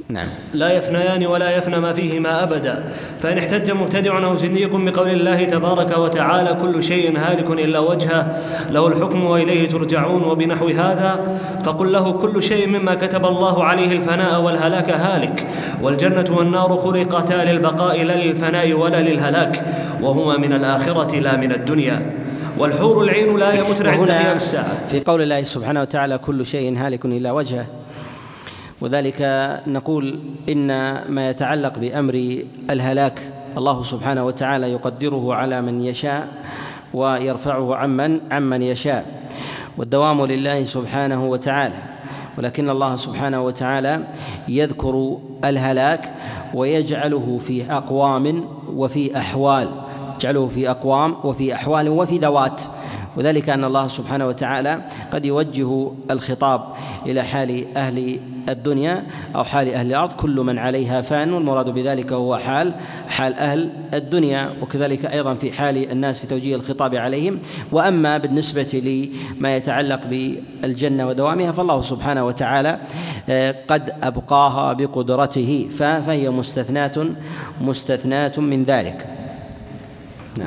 نعم. 0.08 0.28
لا 0.54 0.72
يفنيان 0.72 1.26
ولا 1.26 1.56
يفنى 1.56 1.76
ما 1.76 1.92
فيهما 1.92 2.42
أبدا. 2.42 2.84
فإن 3.22 3.38
احتج 3.38 3.70
مبتدع 3.70 4.24
أو 4.24 4.36
زنديق 4.36 4.76
بقول 4.76 5.08
الله 5.08 5.44
تبارك 5.44 5.98
وتعالى 5.98 6.56
كل 6.62 6.84
شيء 6.84 7.18
هالك 7.18 7.50
إلا 7.50 7.78
وجهه 7.78 8.36
له 8.70 8.86
الحكم 8.86 9.24
وإليه 9.24 9.68
ترجعون 9.68 10.22
وبنحو 10.22 10.68
هذا 10.68 11.38
فقل 11.64 11.92
له 11.92 12.12
كل 12.12 12.42
شيء 12.42 12.68
مما 12.68 12.94
كتب 12.94 13.26
الله 13.26 13.64
عليه 13.64 13.96
الفناء 13.96 14.40
والهلاك 14.40 14.90
هالك. 14.90 15.46
والجنة 15.82 16.36
والنار 16.36 16.76
خلقتا 16.76 17.44
للبقاء 17.44 18.02
لا 18.02 18.24
للفناء 18.24 18.72
ولا 18.72 19.02
للهلاك 19.02 19.62
وهما 20.02 20.36
من 20.36 20.52
الآخرة 20.52 21.20
لا 21.20 21.36
من 21.36 21.52
الدنيا. 21.52 22.02
والحور 22.58 23.04
العين 23.04 23.36
لا 23.36 23.52
يمتن 23.52 23.86
عند 23.86 24.10
قيام 24.10 24.36
الساعة 24.36 24.86
في 24.88 25.00
قول 25.00 25.22
الله 25.22 25.42
سبحانه 25.42 25.80
وتعالى 25.80 26.18
كل 26.18 26.46
شيء 26.46 26.76
هالك 26.78 27.04
إلا 27.04 27.32
وجهه 27.32 27.66
وذلك 28.82 29.22
نقول 29.66 30.18
إن 30.48 30.66
ما 31.08 31.30
يتعلق 31.30 31.78
بأمر 31.78 32.42
الهلاك 32.70 33.20
الله 33.58 33.82
سبحانه 33.82 34.26
وتعالى 34.26 34.72
يقدره 34.72 35.34
على 35.34 35.62
من 35.62 35.84
يشاء 35.84 36.28
ويرفعه 36.94 37.76
عمن 37.76 38.20
عمن 38.30 38.62
يشاء. 38.62 39.22
والدوام 39.78 40.26
لله 40.26 40.64
سبحانه 40.64 41.24
وتعالى. 41.24 41.74
ولكن 42.38 42.70
الله 42.70 42.96
سبحانه 42.96 43.44
وتعالى 43.44 44.04
يذكر 44.48 45.18
الهلاك 45.44 46.14
ويجعله 46.54 47.40
في 47.46 47.72
أقوام 47.72 48.44
وفي 48.74 49.18
أحوال. 49.18 49.68
يجعله 50.16 50.46
في 50.46 50.70
أقوام 50.70 51.16
وفي 51.24 51.54
أحوال 51.54 51.88
وفي 51.88 52.18
ذوات. 52.18 52.62
وذلك 53.16 53.50
أن 53.50 53.64
الله 53.64 53.88
سبحانه 53.88 54.26
وتعالى 54.26 54.80
قد 55.12 55.24
يوجه 55.24 55.92
الخطاب 56.10 56.64
إلى 57.06 57.22
حال 57.22 57.76
أهل 57.76 58.20
الدنيا 58.48 59.04
أو 59.36 59.44
حال 59.44 59.74
أهل 59.74 59.86
الأرض. 59.86 60.12
كل 60.12 60.40
من 60.40 60.58
عليها 60.58 61.00
فان 61.00 61.32
والمراد 61.32 61.68
بذلك 61.68 62.12
هو 62.12 62.36
حال 62.36 62.74
حال 63.08 63.34
أهل 63.34 63.70
الدنيا 63.94 64.54
وكذلك 64.62 65.06
أيضا 65.06 65.34
في 65.34 65.52
حال 65.52 65.90
الناس 65.90 66.18
في 66.18 66.26
توجيه 66.26 66.56
الخطاب 66.56 66.94
عليهم. 66.94 67.38
وأما 67.72 68.18
بالنسبة 68.18 68.82
لما 69.38 69.56
يتعلق 69.56 70.00
بالجنة 70.10 71.08
ودوامها 71.08 71.52
فالله 71.52 71.82
سبحانه 71.82 72.26
وتعالى 72.26 72.78
آه، 73.28 73.54
قد 73.68 73.92
أبقاها 74.02 74.72
بقدرته. 74.72 75.68
فهي 75.70 76.30
مستثنات 76.30 76.96
مستثنات 77.60 78.38
من 78.38 78.64
ذلك. 78.64 79.11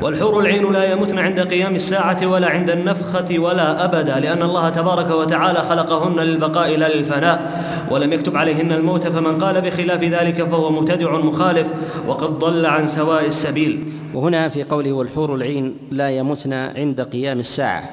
والحور 0.02 0.40
العين 0.40 0.74
لا 0.74 0.92
يمتن 0.92 1.20
عند 1.20 1.40
قيام 1.40 1.76
الساعة 1.76 2.28
ولا 2.28 2.50
عند 2.50 2.70
النفخة 2.70 3.40
ولا 3.40 3.86
أبدا 3.86 4.20
لأن 4.20 4.42
الله 4.42 4.70
تبارك 4.70 5.12
وتعالى 5.12 5.60
خلقهن 5.60 6.20
للبقاء 6.20 6.78
لا 6.78 6.96
للفناء 6.96 7.66
ولم 7.92 8.14
يكتب 8.14 8.38
عليهن 8.38 8.72
الموت 8.72 9.08
فمن 9.08 9.44
قال 9.44 9.62
بخلاف 9.62 10.04
ذلك 10.04 10.44
فهو 10.44 10.72
مبتدع 10.72 11.18
مخالف 11.18 11.74
وقد 12.08 12.40
ضل 12.40 12.66
عن 12.66 12.90
سواء 12.90 13.26
السبيل. 13.26 13.86
وهنا 14.14 14.50
في 14.50 14.64
قوله 14.64 14.92
والحور 14.92 15.36
العين 15.36 15.78
لا 15.92 16.10
يمتن 16.10 16.54
عند 16.54 17.02
قيام 17.02 17.40
الساعة. 17.40 17.84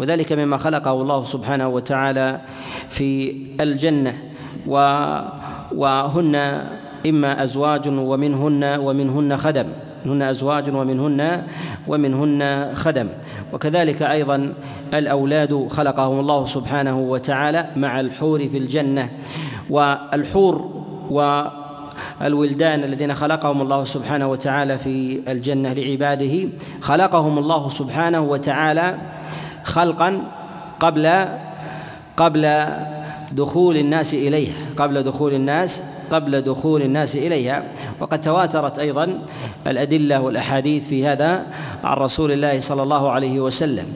وذلك 0.00 0.32
مما 0.32 0.56
خلقه 0.56 0.92
الله 0.92 1.24
سبحانه 1.24 1.68
وتعالى 1.68 2.40
في 2.90 3.36
الجنة 3.60 4.18
و 4.66 4.74
وهن 5.76 6.34
إما 7.06 7.44
أزواج 7.44 7.88
ومنهن 7.88 8.64
ومنهن 8.80 9.36
خدم. 9.36 9.66
منهن 10.04 10.22
أزواج 10.22 10.74
ومنهن 10.74 11.42
ومنهن 11.88 12.70
خدم. 12.74 13.08
وكذلك 13.52 14.02
أيضا 14.02 14.52
الأولاد 14.94 15.68
خلقهم 15.70 16.20
الله 16.20 16.44
سبحانه 16.44 16.98
وتعالى 16.98 17.66
مع 17.76 18.00
الحور 18.00 18.48
في 18.48 18.58
الجنة 18.58 19.10
والحور 19.70 20.70
والولدان 22.20 22.84
الذين 22.84 23.14
خلقهم 23.14 23.62
الله 23.62 23.84
سبحانه 23.84 24.28
وتعالى 24.28 24.78
في 24.78 25.20
الجنة 25.28 25.72
لعباده 25.72 26.48
خلقهم 26.80 27.38
الله 27.38 27.68
سبحانه 27.68 28.20
وتعالى 28.20 28.98
خلقا 29.64 30.22
قبل 30.80 31.24
قبل 32.16 32.66
دخول 33.32 33.76
الناس 33.76 34.14
إليها 34.14 34.52
قبل 34.76 35.02
دخول 35.02 35.34
الناس 35.34 35.82
قبل 36.10 36.40
دخول 36.40 36.82
الناس 36.82 37.16
إليها. 37.16 37.64
وقد 38.00 38.20
تواترت 38.20 38.78
أيضا 38.78 39.18
الأدلة 39.66 40.20
والأحاديث 40.20 40.88
في 40.88 41.06
هذا 41.06 41.46
عن 41.84 41.96
رسول 41.96 42.32
الله 42.32 42.60
صلى 42.60 42.82
الله 42.82 43.10
عليه 43.10 43.40
وسلم. 43.40 43.86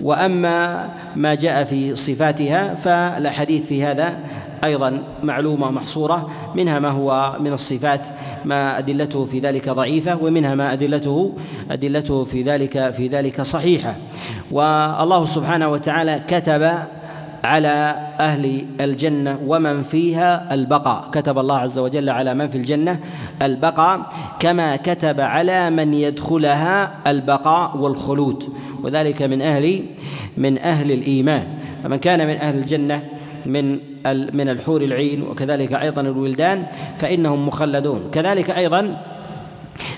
وأما 0.00 0.88
ما 1.16 1.34
جاء 1.34 1.64
في 1.64 1.96
صفاتها 1.96 2.74
فالأحاديث 2.74 3.66
في 3.66 3.84
هذا 3.84 4.18
أيضا 4.64 5.02
معلومة 5.22 5.70
محصورة. 5.70 6.30
منها 6.54 6.78
ما 6.78 6.88
هو 6.88 7.36
من 7.40 7.52
الصفات 7.52 8.08
ما 8.44 8.78
أدلته 8.78 9.24
في 9.24 9.38
ذلك 9.38 9.68
ضعيفة 9.68 10.18
ومنها 10.22 10.54
ما 10.54 10.72
ادلته 10.72 11.32
أدلته 11.70 12.24
في 12.24 12.42
ذلك 12.42 12.90
في 12.90 13.08
ذلك 13.08 13.42
صحيحة. 13.42 13.96
والله 14.50 15.26
سبحانه 15.26 15.68
وتعالى 15.68 16.20
كتب 16.28 16.72
على 17.46 17.96
أهل 18.20 18.66
الجنة 18.80 19.38
ومن 19.46 19.82
فيها 19.82 20.54
البقاء. 20.54 21.08
كتب 21.12 21.38
الله 21.38 21.58
عز 21.58 21.78
وجل 21.78 22.10
على 22.10 22.34
من 22.34 22.48
في 22.48 22.58
الجنة 22.58 23.00
البقاء 23.42 24.12
كما 24.38 24.76
كتب 24.76 25.20
على 25.20 25.70
من 25.70 25.94
يدخلها 25.94 26.90
البقاء 27.06 27.76
والخلود 27.76 28.48
وذلك 28.82 29.22
من 29.22 29.42
أهل 29.42 29.82
من 30.36 30.58
أهل 30.58 30.92
الإيمان. 30.92 31.46
فمن 31.82 31.96
كان 31.96 32.26
من 32.26 32.36
أهل 32.36 32.58
الجنة 32.58 33.02
من 33.46 33.78
من 34.32 34.48
الحور 34.48 34.82
العين 34.82 35.22
وكذلك 35.22 35.72
أيضا 35.72 36.00
الولدان 36.00 36.66
فإنهم 36.98 37.46
مخلدون. 37.48 38.00
كذلك 38.12 38.50
أيضا 38.50 38.96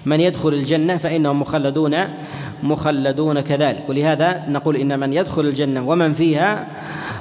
من 0.06 0.20
يدخل 0.20 0.48
الجنة 0.48 0.96
فإنهم 0.96 1.40
مخلدون 1.40 1.94
مخلدون 2.62 3.40
كذلك. 3.40 3.84
ولهذا 3.88 4.44
نقول 4.48 4.76
إن 4.76 5.00
من 5.00 5.12
يدخل 5.12 5.42
الجنة 5.42 5.88
ومن 5.88 6.12
فيها 6.12 6.66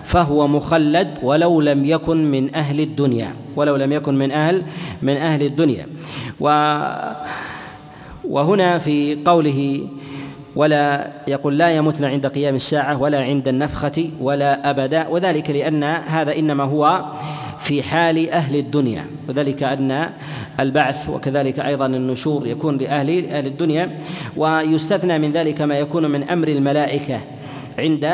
فهو 0.08 0.48
مخلد 0.48 1.08
ولو 1.24 1.62
لم 1.62 1.86
يكن 1.86 2.32
من 2.32 2.56
أهل 2.56 2.80
الدنيا 2.80 3.34
ولو 3.56 3.76
لم 3.76 3.92
يكن 3.92 4.16
من 4.16 4.32
أهل 4.32 4.64
من 5.02 5.18
أهل 5.18 5.44
الدنيا. 5.44 5.88
و 6.40 6.48
وهنا 8.30 8.78
في 8.78 9.18
قوله 9.26 9.88
ولا 10.56 11.08
يقول 11.28 11.58
لا 11.58 11.72
يمتن 11.72 12.06
عند 12.06 12.28
قيام 12.28 12.56
الساعة 12.56 13.02
ولا 13.02 13.24
عند 13.24 13.48
النفخة 13.48 14.10
ولا 14.22 14.70
أبدا 14.70 15.08
وذلك 15.08 15.50
لأن 15.50 15.84
هذا 15.84 16.36
إنما 16.36 16.64
هو 16.64 17.06
في 17.60 17.84
حال 17.84 18.30
أهل 18.30 18.56
الدنيا 18.56 19.06
وذلك 19.30 19.64
أن 19.64 20.10
البعث 20.60 21.10
وكذلك 21.10 21.60
أيضا 21.60 21.86
النشور 21.86 22.48
يكون 22.48 22.78
لأهل 22.78 23.30
أهل 23.30 23.46
الدنيا. 23.46 24.00
ويستثنى 24.38 25.20
من 25.20 25.32
ذلك 25.32 25.62
ما 25.62 25.80
يكون 25.80 26.12
من 26.12 26.24
أمر 26.24 26.48
الملائكة 26.48 27.20
عند 27.80 28.08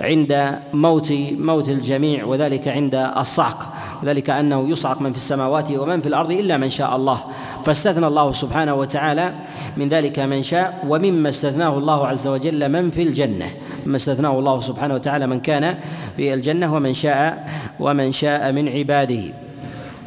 عند 0.00 0.58
موت 0.72 1.12
موت 1.38 1.68
الجميع 1.68 2.24
وذلك 2.24 2.68
عند 2.68 2.94
الصعق. 2.94 3.72
ذلك 4.04 4.30
أنه 4.30 4.68
يصعق 4.68 5.00
من 5.00 5.10
في 5.12 5.16
السماوات 5.16 5.70
ومن 5.72 6.00
في 6.00 6.08
الأرض 6.08 6.30
إلا 6.30 6.56
من 6.56 6.70
شاء 6.70 6.96
الله. 6.96 7.24
فاستثنى 7.64 8.06
الله 8.06 8.32
سبحانه 8.32 8.74
وتعالى 8.74 9.32
من 9.76 9.88
ذلك 9.88 10.18
من 10.18 10.42
شاء 10.42 10.84
ومما 10.88 11.28
استثناه 11.28 11.78
الله 11.78 12.06
عز 12.06 12.26
وجل 12.26 12.68
من 12.68 12.90
في 12.90 13.02
الجنة. 13.02 13.50
مما 13.86 13.96
استثناه 13.96 14.38
الله 14.38 14.60
سبحانه 14.60 14.94
وتعالى 14.94 15.26
من 15.26 15.40
كان 15.40 15.78
في 16.16 16.34
الجنة 16.34 16.74
ومن 16.74 16.94
شاء 16.94 17.48
ومن 17.80 18.12
شاء 18.12 18.52
من 18.52 18.68
عباده. 18.68 19.45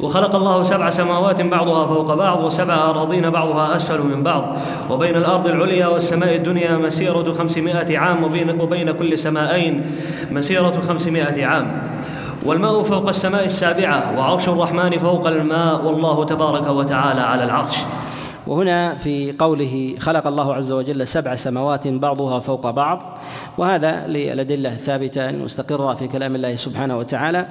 وخلق 0.02 0.34
الله 0.34 0.62
سبع 0.62 0.90
سماوات 0.90 1.40
بعضها 1.40 1.86
فوق 1.86 2.14
بعض 2.14 2.44
وسبع 2.44 2.74
أراضين 2.74 3.30
بعضها 3.30 3.76
أسفل 3.76 4.02
من 4.02 4.22
بعض. 4.22 4.56
وبين 4.90 5.16
الأرض 5.16 5.46
العليا 5.46 5.86
والسماء 5.86 6.36
الدنيا 6.36 6.76
مسيرة 6.76 7.32
خمسمائة 7.32 7.98
عام 7.98 8.24
وبين, 8.24 8.60
وبين 8.60 8.90
كل 8.92 9.18
سمائين 9.18 9.84
مسيرة 10.30 10.82
خمسمائة 10.88 11.46
عام. 11.46 11.82
والماء 12.46 12.82
فوق 12.82 13.08
السماء 13.08 13.44
السابعة 13.44 14.18
وعرش 14.18 14.48
الرحمن 14.48 14.90
فوق 14.90 15.26
الماء 15.26 15.84
والله 15.84 16.24
تبارك 16.24 16.66
وتعالى 16.68 17.20
على 17.20 17.44
العرش. 17.44 17.76
وهنا 18.46 18.94
في 18.94 19.34
قوله 19.38 19.94
خلق 19.98 20.26
الله 20.26 20.54
عز 20.54 20.72
وجل 20.72 21.06
سبع 21.06 21.34
سماوات 21.34 21.88
بعضها 21.88 22.38
فوق 22.38 22.70
بعض 22.70 23.02
وهذا 23.58 24.06
للأدلة 24.06 24.72
الثابتة 24.72 25.30
المستقرة 25.30 25.94
في 25.94 26.08
كلام 26.08 26.34
الله 26.34 26.56
سبحانه 26.56 26.98
وتعالى. 26.98 27.46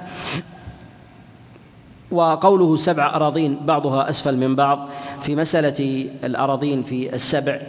وقوله 2.10 2.76
سبع 2.76 3.06
أراضين 3.06 3.58
بعضها 3.66 4.10
أسفل 4.10 4.36
من 4.36 4.56
بعض 4.56 4.88
في 5.22 5.36
مسألة 5.36 6.06
الأراضين 6.24 6.82
في 6.82 7.14
السبع. 7.14 7.60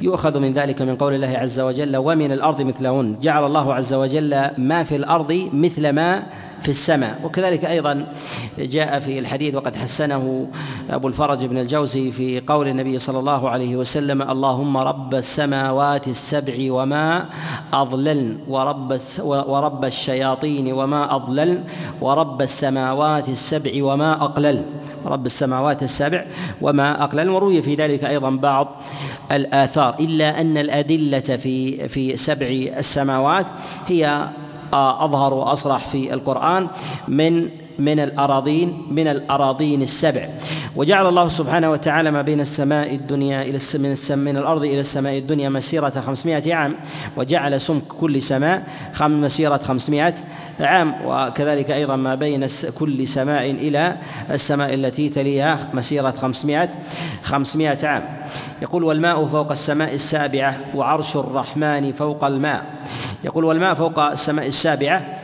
يؤخذ 0.00 0.40
من 0.40 0.52
ذلك 0.52 0.82
من 0.82 0.96
قول 0.96 1.14
الله 1.14 1.38
عز 1.38 1.60
وجل 1.60 1.96
ومن 1.96 2.32
الأرض 2.32 2.60
مثلهن. 2.62 3.16
جعل 3.22 3.46
الله 3.46 3.74
عز 3.74 3.94
وجل 3.94 4.50
ما 4.58 4.82
في 4.82 4.96
الأرض 4.96 5.48
مثل 5.52 5.90
ما 5.90 6.22
في 6.62 6.68
السماء. 6.68 7.20
وكذلك 7.24 7.64
أيضا 7.64 8.06
جاء 8.58 9.00
في 9.00 9.18
الحديث 9.18 9.54
وقد 9.54 9.76
حسنه 9.76 10.46
أبو 10.90 11.08
الفرج 11.08 11.44
بن 11.44 11.58
الجوزي 11.58 12.10
في 12.10 12.40
قول 12.40 12.68
النبي 12.68 12.98
صلى 12.98 13.18
الله 13.18 13.50
عليه 13.50 13.76
وسلم 13.76 14.22
اللهم 14.22 14.76
رب 14.76 15.14
السماوات 15.14 16.08
السبع 16.08 16.54
وما 16.72 17.24
أضللن 17.72 18.38
ورب 18.48 19.00
ورب 19.24 19.84
الشياطين 19.84 20.72
وما 20.72 21.14
أضللن 21.14 21.64
ورب 22.00 22.42
السماوات 22.42 23.28
السبع 23.28 23.70
وما 23.84 24.12
اقلل 24.12 24.64
رب 25.06 25.26
السماوات 25.26 25.82
السبع 25.82 26.24
وما 26.60 27.04
أقلل 27.04 27.28
وروي 27.28 27.62
في 27.62 27.74
ذلك 27.74 28.04
أيضا 28.04 28.30
بعض 28.30 28.82
الآثار 29.32 29.94
إلا 30.00 30.40
أن 30.40 30.58
الأدلة 30.58 31.20
في 31.20 31.88
في 31.88 32.16
سبع 32.16 32.46
السماوات 32.78 33.46
هي 33.86 34.28
أظهر 34.74 35.34
وأصرح 35.34 35.86
في 35.86 36.14
القرآن 36.14 36.68
من 37.08 37.48
من 37.78 38.00
الأراضين 38.00 38.86
من 38.90 39.08
الأراضين 39.08 39.82
السبع. 39.82 40.28
وجعل 40.76 41.08
الله 41.08 41.28
سبحانه 41.28 41.70
وتعالى 41.70 42.10
ما 42.10 42.22
بين 42.22 42.40
السماء 42.40 42.94
الدنيا 42.94 43.42
إلى 43.42 43.58
من 43.74 43.92
السم 43.92 44.18
من 44.18 44.36
الأرض 44.36 44.64
إلى 44.64 44.80
السماء 44.80 45.18
الدنيا 45.18 45.48
مسيرة 45.48 45.90
خمسمائة 46.06 46.54
عام. 46.54 46.74
وجعل 47.16 47.60
سمك 47.60 47.86
كل 47.86 48.22
سماء 48.22 48.62
خم 48.92 49.20
مسيرة 49.20 49.56
خمسمائة 49.56 50.14
عام. 50.60 50.94
وكذلك 51.06 51.70
أيضا 51.70 51.96
ما 51.96 52.14
بين 52.14 52.46
كل 52.78 53.08
سماء 53.08 53.50
إلى 53.50 53.96
السماء 54.30 54.74
التي 54.74 55.08
تليها 55.08 55.58
مسيرة 55.74 56.10
خمسمائة 56.10 56.70
خمسمائة 57.22 57.86
عام. 57.86 58.02
يقول 58.62 58.84
والماء 58.84 59.26
فوق 59.26 59.50
السماء 59.50 59.94
السابعة 59.94 60.60
وعرش 60.74 61.16
الرحمن 61.16 61.92
فوق 61.92 62.24
الماء. 62.24 62.64
يقول 63.24 63.44
والماء 63.44 63.74
فوق 63.74 64.00
السماء 64.00 64.46
السابعة. 64.46 65.20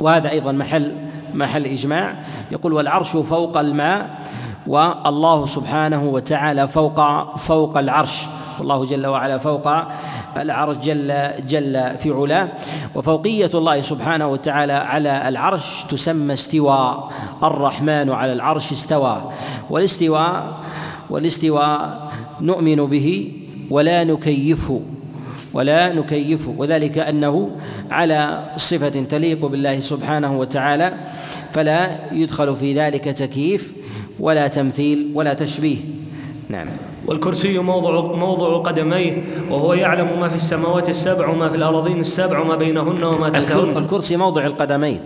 وهذا 0.00 0.30
أيضا 0.30 0.52
محل 0.52 0.92
محل 1.34 1.66
إجماع. 1.66 2.14
يقول 2.50 2.72
والعرش 2.72 3.08
فوق 3.16 3.58
الماء 3.58 4.10
والله 4.66 5.46
سبحانه 5.46 6.04
وتعالى 6.04 6.68
فوق 6.68 7.36
فوق 7.36 7.78
العرش. 7.78 8.22
والله 8.58 8.86
جل 8.86 9.06
وعلا 9.06 9.38
فوق 9.38 9.68
العرش 10.36 10.76
جل 10.76 11.30
جل 11.46 11.96
في 11.98 12.10
علاه. 12.10 12.48
وفوقية 12.94 13.50
الله 13.54 13.80
سبحانه 13.80 14.26
وتعالى 14.26 14.72
على 14.72 15.28
العرش 15.28 15.84
تسمى 15.90 16.32
استواء 16.32 17.10
الرحمن 17.42 18.10
على 18.10 18.32
العرش 18.32 18.72
استوى. 18.72 19.32
والاستواء 19.70 20.52
والاستواء 21.10 22.08
نؤمن 22.40 22.76
به 22.86 23.32
ولا 23.70 24.04
نكيفه. 24.04 24.80
ولا 25.54 25.92
نكيفه 25.94 26.54
وذلك 26.58 26.98
أنه 26.98 27.50
على 27.90 28.44
صفة 28.56 28.88
تليق 28.88 29.46
بالله 29.46 29.80
سبحانه 29.80 30.38
وتعالى 30.38 30.92
فلا 31.52 31.98
يدخل 32.12 32.56
في 32.56 32.74
ذلك 32.74 33.04
تكييف 33.04 33.72
ولا 34.20 34.48
تمثيل 34.48 35.10
ولا 35.14 35.34
تشبيه. 35.34 35.76
نعم. 36.48 36.66
والكرسي 37.06 37.58
موضع 37.58 38.16
موضع 38.16 38.56
قدميه 38.56 39.24
وهو 39.50 39.74
يعلم 39.74 40.08
ما 40.20 40.28
في 40.28 40.34
السماوات 40.34 40.88
السبع 40.88 41.28
وما 41.28 41.48
في 41.48 41.56
الارضين 41.56 42.00
السبع 42.00 42.38
وما 42.38 42.56
بينهن 42.56 43.04
وما 43.04 43.28
تحتهن 43.28 43.76
الكرسي 43.76 44.16
موضع 44.16 44.46
القدمين 44.46 45.00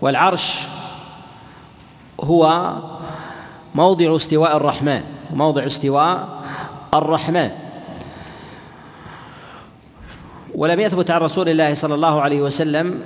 والعرش 0.00 0.60
هو 2.20 2.72
موضع 3.74 4.16
استواء 4.16 4.56
الرحمن 4.56 5.02
موضع 5.34 5.66
استواء 5.66 6.28
الرحمن. 6.94 7.63
ولم 10.54 10.80
يثبت 10.80 11.10
عن 11.10 11.20
رسول 11.20 11.48
الله 11.48 11.74
صلى 11.74 11.94
الله 11.94 12.20
عليه 12.20 12.40
وسلم 12.40 13.00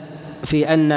في 0.45 0.75
أن 0.75 0.93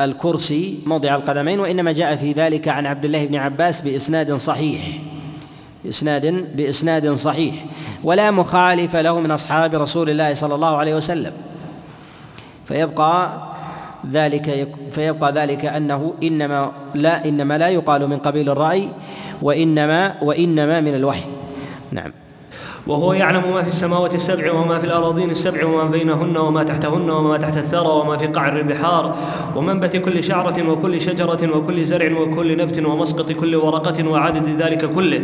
الكرسي 0.00 0.78
موضع 0.86 1.14
القدمين 1.14 1.60
وإنما 1.60 1.92
جاء 1.92 2.16
في 2.16 2.32
ذلك 2.32 2.68
عن 2.68 2.86
عبد 2.86 3.04
الله 3.04 3.24
بن 3.26 3.36
عباس 3.36 3.80
بإسناد 3.80 4.34
صحيح. 4.34 4.80
بإسناد 5.84 6.56
بإسناد 6.56 7.12
صحيح. 7.12 7.54
ولا 8.04 8.30
مخالف 8.30 8.96
له 8.96 9.20
من 9.20 9.30
أصحاب 9.30 9.74
رسول 9.74 10.10
الله 10.10 10.34
صلى 10.34 10.54
الله 10.54 10.76
عليه 10.76 10.94
وسلم. 10.94 11.32
فيبقى 12.66 13.42
ذلك 14.12 14.68
فيبقى 14.90 15.32
ذلك 15.32 15.64
أنه 15.64 16.14
إنما 16.22 16.72
لا 16.94 17.24
إنما 17.28 17.58
لا 17.58 17.68
يقال 17.68 18.08
من 18.08 18.18
قبيل 18.18 18.50
الرأي 18.50 18.88
وإنما 19.42 20.14
وإنما 20.22 20.80
من 20.80 20.94
الوحي. 20.94 21.24
نعم. 21.92 22.12
وهو 22.86 23.12
يعلم 23.12 23.42
ما 23.54 23.62
في 23.62 23.68
السماوات 23.68 24.14
السبع 24.14 24.52
وما 24.52 24.78
في 24.78 24.86
الأراضين 24.86 25.30
السبع 25.30 25.64
وما 25.64 25.84
بينهن 25.84 26.36
وما 26.36 26.62
تحتهن 26.62 27.10
وما 27.10 27.36
تحت 27.36 27.56
الثرى 27.56 27.88
وما 27.88 28.16
في 28.16 28.26
قعر 28.26 28.56
البحار 28.56 29.16
ومنبت 29.56 29.96
كل 29.96 30.24
شعرة 30.24 30.70
وكل 30.70 31.00
شجرة 31.00 31.56
وكل 31.56 31.84
زرع 31.84 32.18
وكل 32.20 32.56
نبت 32.56 32.86
ومسقط 32.86 33.32
كل 33.32 33.56
ورقة 33.56 34.08
وعدد 34.08 34.62
ذلك 34.62 34.84
كله 34.84 35.20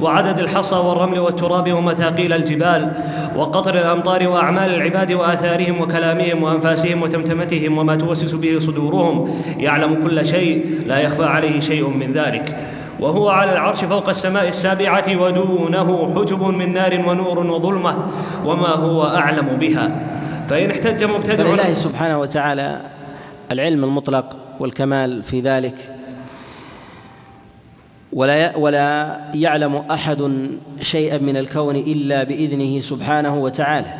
وعدد 0.00 0.38
الحصى 0.38 0.76
والرمل 0.76 1.18
والتراب 1.18 1.72
ومثاقيل 1.72 2.32
الجبال 2.32 2.92
وقطر 3.36 3.74
الأمطار 3.74 4.28
وأعمال 4.28 4.74
العباد 4.74 5.12
وآثارهم 5.12 5.80
وكلامهم 5.80 6.42
وأنفاسهم 6.42 7.02
وتمتمتهم 7.02 7.78
وما 7.78 7.96
توسس 7.96 8.32
به 8.32 8.58
صدورهم 8.58 9.42
يعلم 9.58 9.94
كل 10.04 10.26
شيء 10.26 10.66
لا 10.86 10.98
يخفى 10.98 11.24
عليه 11.24 11.60
شيء 11.60 11.88
من 11.88 12.12
ذلك 12.12 12.69
وهو 13.00 13.28
على 13.28 13.52
العرش 13.52 13.84
فوق 13.84 14.08
السماء 14.08 14.48
السابعة 14.48 15.22
ودونه 15.22 16.14
حجب 16.14 16.42
من 16.42 16.72
نار 16.72 17.04
ونور 17.08 17.38
وظلمة 17.46 17.96
وما 18.44 18.68
هو 18.68 19.06
أعلم 19.06 19.46
بها. 19.60 19.90
فإن 20.48 20.70
احتج 20.70 21.04
مبتدع 21.04 21.44
فلله 21.44 21.74
سبحانه 21.74 22.20
وتعالى 22.20 22.80
العلم 23.52 23.84
المطلق 23.84 24.36
والكمال 24.60 25.22
في 25.22 25.40
ذلك. 25.40 25.74
ولا 28.12 28.56
ولا 28.56 29.16
يعلم 29.34 29.76
أحد 29.76 30.50
شيئا 30.80 31.18
من 31.18 31.36
الكون 31.36 31.76
إلا 31.76 32.22
بإذنه 32.22 32.80
سبحانه 32.80 33.38
وتعالى. 33.38 33.94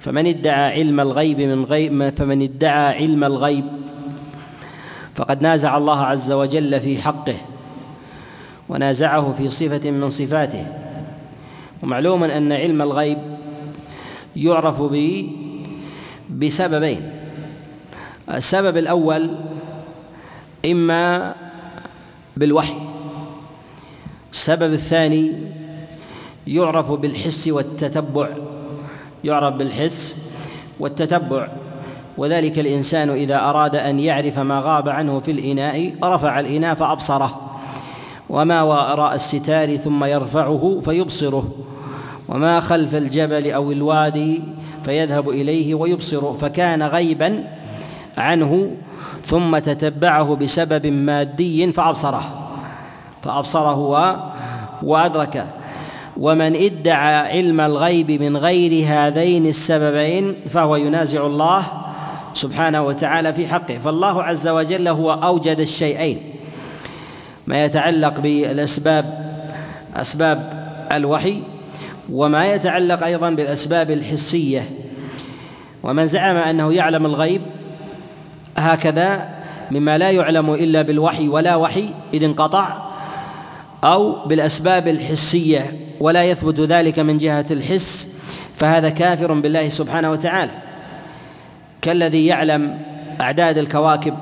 فمن 0.00 0.26
ادعى 0.26 0.72
علم 0.72 1.00
الغيب 1.00 1.40
من 1.40 1.64
غيب 1.64 2.12
فمن 2.16 2.42
ادعى 2.42 2.94
علم 2.94 3.24
الغيب 3.24 3.64
فقد 5.14 5.42
نازع 5.42 5.76
الله 5.76 6.00
عز 6.00 6.32
وجل 6.32 6.80
في 6.80 6.98
حقه 7.02 7.36
ونازعه 8.68 9.32
في 9.32 9.50
صفة 9.50 9.90
من 9.90 10.10
صفاته. 10.10 10.66
ومعلوم 11.82 12.24
أن 12.24 12.52
علم 12.52 12.82
الغيب 12.82 13.18
يعرف 14.36 14.82
به 14.82 15.32
بسببين. 16.30 17.12
السبب 18.28 18.76
الأول 18.76 19.36
إما 20.66 21.34
بالوحي. 22.36 22.76
السبب 24.32 24.72
الثاني 24.72 25.32
يعرف 26.46 26.92
بالحس 26.92 27.48
والتتبع. 27.48 28.28
يعرف 29.24 29.54
بالحس 29.54 30.16
والتتبع. 30.80 31.48
وذلك 32.18 32.58
الإنسان 32.58 33.10
إذا 33.10 33.36
أراد 33.36 33.76
أن 33.76 34.00
يعرف 34.00 34.38
ما 34.38 34.60
غاب 34.64 34.88
عنه 34.88 35.20
في 35.20 35.30
الإناء 35.30 35.94
رفع 36.04 36.40
الإناء 36.40 36.74
فأبصره. 36.74 37.40
وما 38.30 38.62
وراء 38.62 39.14
الستار 39.14 39.76
ثم 39.76 40.04
يرفعه 40.04 40.80
فيبصره. 40.84 41.48
وما 42.28 42.60
خلف 42.60 42.94
الجبل 42.94 43.50
أو 43.50 43.72
الوادي 43.72 44.42
فيذهب 44.84 45.28
إليه 45.28 45.74
ويبصره. 45.74 46.36
فكان 46.40 46.82
غيبا 46.82 47.44
عنه 48.18 48.70
ثم 49.24 49.58
تتبعه 49.58 50.36
بسبب 50.36 50.86
مادي 50.86 51.72
فأبصره. 51.72 52.50
فأبصره 53.22 53.78
وادركه 54.82 55.46
ومن 56.16 56.56
ادعى 56.56 57.14
علم 57.14 57.60
الغيب 57.60 58.22
من 58.22 58.36
غير 58.36 58.84
هذين 58.86 59.46
السببين 59.46 60.34
فهو 60.46 60.76
ينازع 60.76 61.26
الله 61.26 61.64
سبحانه 62.34 62.82
وتعالى 62.82 63.34
في 63.34 63.46
حقه. 63.46 63.78
فالله 63.78 64.22
عز 64.22 64.48
وجل 64.48 64.88
هو 64.88 65.12
أوجد 65.12 65.60
الشيئين. 65.60 66.34
ما 67.46 67.64
يتعلق 67.64 68.20
بالأسباب 68.20 69.30
أسباب 69.96 70.70
الوحي 70.92 71.42
وما 72.12 72.54
يتعلق 72.54 73.04
أيضا 73.04 73.30
بالأسباب 73.30 73.90
الحسية. 73.90 74.70
ومن 75.82 76.06
زعم 76.06 76.36
أنه 76.36 76.72
يعلم 76.72 77.06
الغيب 77.06 77.42
هكذا 78.56 79.28
مما 79.70 79.98
لا 79.98 80.10
يعلم 80.10 80.54
إلا 80.54 80.82
بالوحي 80.82 81.28
ولا 81.28 81.56
وحي 81.56 81.90
إذ 82.14 82.24
انقطع 82.24 82.90
أو 83.84 84.26
بالأسباب 84.26 84.88
الحسية 84.88 85.80
ولا 86.00 86.24
يثبت 86.24 86.60
ذلك 86.60 86.98
من 86.98 87.18
جهة 87.18 87.46
الحس 87.50 88.08
فهذا 88.54 88.88
كافر 88.88 89.32
بالله 89.32 89.68
سبحانه 89.68 90.10
وتعالى. 90.10 90.50
كالذي 91.82 92.26
يعلم 92.26 92.78
أعداد 93.20 93.58
الكواكب 93.58 94.14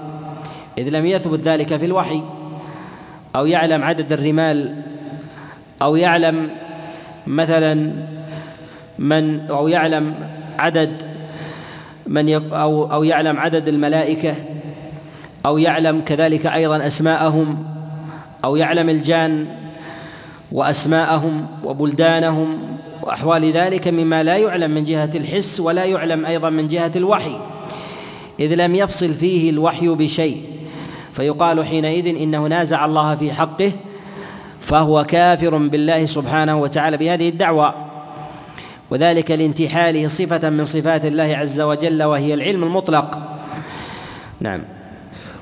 إذ 0.78 0.88
لم 0.88 1.06
يثبت 1.06 1.40
ذلك 1.40 1.76
في 1.76 1.84
الوحي 1.84 2.22
أو 3.36 3.46
يعلم 3.46 3.82
عدد 3.82 4.12
الرمال 4.12 4.82
أو 5.82 5.96
يعلم 5.96 6.50
مثلا 7.26 7.92
من 8.98 9.46
أو 9.50 9.68
يعلم 9.68 10.14
عدد 10.58 11.02
من 12.06 12.52
أو 12.52 12.92
أو 12.92 13.04
يعلم 13.04 13.38
عدد 13.38 13.68
الملائكة 13.68 14.34
أو 15.46 15.58
يعلم 15.58 16.00
كذلك 16.00 16.46
أيضا 16.46 16.86
أسماءهم 16.86 17.64
أو 18.44 18.56
يعلم 18.56 18.88
الجان 18.88 19.46
وأسماءهم 20.52 21.46
وبلدانهم 21.64 22.77
وأحوال 23.02 23.52
ذلك 23.52 23.88
مما 23.88 24.22
لا 24.22 24.36
يعلم 24.36 24.70
من 24.70 24.84
جهة 24.84 25.10
الحس 25.14 25.60
ولا 25.60 25.84
يعلم 25.84 26.26
أيضا 26.26 26.50
من 26.50 26.68
جهة 26.68 26.92
الوحي 26.96 27.38
إذ 28.40 28.54
لم 28.54 28.74
يفصل 28.74 29.14
فيه 29.14 29.50
الوحي 29.50 29.88
بشيء 29.88 30.42
فيقال 31.12 31.64
حينئذ 31.64 32.06
إنه 32.06 32.46
نازع 32.46 32.84
الله 32.84 33.16
في 33.16 33.32
حقه 33.32 33.72
فهو 34.60 35.04
كافر 35.04 35.56
بالله 35.56 36.06
سبحانه 36.06 36.60
وتعالى 36.60 36.96
بهذه 36.96 37.28
الدعوى 37.28 37.74
وذلك 38.90 39.30
لانتحاله 39.30 40.08
صفة 40.08 40.50
من 40.50 40.64
صفات 40.64 41.04
الله 41.04 41.36
عز 41.36 41.60
وجل 41.60 42.02
وهي 42.02 42.34
العلم 42.34 42.64
المطلق. 42.64 43.18
نعم. 44.40 44.60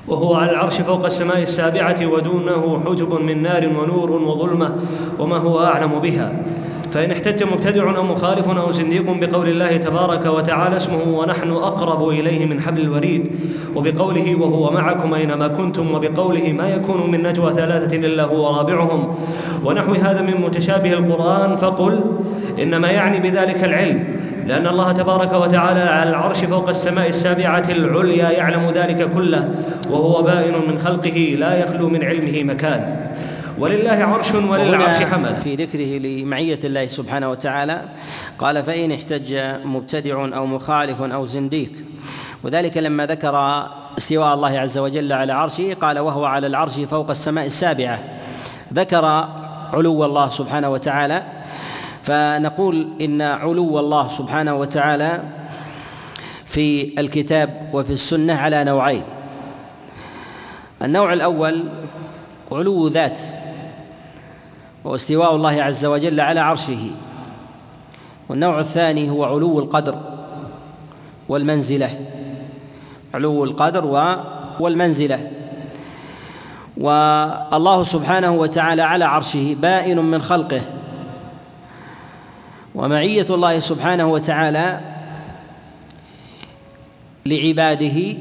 وهو 0.07 0.35
على 0.35 0.51
العرش 0.51 0.73
فوق 0.73 1.05
السماء 1.05 1.41
السابعة 1.41 2.05
ودونه 2.05 2.83
حجب 2.85 3.21
من 3.21 3.43
نار 3.43 3.67
ونور 3.67 4.11
وظلمة 4.11 4.75
وما 5.19 5.37
هو 5.37 5.63
أعلم 5.63 5.99
بها. 5.99 6.43
فإن 6.91 7.11
احتج 7.11 7.43
مبتدع 7.43 7.97
أو 7.97 8.03
مخالف 8.03 8.49
أو 8.49 8.71
زنديق 8.71 9.11
بقول 9.11 9.47
الله 9.47 9.77
تبارك 9.77 10.25
وتعالى 10.25 10.77
اسمه 10.77 11.03
ونحن 11.13 11.51
أقرب 11.51 12.09
إليه 12.09 12.45
من 12.45 12.61
حبل 12.61 12.81
الوريد 12.81 13.31
وبقوله 13.75 14.35
وهو 14.35 14.71
معكم 14.71 15.13
أينما 15.13 15.47
كنتم 15.47 15.93
وبقوله 15.93 16.53
ما 16.53 16.69
يكون 16.69 17.11
من 17.11 17.23
نجوى 17.23 17.53
ثلاثة 17.53 17.97
إلا 17.97 18.23
هو 18.23 18.57
رابعهم 18.57 19.15
ونحو 19.65 19.93
هذا 19.93 20.21
من 20.21 20.41
متشابه 20.41 20.93
القرآن 20.93 21.55
فقل 21.55 21.99
إنما 22.61 22.91
يعني 22.91 23.29
بذلك 23.29 23.63
العلم 23.63 24.03
لأن 24.47 24.67
الله 24.67 24.91
تبارك 24.91 25.33
وتعالى 25.33 25.79
على 25.79 26.09
العرش 26.09 26.37
فوق 26.37 26.69
السماء 26.69 27.09
السابعة 27.09 27.65
العليا 27.69 28.31
يعلم 28.31 28.71
ذلك 28.75 29.09
كله 29.15 29.49
وهو 29.91 30.21
بائن 30.21 30.53
من 30.69 30.79
خلقه 30.79 31.35
لا 31.39 31.63
يخلو 31.63 31.89
من 31.89 32.03
علمه 32.03 32.43
مكان 32.43 33.06
ولله 33.57 33.91
عرش 33.91 34.35
وللعرش 34.35 35.03
حمل. 35.03 35.35
في 35.35 35.55
ذكره 35.55 35.97
لمعية 35.97 36.59
الله 36.63 36.87
سبحانه 36.87 37.31
وتعالى 37.31 37.81
قال 38.39 38.63
فإن 38.63 38.91
احتج 38.91 39.33
مبتدع 39.65 40.37
أو 40.37 40.45
مخالف 40.45 41.01
أو 41.01 41.25
زنديق. 41.25 41.71
وذلك 42.43 42.77
لما 42.77 43.05
ذكر 43.05 43.35
استواء 43.97 44.33
الله 44.33 44.59
عز 44.59 44.77
وجل 44.77 45.13
على 45.13 45.33
عرشه 45.33 45.73
قال 45.81 45.99
وهو 45.99 46.25
على 46.25 46.47
العرش 46.47 46.79
فوق 46.79 47.09
السماء 47.09 47.45
السابعة. 47.45 47.99
ذكر 48.73 49.05
علو 49.73 50.05
الله 50.05 50.29
سبحانه 50.29 50.69
وتعالى. 50.69 51.23
فنقول 52.03 52.87
إن 53.01 53.21
علو 53.21 53.79
الله 53.79 54.07
سبحانه 54.07 54.55
وتعالى 54.55 55.21
في 56.47 56.93
الكتاب 56.99 57.69
وفي 57.73 57.93
السنة 57.93 58.33
على 58.33 58.63
نوعين. 58.63 59.03
النوع 60.81 61.13
الأول 61.13 61.63
علو 62.51 62.87
ذات. 62.87 63.19
واستواء 64.87 65.35
الله 65.35 65.63
عز 65.63 65.85
وجل 65.85 66.19
على 66.19 66.39
عرشه. 66.39 66.91
والنوع 68.29 68.59
الثاني 68.59 69.09
هو 69.09 69.25
علو 69.25 69.59
القدر 69.59 69.99
والمنزلة. 71.29 71.99
علو 73.13 73.43
القدر 73.43 73.85
والمنزلة. 74.59 75.31
والله 76.77 77.83
سبحانه 77.83 78.31
وتعالى 78.31 78.81
على 78.81 79.05
عرشه 79.05 79.55
بائن 79.59 79.99
من 79.99 80.21
خلقه. 80.21 80.61
ومعية 82.75 83.25
الله 83.29 83.59
سبحانه 83.59 84.05
وتعالى 84.07 84.79
لعباده. 87.25 88.17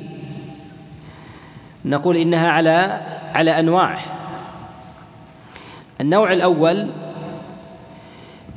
نقول 1.84 2.16
إنها 2.16 2.50
على 2.50 3.00
على 3.34 3.60
انواع 3.60 3.98
النوع 6.01 6.32
الأول 6.32 6.86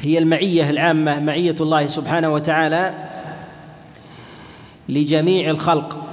هي 0.01 0.17
المعية 0.17 0.69
العامة 0.69 1.19
معية 1.19 1.55
الله 1.59 1.87
سبحانه 1.87 2.33
وتعالى 2.33 2.93
لجميع 4.89 5.49
الخلق 5.49 6.05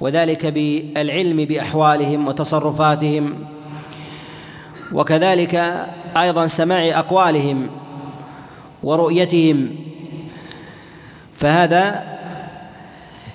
وذلك 0.00 0.46
بالعلم 0.46 1.44
بأحوالهم 1.44 2.28
وتصرفاتهم 2.28 3.34
وكذلك 4.92 5.86
أيضا 6.16 6.46
سماع 6.46 6.98
أقوالهم 6.98 7.70
ورؤيتهم. 8.82 9.76
فهذا 11.34 12.04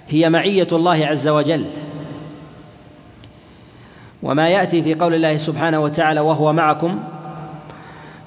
هي 0.10 0.30
معية 0.30 0.68
الله 0.72 1.06
عز 1.06 1.28
وجل. 1.28 1.66
وما 4.26 4.50
يأتي 4.50 4.84
في 4.84 4.94
قول 4.94 5.14
الله 5.14 5.38
سبحانه 5.38 5.80
وتعالى 5.80 6.20
وهو 6.20 6.54
معكم 6.54 7.00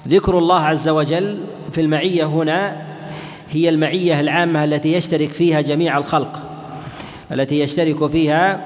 ذكر 0.07 0.37
الله 0.37 0.59
عز 0.59 0.89
وجل 0.89 1.45
في 1.71 1.81
المعية 1.81 2.25
هنا 2.25 2.81
هي 3.49 3.69
المعية 3.69 4.19
العامة 4.19 4.63
التي 4.63 4.93
يشترك 4.93 5.31
فيها 5.31 5.61
جميع 5.61 5.97
الخلق 5.97 6.41
التي 7.31 7.59
يشترك 7.59 8.07
فيها 8.07 8.61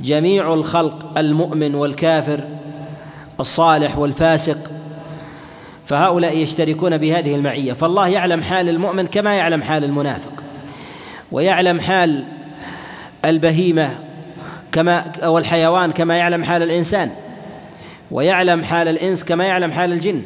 جميع 0.00 0.54
الخلق 0.54 1.18
المؤمن 1.18 1.74
والكافر 1.74 2.40
الصالح 3.40 3.98
والفاسق 3.98 4.70
فهؤلاء 5.86 6.36
يشتركون 6.36 6.96
بهذه 6.96 7.34
المعية. 7.34 7.72
فالله 7.72 8.08
يعلم 8.08 8.42
حال 8.42 8.68
المؤمن 8.68 9.06
كما 9.06 9.34
يعلم 9.34 9.62
حال 9.62 9.84
المنافق 9.84 10.32
ويعلم 11.32 11.80
حال 11.80 12.24
البهيمة 13.24 13.90
كما 14.72 15.12
أو 15.22 15.38
الحيوان 15.38 15.92
كما 15.92 16.16
يعلم 16.16 16.44
حال 16.44 16.62
الإنسان 16.62 17.10
ويعلم 18.10 18.64
حال 18.64 18.88
الإنس 18.88 19.24
كما 19.24 19.44
يعلم 19.44 19.72
حال 19.72 19.92
الجن 19.92 20.22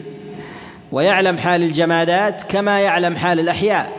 ويعلم 0.93 1.39
حال 1.39 1.63
الجمادات 1.63 2.43
كما 2.43 2.81
يعلم 2.81 3.17
حال 3.17 3.41
الأحياء 3.41 3.93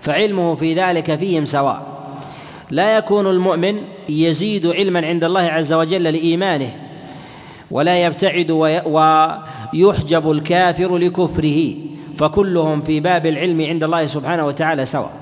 فعلمه 0.00 0.54
في 0.54 0.74
ذلك 0.74 1.16
فيهم 1.16 1.44
سواء. 1.44 1.94
لا 2.70 2.96
يكون 2.96 3.26
المؤمن 3.26 3.76
يزيد 4.08 4.66
علما 4.66 5.06
عند 5.06 5.24
الله 5.24 5.40
عز 5.40 5.72
وجل 5.72 6.02
لإيمانه 6.02 6.70
ولا 7.70 8.04
يبتعد 8.06 8.50
ويحجب 8.86 10.30
الكافر 10.30 10.96
لكفره 10.96 11.74
فكلهم 12.16 12.80
في 12.80 13.00
باب 13.00 13.26
العلم 13.26 13.60
عند 13.60 13.84
الله 13.84 14.06
سبحانه 14.06 14.46
وتعالى 14.46 14.86
سواء. 14.86 15.12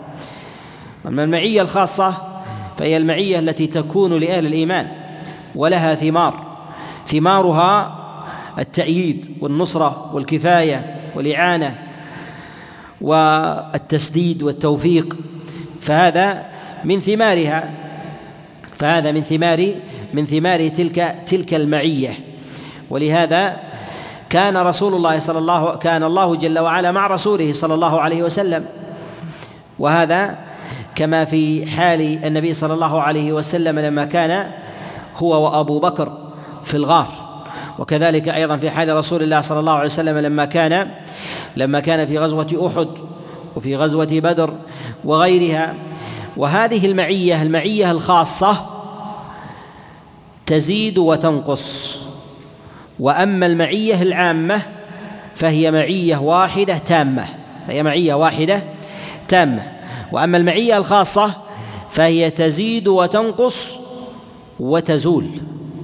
أما 1.06 1.24
المعية 1.24 1.62
الخاصة 1.62 2.31
فهي 2.78 2.96
المعية 2.96 3.38
التي 3.38 3.66
تكون 3.66 4.12
لأهل 4.20 4.46
الإيمان 4.46 4.88
ولها 5.54 5.94
ثمار. 5.94 6.46
ثمارها 7.06 7.98
التأييد 8.58 9.36
والنصرة 9.40 10.10
والكفاية 10.12 10.96
والإعانة 11.16 11.78
والتسديد 13.00 14.42
والتوفيق. 14.42 15.16
فهذا 15.80 16.46
من 16.84 17.00
ثمارها 17.00 17.70
فهذا 18.76 19.12
من 19.12 19.22
ثمار 19.22 19.74
من 20.14 20.26
ثمار 20.26 20.68
تلك 20.68 21.16
تلك 21.26 21.54
المعية. 21.54 22.10
ولهذا 22.90 23.56
كان 24.30 24.56
رسول 24.56 24.94
الله 24.94 25.18
صلى 25.18 25.38
الله 25.38 25.76
كان 25.76 26.02
الله 26.02 26.36
جل 26.36 26.58
وعلا 26.58 26.92
مع 26.92 27.06
رسوله 27.06 27.52
صلى 27.52 27.74
الله 27.74 28.00
عليه 28.00 28.22
وسلم. 28.22 28.66
وهذا 29.78 30.38
كما 30.94 31.24
في 31.24 31.66
حال 31.66 32.24
النبي 32.24 32.54
صلى 32.54 32.74
الله 32.74 33.02
عليه 33.02 33.32
وسلم 33.32 33.78
لما 33.78 34.04
كان 34.04 34.50
هو 35.16 35.44
وأبو 35.44 35.78
بكر 35.78 36.18
في 36.64 36.76
الغار. 36.76 37.08
وكذلك 37.78 38.28
أيضا 38.28 38.56
في 38.56 38.70
حال 38.70 38.96
رسول 38.96 39.22
الله 39.22 39.40
صلى 39.40 39.60
الله 39.60 39.72
عليه 39.72 39.86
وسلم 39.86 40.18
لما 40.18 40.44
كان 40.44 40.90
لما 41.56 41.80
كان 41.80 42.06
في 42.06 42.18
غزوة 42.18 42.72
أحد 42.76 42.88
وفي 43.56 43.76
غزوة 43.76 44.08
بدر 44.10 44.54
وغيرها. 45.04 45.74
وهذه 46.36 46.86
المعية 46.86 47.42
المعية 47.42 47.90
الخاصة 47.90 48.66
تزيد 50.46 50.98
وتنقص. 50.98 51.98
وأما 53.00 53.46
المعية 53.46 54.02
العامة 54.02 54.60
فهي 55.34 55.70
معية 55.70 56.16
واحدة 56.16 56.78
تامة. 56.78 57.24
فهي 57.68 57.82
معية 57.82 58.14
واحدة 58.14 58.62
تامة. 59.28 59.62
وأما 60.12 60.36
المعية 60.36 60.76
الخاصة 60.76 61.34
فهي 61.90 62.30
تزيد 62.30 62.88
وتنقص 62.88 63.78
وتزول. 64.60 65.26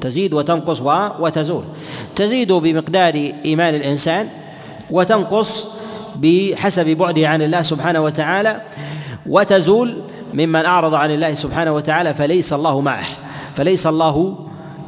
تزيد 0.00 0.34
وتنقص 0.34 0.80
وتزول. 1.20 1.64
تزيد 2.16 2.52
بمقدار 2.52 3.32
إيمان 3.44 3.74
الإنسان 3.74 4.28
وتنقص 4.90 5.66
بحسب 6.16 6.86
بعده 6.86 7.28
عن 7.28 7.42
الله 7.42 7.62
سبحانه 7.62 8.00
وتعالى 8.00 8.60
وتزول 9.26 10.02
ممن 10.34 10.64
أعرض 10.64 10.94
عن 10.94 11.10
الله 11.10 11.34
سبحانه 11.34 11.72
وتعالى 11.72 12.14
فليس 12.14 12.52
الله 12.52 12.80
معه 12.80 13.06
فليس 13.54 13.86
الله 13.86 14.38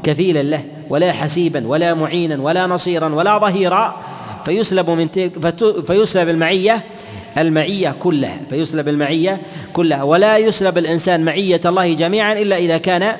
كفيلا 0.03 0.43
له 0.43 0.65
ولا 0.91 1.13
حسيبا 1.13 1.67
ولا 1.67 1.95
معينا 1.95 2.43
ولا 2.43 2.67
نصيرا 2.67 3.09
ولا 3.09 3.39
ظهيرا. 3.39 3.97
فيسلب 4.45 4.91
من 4.91 5.09
فيسلب 5.87 6.29
المعية 6.29 6.85
المعية 7.39 7.97
كلها 7.99 8.41
فيسلب 8.51 8.89
المعية 8.89 9.41
كلها. 9.73 10.03
ولا 10.03 10.37
يسلب 10.37 10.79
الإنسان 10.79 11.25
معية 11.25 11.61
الله 11.65 11.95
جميعا 11.95 12.33
إلا 12.33 12.57
إذا 12.57 12.79
كان 12.79 13.17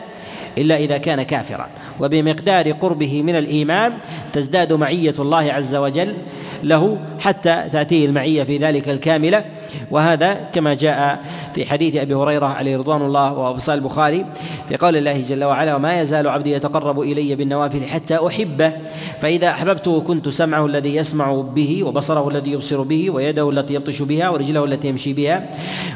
إلا 0.59 0.77
إذا 0.77 0.99
كان 0.99 1.23
كافرا. 1.23 1.69
وبمقدار 2.01 2.73
قربه 2.73 3.23
من 3.23 3.37
الإيمان 3.37 3.93
تزداد 4.33 4.73
معية 4.73 5.15
الله 5.19 5.53
عز 5.53 5.75
وجل. 5.75 6.15
له 6.63 6.99
حتى 7.21 7.65
تأتيه 7.73 8.07
المعية 8.07 8.43
في 8.43 8.59
ذلك 8.59 8.89
الكاملة. 8.89 9.45
وهذا 9.91 10.35
كما 10.53 10.75
جاء 10.75 11.21
في 11.55 11.67
حديث 11.67 11.97
أبي 11.97 12.15
هريرة 12.15 12.47
عليه 12.47 12.77
رضوان 12.77 13.03
الله 13.03 13.33
وأبصال 13.33 13.79
البخاري 13.79 14.27
في 14.69 14.77
قول 14.77 14.97
الله 14.97 15.21
جل 15.21 15.45
وعلا 15.45 15.77
وما 15.77 16.01
يزال 16.01 16.29
عبدي 16.29 16.53
يتقرب 16.53 17.01
إلي 17.01 17.35
بالنوافل 17.35 17.85
حتى 17.85 18.27
أحبه 18.27 18.73
فإذا 19.21 19.51
أحببته 19.51 20.01
كنت 20.01 20.29
سمعه 20.29 20.67
الذي 20.67 20.97
يسمع 20.97 21.33
به 21.33 21.85
وبصره 21.85 22.29
الذي 22.29 22.53
يبصر 22.53 22.83
به 22.83 23.11
ويده 23.11 23.51
التي 23.51 23.75
يبطش 23.75 24.03
بها 24.03 24.29
ورجله 24.29 24.65
التي 24.65 24.89
يمشي 24.89 25.13
بها 25.13 25.51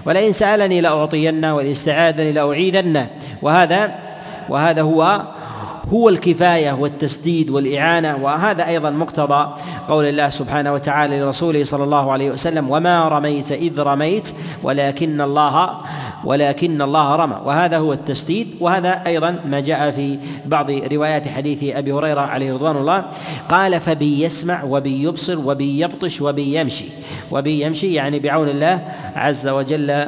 ولئن 0.07 0.33
سألني 0.33 0.81
لأعطينه 0.81 1.57
وإن 1.57 1.71
استعاذني 1.71 2.33
لأعيذنه. 2.33 3.11
وهذا 3.43 3.95
وهذا 4.49 4.83
هو 4.83 5.23
هو 5.93 6.09
الكفاية 6.09 6.73
والتسديد 6.73 7.51
والإعانة 7.51 8.19
وهذا 8.23 8.69
أيضا 8.69 8.91
مقتضى 8.91 9.55
قول 9.89 10.05
الله 10.05 10.29
سبحانه 10.29 10.73
وتعالى 10.73 11.21
لرسوله 11.21 11.65
صلى 11.65 11.85
الله 11.85 12.13
عليه 12.13 12.31
وسلم 12.31 12.71
وما 12.71 13.09
رميت 13.09 13.53
إذ 13.53 13.81
رميت 13.81 14.29
ولكن 14.63 15.21
الله 15.21 15.71
ولكن 16.25 16.83
الله 16.83 17.17
رمى. 17.17 17.37
وهذا 17.45 17.79
هو 17.79 17.93
التسديد 17.93 18.49
وهذا 18.61 19.03
أيضا 19.07 19.41
ما 19.47 19.61
جاء 19.61 19.91
في 19.91 20.19
بعض 20.47 20.71
روايات 20.71 21.29
حديث 21.29 21.77
أبي 21.77 21.93
هريرة 21.93 22.21
عليه 22.21 22.53
رضوان 22.55 22.77
الله 22.77 23.05
قال 23.49 23.81
فبي 23.81 24.23
يسمع 24.25 24.65
وبي 24.65 25.03
يبصر 25.03 25.39
وبي 25.39 25.81
يبطش 25.81 26.21
وبي 26.21 26.61
يمشي. 26.61 26.85
وبي 27.31 27.63
يمشي 27.63 27.95
يعني 27.95 28.19
بعون 28.19 28.49
الله 28.49 28.85
عز 29.17 29.49
وجل 29.49 30.07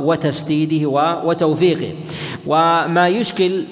وتسديده 0.00 0.88
وتوفيقه. 1.24 1.92
وما 2.46 3.08
يشكل 3.08 3.64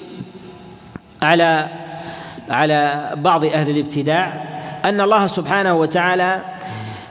على 1.23 1.67
على 2.49 3.09
بعض 3.15 3.45
أهل 3.45 3.69
الابتداع 3.69 4.43
أن 4.85 5.01
الله 5.01 5.27
سبحانه 5.27 5.73
وتعالى 5.73 6.41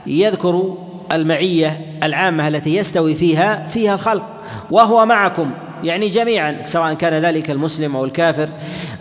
يذكر 0.05 0.77
المعية 1.11 1.81
العامة 2.03 2.47
التي 2.47 2.75
يستوي 2.75 3.15
فيها 3.15 3.67
فيها 3.67 3.93
الخلق 3.93 4.23
وهو 4.71 5.05
معكم 5.05 5.51
يعني 5.83 6.09
جميعا 6.09 6.57
سواء 6.63 6.93
كان 6.93 7.13
ذلك 7.13 7.51
المسلم 7.51 7.95
أو 7.95 8.05
الكافر 8.05 8.49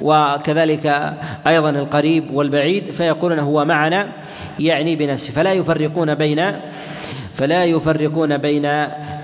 وكذلك 0.02 1.14
أيضا 1.46 1.70
القريب 1.70 2.30
والبعيد 2.34 2.90
فيقولون 2.90 3.38
هو 3.38 3.64
معنا 3.64 4.08
يعني 4.60 4.96
بنفسه 4.96 5.32
فلا 5.32 5.52
يفرقون 5.52 6.14
بين 6.14 6.52
فلا 7.34 7.64
يفرقون 7.64 8.38
بين 8.38 8.66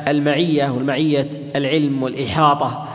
المعية 0.08 0.70
والمعية 0.70 1.30
العلم 1.56 2.02
والإحاطة. 2.02 2.87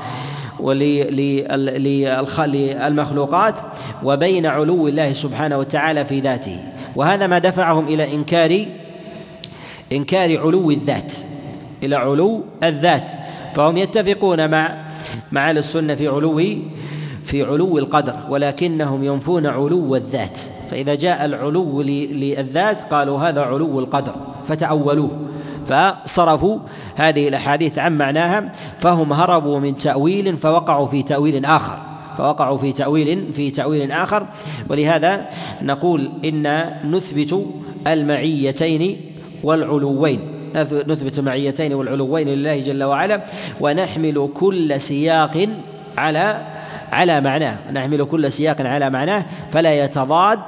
للمخلوقات 2.47 3.55
وبين 4.03 4.45
علو 4.45 4.87
الله 4.87 5.13
سبحانه 5.13 5.57
وتعالى 5.57 6.05
في 6.05 6.19
ذاته. 6.19 6.59
وهذا 6.95 7.27
ما 7.27 7.39
دفعهم 7.39 7.87
إلى 7.87 8.15
انكار 8.15 8.65
إنكار 9.91 10.39
علو 10.39 10.71
الذات 10.71 11.13
إلى 11.83 11.95
علو 11.95 12.43
الذات. 12.63 13.09
فهم 13.53 13.77
يتفقون 13.77 14.49
مع 14.49 14.85
مع 15.31 15.49
أهل 15.49 15.57
السنة 15.57 15.95
في 15.95 16.07
علو 16.07 16.41
في 17.23 17.43
علو 17.43 17.77
القدر 17.77 18.15
ولكنهم 18.29 19.03
ينفون 19.03 19.45
علو 19.45 19.95
الذات. 19.95 20.39
فإذا 20.71 20.95
جاء 20.95 21.25
العلو 21.25 21.81
للذات 21.81 22.81
قالوا 22.93 23.19
هذا 23.19 23.41
علو 23.41 23.79
القدر 23.79 24.15
فتأولوه 24.45 25.09
فصرفوا 25.65 26.59
هذه 26.95 27.27
الأحاديث 27.27 27.79
عن 27.79 27.97
معناها 27.97 28.51
فهم 28.79 29.13
هربوا 29.13 29.59
من 29.59 29.77
تأويل 29.77 30.37
فوقعوا 30.37 30.87
في 30.87 31.03
تأويل 31.03 31.45
آخر. 31.45 31.77
فوقعوا 32.17 32.57
في 32.57 32.71
تأويل 32.71 33.33
في 33.33 33.51
تأويل 33.51 33.91
آخر. 33.91 34.27
ولهذا 34.69 35.25
نقول 35.61 36.11
إن 36.25 36.71
نثبت 36.91 37.45
المعيتين 37.87 39.01
والعلوين. 39.43 40.19
نثبت 40.87 41.19
المعيتين 41.19 41.73
والعلوين 41.73 42.27
لله 42.27 42.59
جل 42.59 42.83
وعلا 42.83 43.21
ونحمل 43.61 44.29
كل 44.33 44.81
سياق 44.81 45.47
على 45.97 46.41
على 46.91 47.21
معناه. 47.21 47.57
نحمل 47.71 48.05
كل 48.05 48.31
سياق 48.31 48.61
على 48.61 48.89
معناه 48.89 49.25
فلا 49.51 49.83
يتضاد 49.83 50.39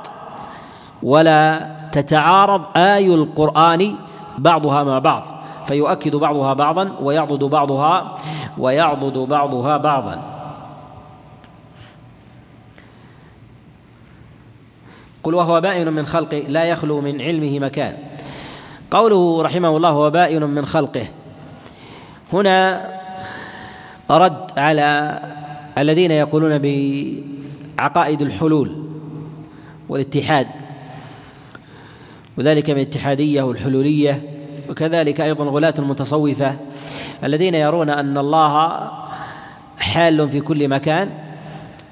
ولا 1.04 1.68
تتعارض 1.91 2.62
آي 2.78 3.14
القرآن 3.14 3.96
بعضها 4.38 4.84
مع 4.84 5.00
بعض. 5.00 5.35
فيؤكد 5.66 6.16
بعضها 6.16 6.53
بعضا 6.53 6.91
ويعضد 7.01 7.43
بعضها 7.43 8.18
ويعضد 8.57 9.18
بعضها 9.18 9.78
بعضا. 9.78 10.32
قل 15.24 15.34
وهو 15.34 15.61
بائن 15.61 15.93
من 15.93 16.05
خلقه 16.05 16.38
لا 16.38 16.66
يخلو 16.66 17.01
من 17.01 17.22
علمه 17.22 17.59
مكان. 17.59 17.97
قوله 18.91 19.43
رحمه 19.43 19.78
الله 19.78 19.89
هو 19.89 20.09
بائن 20.09 20.43
من 20.43 20.66
خلقه. 20.66 21.07
هنا 22.34 22.89
رد 24.09 24.59
على 24.59 25.20
الذين 25.78 26.11
يقولون 26.11 26.57
بعقائد 27.78 28.22
الحلول 28.22 28.86
والاتحاد 29.89 30.47
وذلك 32.38 32.70
من 32.70 32.78
الاتحادية 32.78 33.41
والحلولية. 33.41 34.35
وكذلك 34.70 35.22
أيضا 35.22 35.43
غلاة 35.43 35.74
المتصوفة 35.80 36.55
الذين 37.24 37.55
يرون 37.55 37.89
أن 37.89 38.18
الله 38.18 38.82
حال 39.80 40.30
في 40.30 40.39
كل 40.39 40.68
مكان 40.68 41.09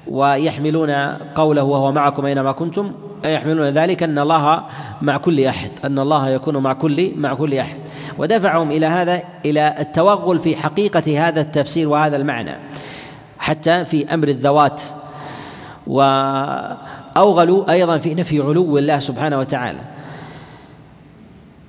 ويحملون 0.06 0.90
قوله 1.34 1.62
وهو 1.62 1.92
معكم 1.92 2.26
أينما 2.26 2.52
كنتم 2.52 2.92
يحملون 3.24 3.66
ذلك 3.66 4.02
أن 4.02 4.18
الله 4.18 4.64
مع 5.02 5.16
كل 5.16 5.46
أحد 5.46 5.70
أن 5.84 5.98
الله 5.98 6.28
يكون 6.28 6.56
مع 6.56 6.72
كل 6.72 7.12
مع 7.16 7.34
كل 7.34 7.54
أحد. 7.54 7.76
ودفعهم 8.18 8.70
إلى 8.70 8.86
هذا 8.86 9.22
إلى 9.44 9.74
التوغل 9.78 10.38
في 10.38 10.56
حقيقة 10.56 11.28
هذا 11.28 11.40
التفسير 11.40 11.88
وهذا 11.88 12.16
المعنى 12.16 12.50
حتى 13.38 13.84
في 13.84 14.14
أمر 14.14 14.28
الذوات. 14.28 14.82
وأوغلوا 15.86 17.70
أيضا 17.72 17.98
في 17.98 18.14
نفي 18.14 18.40
علو 18.40 18.78
الله 18.78 18.98
سبحانه 18.98 19.38
وتعالى. 19.38 19.78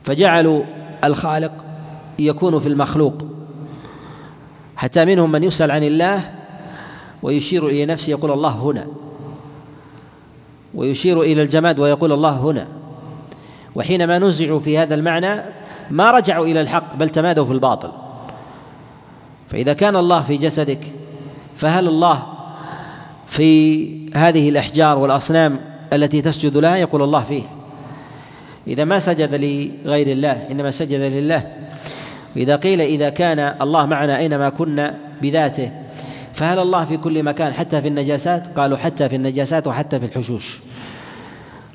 فجعلوا 0.03 0.63
الخالق 1.07 1.51
يكون 2.19 2.59
في 2.59 2.69
المخلوق. 2.69 3.13
حتى 4.75 5.05
منهم 5.05 5.31
من 5.31 5.43
يسأل 5.43 5.71
عن 5.71 5.83
الله 5.83 6.31
ويشير 7.23 7.67
إلى 7.67 7.85
نفسه 7.85 8.11
يقول 8.11 8.31
الله 8.31 8.49
هنا. 8.49 8.87
ويشير 10.73 11.21
إلى 11.21 11.41
الجماد 11.41 11.79
ويقول 11.79 12.11
الله 12.11 12.31
هنا. 12.31 12.67
وحينما 13.75 14.19
نزعوا 14.19 14.59
في 14.59 14.77
هذا 14.77 14.95
المعنى 14.95 15.41
ما 15.91 16.11
رجعوا 16.11 16.45
إلى 16.45 16.61
الحق 16.61 16.95
بل 16.95 17.09
تمادوا 17.09 17.45
في 17.45 17.51
الباطل. 17.51 17.91
فإذا 19.47 19.73
كان 19.73 19.95
الله 19.95 20.21
في 20.23 20.37
جسدك 20.37 20.79
فهل 21.57 21.87
الله 21.87 22.23
في 23.27 24.09
هذه 24.17 24.49
الأحجار 24.49 24.97
والأصنام 24.97 25.59
التي 25.93 26.21
تسجد 26.21 26.57
لها؟ 26.57 26.77
يقول 26.77 27.01
الله 27.01 27.23
فيه. 27.23 27.43
إذا 28.67 28.83
ما 28.83 28.99
سجد 28.99 29.35
لغير 29.85 30.07
الله 30.07 30.47
إنما 30.51 30.71
سجد 30.71 31.01
لله. 31.01 31.51
وإذا 32.35 32.55
قيل 32.55 32.81
إذا 32.81 33.09
كان 33.09 33.55
الله 33.61 33.85
معنا 33.85 34.17
أينما 34.17 34.49
كنا 34.49 34.95
بذاته 35.21 35.71
فهل 36.33 36.59
الله 36.59 36.85
في 36.85 36.97
كل 36.97 37.23
مكان 37.23 37.53
حتى 37.53 37.81
في 37.81 37.87
النجاسات. 37.87 38.43
قالوا 38.57 38.77
حتى 38.77 39.09
في 39.09 39.15
النجاسات 39.15 39.67
وحتى 39.67 39.99
في 39.99 40.05
الحشوش. 40.05 40.61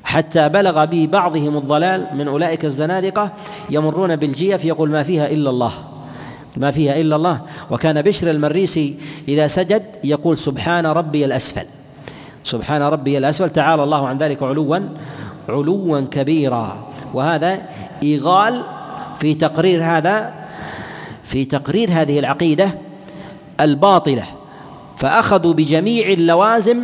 حتى 0.03 0.49
بلغ 0.49 0.85
به 0.85 1.07
بعضهم 1.11 1.57
الضلال 1.57 2.07
من 2.13 2.27
أولئك 2.27 2.65
الزنادقة 2.65 3.31
يمرون 3.69 4.15
بالجيف 4.15 4.65
يقول 4.65 4.89
ما 4.89 5.03
فيها 5.03 5.27
إلا 5.27 5.49
الله. 5.49 5.71
ما 6.57 6.71
فيها 6.71 7.01
إلا 7.01 7.15
الله. 7.15 7.41
وكان 7.71 8.01
بشر 8.01 8.31
المريسي 8.31 8.95
إذا 9.27 9.47
سجد 9.47 9.83
يقول 10.03 10.37
سبحان 10.37 10.85
ربي 10.85 11.25
الأسفل. 11.25 11.65
سبحان 12.43 12.81
ربي 12.81 13.17
الأسفل. 13.17 13.49
تعالى 13.49 13.83
الله 13.83 14.07
عن 14.07 14.17
ذلك 14.17 14.43
علوا. 14.43 14.77
علوا 15.49 16.01
كبيرا. 16.01 16.87
وهذا 17.13 17.61
إيغال 18.03 18.63
في 19.19 19.33
تقرير 19.33 19.83
هذا 19.83 20.33
في 21.23 21.45
تقرير 21.45 21.89
هذه 21.91 22.19
العقيدة 22.19 22.69
الباطلة. 23.59 24.23
فأخذوا 24.97 25.53
بجميع 25.53 26.07
اللوازم 26.07 26.77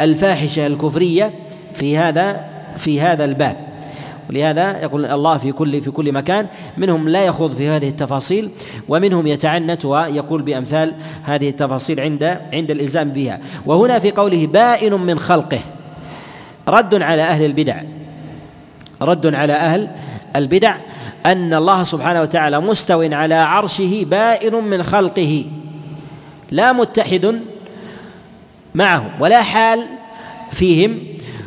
الفاحشة 0.00 0.66
الكفرية 0.66 1.32
في 1.74 1.98
هذا 1.98 2.44
في 2.76 3.00
هذا 3.00 3.24
الباب. 3.24 3.56
ولهذا 4.30 4.82
يقول 4.82 5.06
الله 5.06 5.38
في 5.38 5.52
كل 5.52 5.80
في 5.80 5.90
كل 5.90 6.12
مكان 6.12 6.46
منهم 6.76 7.08
لا 7.08 7.24
يخوض 7.24 7.56
في 7.56 7.68
هذه 7.68 7.88
التفاصيل 7.88 8.50
ومنهم 8.88 9.26
يتعنت 9.26 9.84
ويقول 9.84 10.42
بأمثال 10.42 10.94
هذه 11.22 11.48
التفاصيل 11.48 12.00
عند 12.00 12.24
عند 12.52 12.70
الإلزام 12.70 13.10
بها. 13.10 13.40
وهنا 13.66 13.98
في 13.98 14.10
قوله 14.10 14.46
بائن 14.46 14.92
من 14.92 15.18
خلقه. 15.18 15.58
رد 16.68 17.02
على 17.02 17.22
أهل 17.22 17.44
البدع. 17.44 17.82
رد 19.02 19.34
على 19.34 19.52
أهل 19.52 19.88
البدع 20.36 20.76
أن 21.26 21.54
الله 21.54 21.84
سبحانه 21.84 22.22
وتعالى 22.22 22.60
مستو 22.60 23.02
على 23.02 23.34
عرشه 23.34 24.04
بائن 24.10 24.54
من 24.54 24.82
خلقه. 24.82 25.44
لا 26.50 26.72
متحد 26.72 27.40
معه 28.74 29.10
ولا 29.20 29.42
حال 29.42 29.80
فيهم 30.50 30.98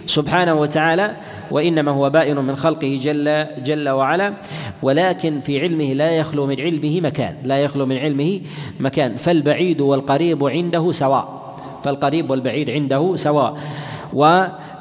سبحانه 0.05 0.53
وتعالى 0.53 1.15
وإنما 1.51 1.91
هو 1.91 2.09
بائن 2.09 2.36
من 2.36 2.55
خلقه 2.55 2.99
جل 3.03 3.45
جل 3.63 3.89
وعلا. 3.89 4.34
ولكن 4.82 5.41
في 5.41 5.61
علمه 5.61 5.93
لا 5.93 6.11
يخلو 6.11 6.45
من 6.45 6.61
علمه 6.61 7.01
مكان 7.01 7.36
لا 7.43 7.59
يخلو 7.59 7.86
من 7.86 7.97
علمه 7.97 8.41
مكان. 8.80 9.17
فالبعيد 9.17 9.82
والقريب 9.82 10.43
عنده 10.43 10.91
سواء 10.91 11.55
فالقريب 11.84 12.30
والبعيد 12.30 12.70
عنده 12.70 13.15
سواء. 13.15 13.57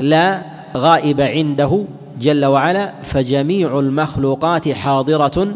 ولا 0.00 0.42
غائب 0.76 1.20
عنده 1.20 1.84
جل 2.20 2.44
وعلا 2.44 2.92
فجميع 3.02 3.78
المخلوقات 3.78 4.68
حاضرة 4.68 5.54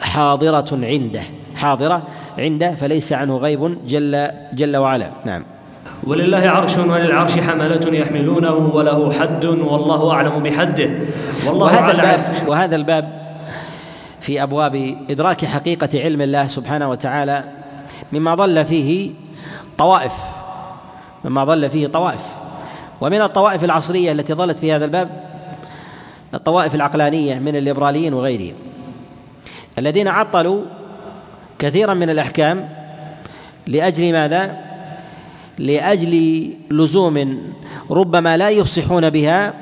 حاضرة 0.00 0.78
عنده 0.82 1.22
حاضرة 1.56 2.02
عنده 2.38 2.74
فليس 2.74 3.12
عنه 3.12 3.36
غيب 3.36 3.78
جل 3.86 4.28
جل 4.52 4.76
وعلا. 4.76 5.10
نعم. 5.26 5.44
ولله 6.04 6.50
عرش 6.50 6.78
وللعرش 6.78 7.32
حملة 7.32 7.94
يحملونه 7.94 8.54
وله 8.74 9.12
حد 9.12 9.44
والله 9.44 10.12
أعلم 10.12 10.42
بحده. 10.42 10.90
والله 11.46 11.66
وهذا 11.66 11.92
الباب 11.92 12.34
وهذا 12.46 12.76
الباب 12.76 13.18
في 14.20 14.42
أبواب 14.42 14.96
إدراك 15.10 15.44
حقيقة 15.44 15.88
علم 15.94 16.22
الله 16.22 16.46
سبحانه 16.46 16.90
وتعالى 16.90 17.44
مما 18.12 18.34
ضل 18.34 18.64
فيه 18.64 19.10
طوائف 19.78 20.12
مما 21.24 21.44
ضل 21.44 21.70
فيه 21.70 21.86
طوائف. 21.86 22.37
ومن 23.00 23.22
الطوائف 23.22 23.64
العصرية 23.64 24.12
التي 24.12 24.32
ضلت 24.32 24.58
في 24.58 24.72
هذا 24.72 24.84
الباب 24.84 25.08
الطوائف 26.34 26.74
العقلانية 26.74 27.38
من 27.38 27.56
الليبراليين 27.56 28.14
وغيرهم 28.14 28.54
الذين 29.78 30.08
عطلوا 30.08 30.62
كثيرا 31.58 31.94
من 31.94 32.10
الأحكام 32.10 32.68
لأجل 33.66 34.12
ماذا؟ 34.12 34.56
لأجل 35.58 36.50
لزوم 36.70 37.42
ربما 37.90 38.36
لا 38.36 38.50
يفصحون 38.50 39.10
بها 39.10 39.54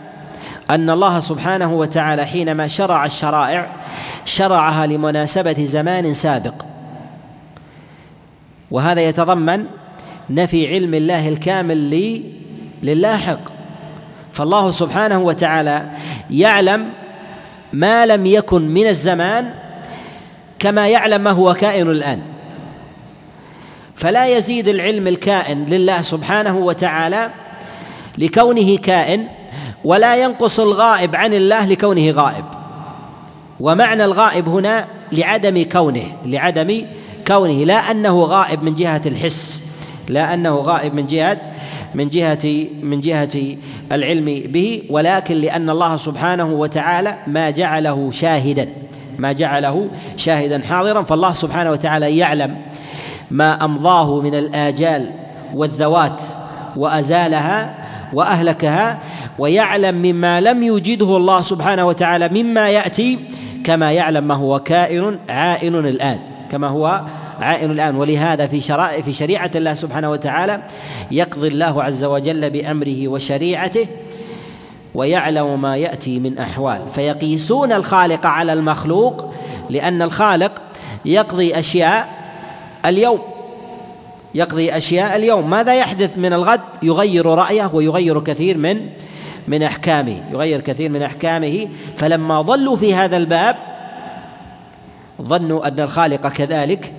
أن 0.70 0.90
الله 0.90 1.20
سبحانه 1.20 1.72
وتعالى 1.74 2.26
حينما 2.26 2.68
شرع 2.68 3.06
الشرائع 3.06 3.72
شرعها 4.24 4.86
لمناسبة 4.86 5.64
زمان 5.64 6.14
سابق 6.14 6.54
وهذا 8.70 9.00
يتضمن 9.00 9.64
نفي 10.30 10.74
علم 10.74 10.94
الله 10.94 11.28
الكامل 11.28 11.76
للاحق. 12.82 13.40
فالله 14.32 14.70
سبحانه 14.70 15.18
وتعالى 15.18 15.86
يعلم 16.30 16.88
ما 17.72 18.06
لم 18.06 18.26
يكن 18.26 18.62
من 18.62 18.86
الزمان 18.86 19.50
كما 20.58 20.88
يعلم 20.88 21.20
ما 21.20 21.30
هو 21.30 21.54
كائن 21.54 21.90
الآن. 21.90 22.22
فلا 23.94 24.26
يزيد 24.26 24.68
العلم 24.68 25.06
الكائن 25.06 25.66
لله 25.66 26.02
سبحانه 26.02 26.56
وتعالى 26.56 27.30
لكونه 28.18 28.76
كائن 28.76 29.26
ولا 29.84 30.16
ينقص 30.16 30.60
الغائب 30.60 31.16
عن 31.16 31.34
الله 31.34 31.66
لكونه 31.66 32.10
غائب. 32.10 32.44
ومعنى 33.60 34.04
الغائب 34.04 34.48
هنا 34.48 34.86
لعدم 35.12 35.62
كونه 35.62 36.06
لعدم 36.24 36.86
كونه 37.26 37.64
لا 37.64 37.90
أنه 37.90 38.24
غائب 38.24 38.62
من 38.62 38.74
جهة 38.74 39.02
الحس 39.06 39.62
لا 40.08 40.34
أنه 40.34 40.56
غائب 40.56 40.94
من 40.94 41.06
جهة 41.06 41.40
من 41.94 42.08
جهة 42.08 42.66
من 42.82 43.00
جهة 43.00 43.56
العلم 43.92 44.24
به 44.24 44.82
ولكن 44.90 45.34
لأن 45.34 45.70
الله 45.70 45.96
سبحانه 45.96 46.44
وتعالى 46.44 47.16
ما 47.26 47.50
جعله 47.50 48.10
شاهدا 48.10 48.68
ما 49.18 49.32
جعله 49.32 49.88
شاهدا 50.16 50.62
حاضرا 50.66 51.02
فالله 51.02 51.32
سبحانه 51.32 51.70
وتعالى 51.70 52.16
يعلم 52.18 52.56
ما 53.30 53.64
أمضاه 53.64 54.20
من 54.20 54.34
الآجال 54.34 55.10
والذوات 55.54 56.22
وأزالها 56.76 57.74
وأهلكها 58.12 58.98
ويعلم 59.38 59.94
مما 59.94 60.40
لم 60.40 60.62
يوجده 60.62 61.16
الله 61.16 61.42
سبحانه 61.42 61.86
وتعالى 61.86 62.28
مما 62.42 62.68
يأتي 62.68 63.18
كما 63.64 63.92
يعلم 63.92 64.24
ما 64.28 64.34
هو 64.34 64.58
كائن 64.58 65.18
عائن 65.28 65.74
الآن 65.74 66.18
كما 66.50 66.66
هو 66.66 67.00
عائن 67.40 67.70
الآن. 67.70 67.96
ولهذا 67.96 68.46
في 68.46 68.60
شرائع 68.60 69.00
في 69.00 69.12
شريعة 69.12 69.50
الله 69.54 69.74
سبحانه 69.74 70.10
وتعالى 70.10 70.62
يقضي 71.10 71.48
الله 71.48 71.82
عز 71.82 72.04
وجل 72.04 72.50
بأمره 72.50 73.08
وشريعته 73.08 73.86
ويعلم 74.94 75.60
ما 75.60 75.76
يأتي 75.76 76.18
من 76.18 76.38
أحوال. 76.38 76.80
فيقيسون 76.94 77.72
الخالق 77.72 78.26
على 78.26 78.52
المخلوق 78.52 79.32
لأن 79.70 80.02
الخالق 80.02 80.52
يقضي 81.04 81.58
أشياء 81.58 82.08
اليوم. 82.86 83.18
يقضي 84.34 84.76
أشياء 84.76 85.16
اليوم. 85.16 85.50
ماذا 85.50 85.74
يحدث 85.74 86.18
من 86.18 86.32
الغد؟ 86.32 86.60
يغير 86.82 87.26
رأيه 87.26 87.70
ويغير 87.72 88.20
كثير 88.20 88.58
من 88.58 88.80
من 89.48 89.62
أحكامه. 89.62 90.22
يغير 90.32 90.60
كثير 90.60 90.90
من 90.90 91.02
أحكامه. 91.02 91.68
فلما 91.96 92.40
ضلوا 92.40 92.76
في 92.76 92.94
هذا 92.94 93.16
الباب 93.16 93.56
ظنوا 95.22 95.68
أن 95.68 95.80
الخالق 95.80 96.28
كذلك 96.28 96.92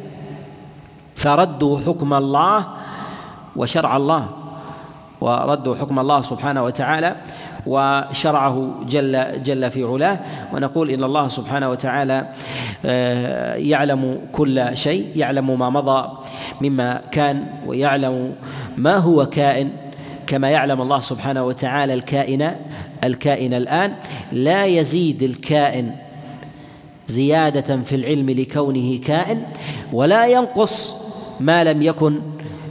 فردوا 1.18 1.80
حكم 1.80 2.14
الله 2.14 2.68
وشرع 3.56 3.98
الله 3.98 4.28
وردوا 5.22 5.76
حكم 5.76 6.00
الله 6.00 6.22
سبحانه 6.22 6.64
وتعالى 6.64 7.16
وشرعه 7.68 8.72
جل 8.90 9.44
جل 9.44 9.72
في 9.72 9.84
علاه. 9.84 10.20
ونقول 10.54 10.90
إن 10.90 11.04
الله 11.04 11.28
سبحانه 11.28 11.70
وتعالى 11.70 12.28
آه، 12.86 13.56
يعلم 13.56 14.20
كل 14.32 14.78
شيء 14.78 15.08
يعلم 15.16 15.60
ما 15.60 15.70
مضى 15.70 16.10
مما 16.62 17.02
كان 17.12 17.46
ويعلم 17.66 18.34
ما 18.78 18.96
هو 18.98 19.26
كائن 19.26 19.72
كما 20.28 20.50
يعلم 20.50 20.82
الله 20.82 21.00
سبحانه 21.00 21.44
وتعالى 21.44 21.94
الكائن 21.94 22.56
الكائن 23.04 23.54
الآن. 23.54 23.94
لا 24.32 24.66
يزيد 24.66 25.24
الكائن 25.24 25.92
زيادة 27.08 27.82
في 27.82 27.96
العلم 27.96 28.30
لكونه 28.30 29.00
كائن 29.06 29.44
ولا 29.94 30.26
ينقص 30.28 30.97
ما 31.40 31.64
لم 31.64 31.82
يكن 31.82 32.20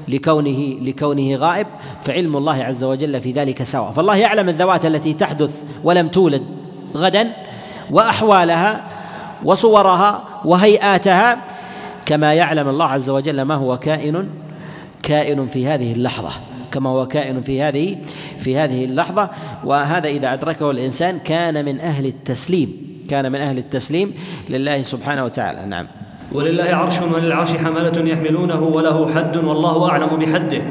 لكونه 0.09 0.77
لكونه 0.83 1.37
غائب 1.37 1.67
فعلم 2.03 2.37
الله 2.37 2.65
عز 2.65 2.85
وجل 2.85 3.21
في 3.21 3.33
ذلك 3.33 3.63
سواء. 3.63 3.93
فالله 3.93 4.17
يعلم 4.17 4.49
الذوات 4.49 4.87
التي 4.87 5.13
تحدث 5.13 5.63
ولم 5.85 6.09
تولد 6.09 6.43
غدا 6.97 7.33
وأحوالها 7.91 8.85
وصورها 9.45 10.25
وهيئاتها 10.45 11.39
كما 12.07 12.35
يعلم 12.35 12.69
الله 12.69 12.85
عز 12.85 13.11
وجل 13.11 13.43
ما 13.43 13.55
هو 13.55 13.79
كائن 13.79 14.29
كائن 15.03 15.47
في 15.47 15.67
هذه 15.67 15.93
اللحظة. 15.93 16.31
كما 16.73 16.91
هو 16.91 17.07
كائن 17.07 17.43
في 17.43 17.63
هذه 17.63 17.97
في 18.39 18.59
هذه 18.59 18.85
اللحظة. 18.85 19.31
وهذا 19.65 20.09
إذا 20.09 20.33
أدركه 20.33 20.71
الإنسان 20.71 21.19
كان 21.19 21.65
من 21.65 21.81
أهل 21.81 22.07
التسليم 22.07 22.87
كان 23.11 23.33
من 23.33 23.39
أهل 23.39 23.59
التسليم 23.59 24.15
لله 24.49 24.83
سبحانه 24.83 25.25
وتعالى. 25.25 25.67
نعم. 25.67 25.87
ولله 26.33 26.65
عرش 26.65 26.95
وللعرش 27.15 27.51
حملة 27.51 28.11
يحملونه 28.11 28.61
وله 28.63 29.15
حد 29.15 29.37
والله 29.37 29.91
أعلم 29.91 30.07
بحده. 30.07 30.63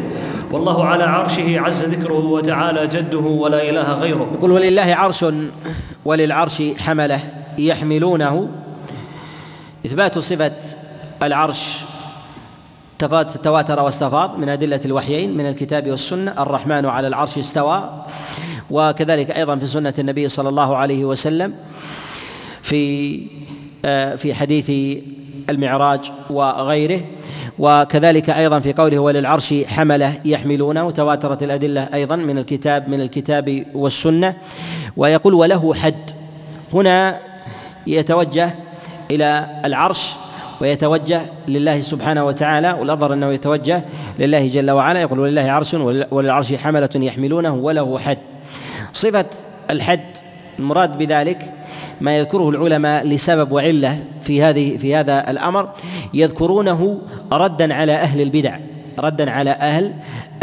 والله 0.51 0.85
على 0.85 1.03
عرشه 1.03 1.59
عز 1.59 1.85
ذكره 1.85 2.25
وتعالى 2.25 2.87
جده 2.87 3.17
ولا 3.17 3.69
إله 3.69 3.93
غيره. 3.93 4.31
يقول 4.33 4.51
ولله 4.51 4.95
عرش 4.95 5.25
وللعرش 6.05 6.63
حملة 6.77 7.19
يحملونه. 7.57 8.49
إثبات 9.85 10.19
صفة 10.19 10.53
العرش 11.23 11.77
تواتر 13.43 13.79
واستفاض 13.79 14.37
من 14.37 14.49
أدلة 14.49 14.81
الوحيين 14.85 15.37
من 15.37 15.45
الكتاب 15.45 15.91
والسنة. 15.91 16.33
الرحمن 16.39 16.85
على 16.85 17.07
العرش 17.07 17.37
استوى. 17.37 18.05
وكذلك 18.69 19.31
أيضا 19.31 19.55
في 19.55 19.67
سنة 19.67 19.93
النبي 19.99 20.29
صلى 20.29 20.49
الله 20.49 20.75
عليه 20.77 21.05
وسلم 21.05 21.53
في 22.61 23.21
آه، 23.85 24.15
في 24.15 24.33
حديث 24.33 24.71
المعراج 25.49 26.11
وغيره. 26.29 27.01
وكذلك 27.59 28.29
أيضا 28.29 28.59
في 28.59 28.73
قوله 28.73 28.99
وللعرش 28.99 29.53
حملة 29.67 30.13
يحملونه 30.25 30.91
تواترت 30.91 31.43
الأدلة 31.43 31.89
أيضا 31.93 32.15
من 32.15 32.37
الكتاب 32.37 32.89
من 32.89 33.01
الكتاب 33.01 33.65
والسنة. 33.73 34.35
ويقول 34.97 35.33
وله 35.33 35.73
حد. 35.73 36.11
هنا 36.73 37.19
يتوجه 37.87 38.55
إلى 39.11 39.47
العرش 39.65 40.11
ويتوجه 40.61 41.21
لله 41.47 41.81
سبحانه 41.81 42.25
وتعالى 42.25 42.77
والاظهر 42.79 43.13
أنه 43.13 43.31
يتوجه 43.31 43.83
لله 44.19 44.47
جل 44.47 44.71
وعلا. 44.71 45.01
يقول 45.01 45.19
ولله 45.19 45.51
عرش 45.51 45.73
وللعرش 46.11 46.53
حملة 46.53 46.89
يحملونه 46.95 47.53
وله 47.53 47.99
حد. 47.99 48.17
صفة 48.93 49.25
الحد 49.69 50.05
المراد 50.59 50.97
بذلك 50.97 51.53
ما 52.01 52.17
يذكره 52.17 52.49
العلماء 52.49 53.07
لسبب 53.07 53.51
وعلة 53.51 54.03
في 54.21 54.43
هذه 54.43 54.77
في 54.77 54.95
هذا 54.95 55.31
الأمر. 55.31 55.69
يذكرونه 56.13 56.99
ردا 57.31 57.73
على 57.73 57.91
أهل 57.91 58.21
البدع 58.21 58.59
ردا 58.99 59.31
على 59.31 59.49
أهل 59.49 59.93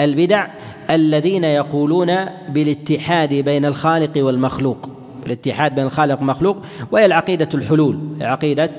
البدع 0.01 0.47
الذين 0.91 1.45
يقولون 1.45 2.15
بالاتحاد 2.49 3.35
بين 3.35 3.65
الخالق 3.65 4.11
والمخلوق. 4.17 4.89
الاتحاد 5.27 5.75
بين 5.75 5.85
الخالق 5.85 6.19
والمخلوق 6.19 6.57
وهي 6.93 7.07
العقيدة 7.07 7.49
الحلول 7.55 7.99
عقيدة 8.21 8.71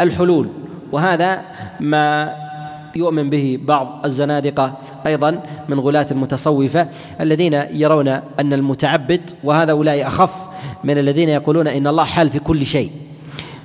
الحلول. 0.00 0.48
وهذا 0.92 1.42
ما 1.80 2.32
يؤمن 2.96 3.30
به 3.30 3.58
بعض 3.62 4.00
الزنادقة 4.04 4.72
أيضا 5.06 5.42
من 5.68 5.80
غلاة 5.80 6.06
المتصوفة 6.10 6.88
الذين 7.20 7.62
يرون 7.72 8.08
أن 8.40 8.52
المتعبد 8.52 9.20
أولئك 9.44 10.06
أخف 10.06 10.34
من 10.84 10.98
الذين 10.98 11.28
يقولون 11.28 11.66
إن 11.66 11.86
الله 11.86 12.04
حال 12.04 12.30
في 12.30 12.38
كل 12.38 12.66
شيء 12.66 12.90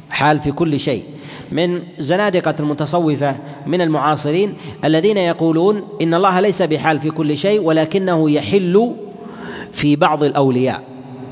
حال 0.10 0.40
في 0.40 0.52
كل 0.52 0.80
شيء. 0.80 1.04
من 1.52 1.82
زنادقة 2.00 2.56
المتصوفة 2.60 3.36
من 3.68 3.82
المعاصرين 3.82 4.54
الذين 4.86 5.18
يقولون 5.18 5.84
إن 6.02 6.14
الله 6.14 6.40
ليس 6.40 6.62
بحال 6.62 7.00
في 7.00 7.10
كل 7.10 7.38
شيء 7.38 7.62
ولكنه 7.62 8.30
يحل 8.30 8.96
في 9.72 9.96
بعض 9.96 10.24
الأولياء 10.24 10.84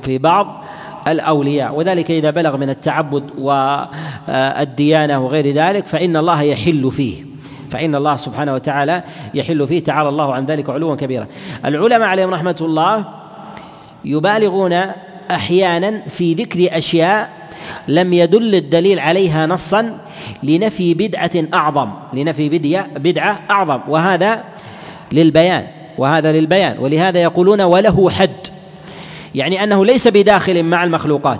في 0.02 0.18
بعض 0.18 0.64
الأولياء. 1.08 1.76
وذلك 1.76 2.12
إذا 2.12 2.30
بلغ 2.30 2.58
من 2.58 2.70
التعبد 2.70 3.24
والديانة 3.38 5.26
وغير 5.26 5.54
ذلك 5.54 5.88
فإن 5.88 6.18
الله 6.18 6.42
يحل 6.42 6.92
فيه. 6.92 7.29
فإن 7.72 7.96
الله 7.96 8.16
سبحانه 8.16 8.54
وتعالى 8.54 9.04
يحل 9.34 9.68
فيه 9.68 9.84
تعالى 9.84 10.10
الله 10.10 10.34
عن 10.34 10.46
ذلك 10.46 10.70
علوا 10.70 10.96
كبيرا. 10.96 11.28
العلماء 11.66 12.08
عليهم 12.08 12.34
رحمة 12.34 12.56
الله 12.62 13.06
يبالغون 14.06 14.82
أحيانا 15.32 16.02
في 16.10 16.34
ذكر 16.34 16.78
أشياء 16.78 17.30
لم 17.88 18.14
يدل 18.14 18.56
الدليل 18.56 19.00
عليها 19.00 19.48
نصا 19.48 19.98
لنفي 20.44 20.94
بدعة 20.94 21.32
أعظم 21.54 21.90
لنفي 22.14 22.50
بدعة 22.96 23.40
أعظم. 23.52 23.80
وهذا 23.88 24.44
للبيان 25.12 25.68
وهذا 25.98 26.32
للبيان. 26.32 26.78
ولهذا 26.80 27.20
يقولون 27.20 27.62
وله 27.62 28.10
حد. 28.10 28.48
يعني 29.36 29.64
أنه 29.64 29.86
ليس 29.86 30.08
بداخل 30.08 30.64
مع 30.64 30.84
المخلوقات 30.84 31.40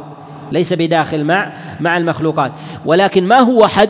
ليس 0.52 0.74
بداخل 0.74 1.24
مع 1.24 1.52
مع 1.80 1.98
المخلوقات. 1.98 2.52
ولكن 2.86 3.24
ما 3.24 3.40
هو 3.40 3.68
حد؟ 3.68 3.90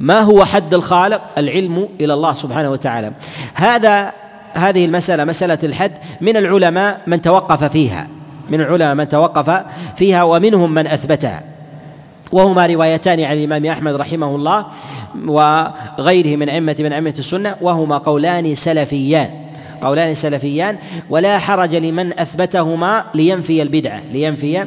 ما 0.00 0.20
هو 0.20 0.44
حد 0.44 0.74
الخالق؟ 0.74 1.22
العلم 1.38 1.88
إلى 2.00 2.14
الله 2.14 2.34
سبحانه 2.34 2.70
وتعالى. 2.70 3.12
هذا 3.54 4.12
هذه 4.54 4.84
المسألة 4.84 5.24
مسألة 5.24 5.58
الحد 5.64 5.92
من 6.20 6.36
العلماء 6.36 7.00
من 7.06 7.22
توقف 7.22 7.64
فيها. 7.64 8.08
من 8.50 8.60
العلماء 8.60 8.94
من 8.94 9.08
توقف 9.08 9.62
فيها 9.96 10.22
ومنهم 10.22 10.74
من 10.74 10.86
أثبتها. 10.86 11.42
وهما 12.32 12.66
روايتان 12.66 13.20
عن 13.20 13.36
الإمام 13.36 13.66
أحمد 13.66 13.94
رحمه 13.94 14.36
الله 14.36 14.66
وغيره 15.26 16.36
من 16.36 16.48
أئمة 16.48 16.76
من 16.78 16.92
أئمة 16.92 17.14
السنة 17.18 17.56
وهما 17.60 17.98
قولان 17.98 18.54
سلفيان. 18.54 19.30
قولان 19.82 20.14
سلفيان 20.14 20.76
ولا 21.10 21.38
حرج 21.38 21.74
لمن 21.74 22.18
أثبتهما 22.18 23.04
لينفي 23.14 23.62
البدعة. 23.62 24.00
لينفي 24.12 24.64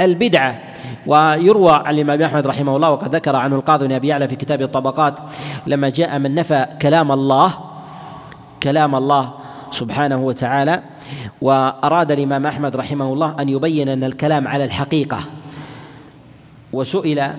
البدعة. 0.00 0.58
ويروى 1.06 1.72
عن 1.72 1.94
الإمام 1.94 2.22
أحمد 2.22 2.46
رحمه 2.46 2.76
الله 2.76 2.90
وقد 2.90 3.14
ذكر 3.14 3.36
عنه 3.36 3.56
القاضي 3.56 3.86
بن 3.88 3.94
أبي 3.94 4.08
يعلى 4.08 4.28
في 4.28 4.36
كتاب 4.36 4.62
الطبقات 4.62 5.14
لما 5.66 5.88
جاء 5.88 6.18
من 6.18 6.34
نفى 6.34 6.66
كلام 6.82 7.12
الله 7.12 7.54
كلام 8.62 8.94
الله 8.94 9.30
سبحانه 9.70 10.16
وتعالى 10.16 10.82
وأراد 11.42 12.12
الإمام 12.12 12.46
أحمد 12.46 12.76
رحمه 12.76 13.12
الله 13.12 13.36
أن 13.40 13.48
يبين 13.48 13.88
أن 13.88 14.04
الكلام 14.04 14.48
على 14.48 14.64
الحقيقة. 14.64 15.18
وسئل 16.72 17.30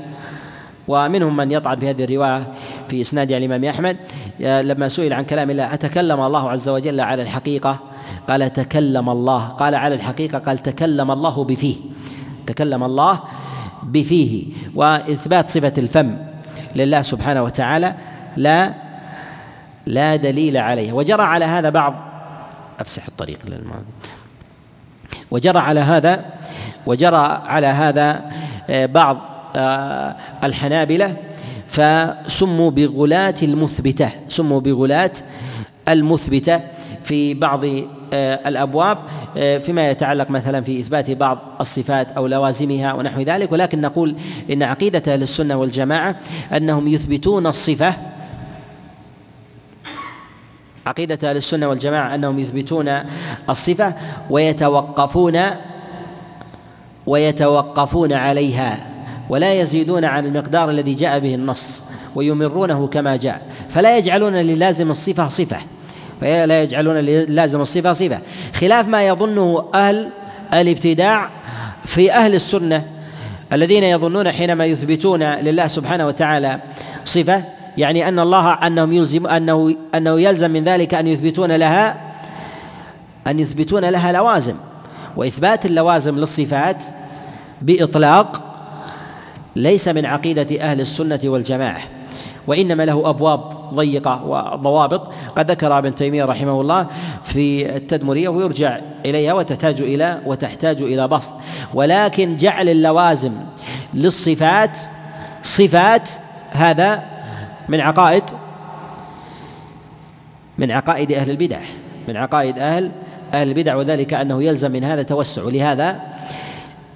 ومنهم 0.88 1.38
من 1.38 1.52
يطعن 1.52 1.76
بهذه 1.76 2.04
الرواية 2.04 2.48
في 2.90 3.02
إسناد 3.02 3.32
الإمام 3.32 3.66
أحمد 3.66 3.98
لما 4.40 4.88
سئل 4.90 5.14
عن 5.14 5.24
كلام 5.24 5.50
الله 5.50 5.74
أتكلم 5.74 6.20
الله 6.20 6.50
عز 6.50 6.70
وجل 6.70 7.00
على 7.00 7.22
الحقيقة؟ 7.22 7.80
قال 8.30 8.54
تكلم 8.54 9.10
الله. 9.10 9.48
قال 9.48 9.76
على 9.76 9.96
الحقيقة 9.96 10.40
قال 10.40 10.58
تكلم 10.58 11.12
الله 11.12 11.44
بفيه. 11.44 11.76
تكلم 12.48 12.84
الله 12.84 13.20
بفيه 13.84 14.46
وإثبات 14.76 15.50
صفة 15.50 15.74
الفم 15.78 16.18
لله 16.76 17.02
سبحانه 17.02 17.44
وتعالى 17.44 17.96
لا 18.38 18.74
لا 19.86 20.16
دليل 20.16 20.58
عليه 20.58 20.94
وجرى 20.94 21.24
على 21.24 21.46
هذا 21.46 21.70
بعض 21.70 21.96
أفسح 22.80 23.08
الطريق 23.08 23.40
للماضي. 23.46 23.86
وجرى 25.32 25.60
على 25.60 25.80
هذا 25.80 26.26
وجرى 26.86 27.42
على 27.46 27.68
هذا 27.68 28.32
آه، 28.70 28.86
بعض 28.86 29.18
آه، 29.56 30.16
الحنابلة 30.44 31.16
فسموا 31.68 32.72
بغلاة 32.72 33.36
المثبتة 33.44 34.10
سموا 34.30 34.60
بغلاة 34.60 35.12
المثبتة 35.88 36.62
في 37.04 37.34
بعض 37.34 37.66
آه، 38.14 38.40
الأبواب 38.50 38.98
فيما 39.36 39.90
يتعلق 39.90 40.30
مثلا 40.30 40.62
في 40.62 40.80
إثبات 40.80 41.12
بعض 41.12 41.40
الصفات 41.62 42.12
أو 42.12 42.28
لوازمها 42.28 42.94
ونحو 42.94 43.22
ذلك 43.22 43.52
ولكن 43.52 43.82
نقول 43.82 44.16
إن 44.52 44.64
عقيدة 44.64 45.14
أهل 45.14 45.24
السنة 45.24 45.56
والجماعة 45.56 46.16
أنهم 46.54 46.88
يثبتون 46.88 47.48
الصفة 47.48 47.94
عقيدة 50.86 51.30
أهل 51.30 51.38
السنة 51.38 51.68
والجماعة 51.68 52.16
أنهم 52.16 52.40
يثبتون 52.40 52.92
الصفة 53.50 53.94
ويتوقفون 54.30 55.40
ويتوقفون 57.08 58.14
عليها 58.14 58.88
ولا 59.30 59.54
يزيدون 59.54 60.06
عن 60.06 60.26
المقدار 60.26 60.70
الذي 60.70 60.94
جاء 60.94 61.20
به 61.20 61.36
النص 61.36 61.84
ويمرونه 62.16 62.88
كما 62.88 63.16
جاء 63.16 63.42
فلا 63.70 63.98
يجعلون 63.98 64.34
للازم 64.34 64.92
الصفة 64.92 65.30
صفة. 65.30 65.58
فلا 66.22 66.64
يجعلون 66.64 66.98
لازم 67.30 67.62
الصفة 67.62 67.94
صفة. 67.94 68.20
خلاف 68.54 68.88
ما 68.88 69.08
يظنه 69.08 69.70
أهل 69.74 70.10
الابتداع 70.54 71.30
في 71.86 72.12
أهل 72.12 72.36
السنة 72.36 72.86
الذين 73.54 73.84
يظنون 73.84 74.32
حينما 74.32 74.66
يثبتون 74.66 75.24
لله 75.24 75.68
سبحانه 75.68 76.08
وتعالى 76.08 76.60
صفة 77.06 77.44
يعني 77.78 78.08
أن 78.08 78.20
الله 78.20 78.54
أنهم 78.54 78.94
يلزم 78.94 79.28
أنه 79.28 79.76
أنه 79.96 80.22
يلزم 80.22 80.52
من 80.52 80.64
ذلك 80.64 80.94
أن 80.94 81.08
يثبتون 81.08 81.52
لها 81.52 81.98
أن 83.28 83.40
يثبتون 83.40 83.86
لها 83.86 84.12
لوازم. 84.12 84.56
وإثبات 85.18 85.66
اللوازم 85.66 86.18
للصفات 86.18 86.84
بإطلاق 87.62 88.44
ليس 89.56 89.88
من 89.88 90.06
عقيدة 90.06 90.62
أهل 90.62 90.82
السنة 90.82 91.20
والجماعة. 91.24 91.82
وإنما 92.48 92.86
له 92.86 93.10
أبواب 93.10 93.40
ضيقة 93.74 94.26
وضوابط. 94.26 95.12
قد 95.36 95.52
ذكر 95.52 95.78
ابن 95.78 95.96
تيمية 95.96 96.26
رحمه 96.26 96.62
الله 96.62 96.88
في 97.24 97.76
التدمرية 97.76 98.30
ويرجع 98.30 98.80
إليها 99.06 99.34
وتحتاج 99.34 99.82
إلى 99.82 100.20
وتحتاج 100.26 100.82
إلى 100.82 101.08
بسط. 101.08 101.34
ولكن 101.74 102.38
جعل 102.38 102.70
اللوازم 102.70 103.34
للصفات 103.94 104.78
صفات 105.44 106.10
هذا 106.50 107.04
من 107.70 107.82
عقائد 107.82 108.24
من 110.58 110.72
عقائد 110.72 111.12
أهل 111.12 111.30
البدع 111.30 111.60
من 112.08 112.18
عقائد 112.18 112.60
أهل 112.60 112.92
أهل 113.34 113.48
البدع. 113.48 113.76
وذلك 113.76 114.14
أنه 114.14 114.44
يلزم 114.44 114.72
من 114.72 114.84
هذا 114.84 115.02
توسع. 115.02 115.42
لهذا 115.42 116.02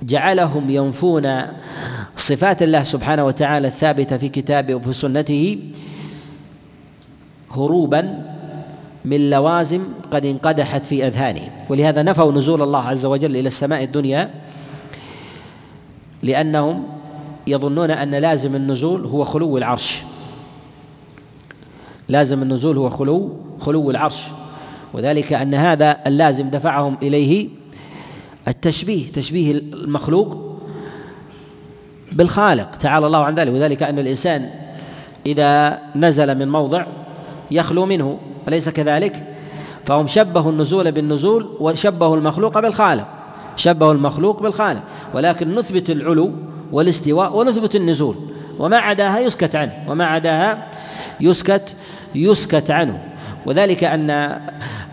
جعلهم 0.06 0.70
ينفون 0.70 1.42
صفات 2.18 2.64
الله 2.64 2.84
سبحانه 2.84 3.26
وتعالى 3.26 3.68
الثابتة 3.68 4.18
في 4.18 4.30
كتابه 4.30 4.76
وفي 4.76 4.94
سنته 4.94 5.60
هروبا 7.52 8.22
من 9.06 9.30
لوازم 9.30 9.84
قد 10.12 10.26
انقدحت 10.26 10.86
في 10.86 11.08
اذهانهم 11.08 11.50
ولهذا 11.70 12.04
نفوا 12.04 12.32
نزول 12.32 12.62
الله 12.62 12.82
عز 12.82 13.06
وجل 13.06 13.36
إلى 13.36 13.48
السماء 13.48 13.84
الدنيا 13.84 14.30
لأنهم 16.24 16.84
يظنون 17.48 17.92
أن 17.92 18.16
لازم 18.16 18.56
النزول 18.56 19.06
هو 19.06 19.26
خلو 19.26 19.58
العرش. 19.58 20.04
لازم 22.10 22.42
النزول 22.42 22.78
هو 22.78 22.90
خلو 22.90 23.38
خلو 23.60 23.92
العرش. 23.92 24.22
وذلك 24.94 25.34
أن 25.34 25.54
هذا 25.54 25.98
اللازم 26.08 26.50
دفعهم 26.50 26.98
إليه 27.04 27.50
التشبيه 28.48 29.12
تشبيه 29.12 29.52
المخلوق 29.52 30.58
بالخالق 32.12 32.76
تعالى 32.76 33.08
الله 33.08 33.24
عن 33.24 33.36
ذلك. 33.36 33.54
وذلك 33.54 33.84
أن 33.84 34.00
الإنسان 34.00 34.50
إذا 35.26 35.80
نزل 35.96 36.38
من 36.38 36.50
موضع 36.50 36.86
يخلو 37.52 37.86
منه 37.86 38.18
أليس 38.48 38.70
كذلك؟ 38.70 39.24
فهم 39.86 40.08
شبهوا 40.08 40.52
النزول 40.52 40.92
بالنزول 40.92 41.50
وشبهوا 41.60 42.18
المخلوق 42.18 42.60
بالخالق 42.60 43.08
شبهوا 43.56 43.94
المخلوق 43.94 44.44
بالخالق. 44.44 44.82
ولكن 45.14 45.56
نثبت 45.56 45.90
العلو 45.90 46.32
والاستواء 46.72 47.38
ونثبت 47.38 47.76
النزول 47.76 48.16
وما 48.60 48.78
عداها 48.78 49.20
يسكت 49.20 49.56
عنه 49.56 49.74
وما 49.88 50.06
عداها 50.06 50.68
يسكت 51.20 51.74
يسكت 52.16 52.72
عنه. 52.72 53.15
وذلك 53.46 53.84
أن 53.84 54.40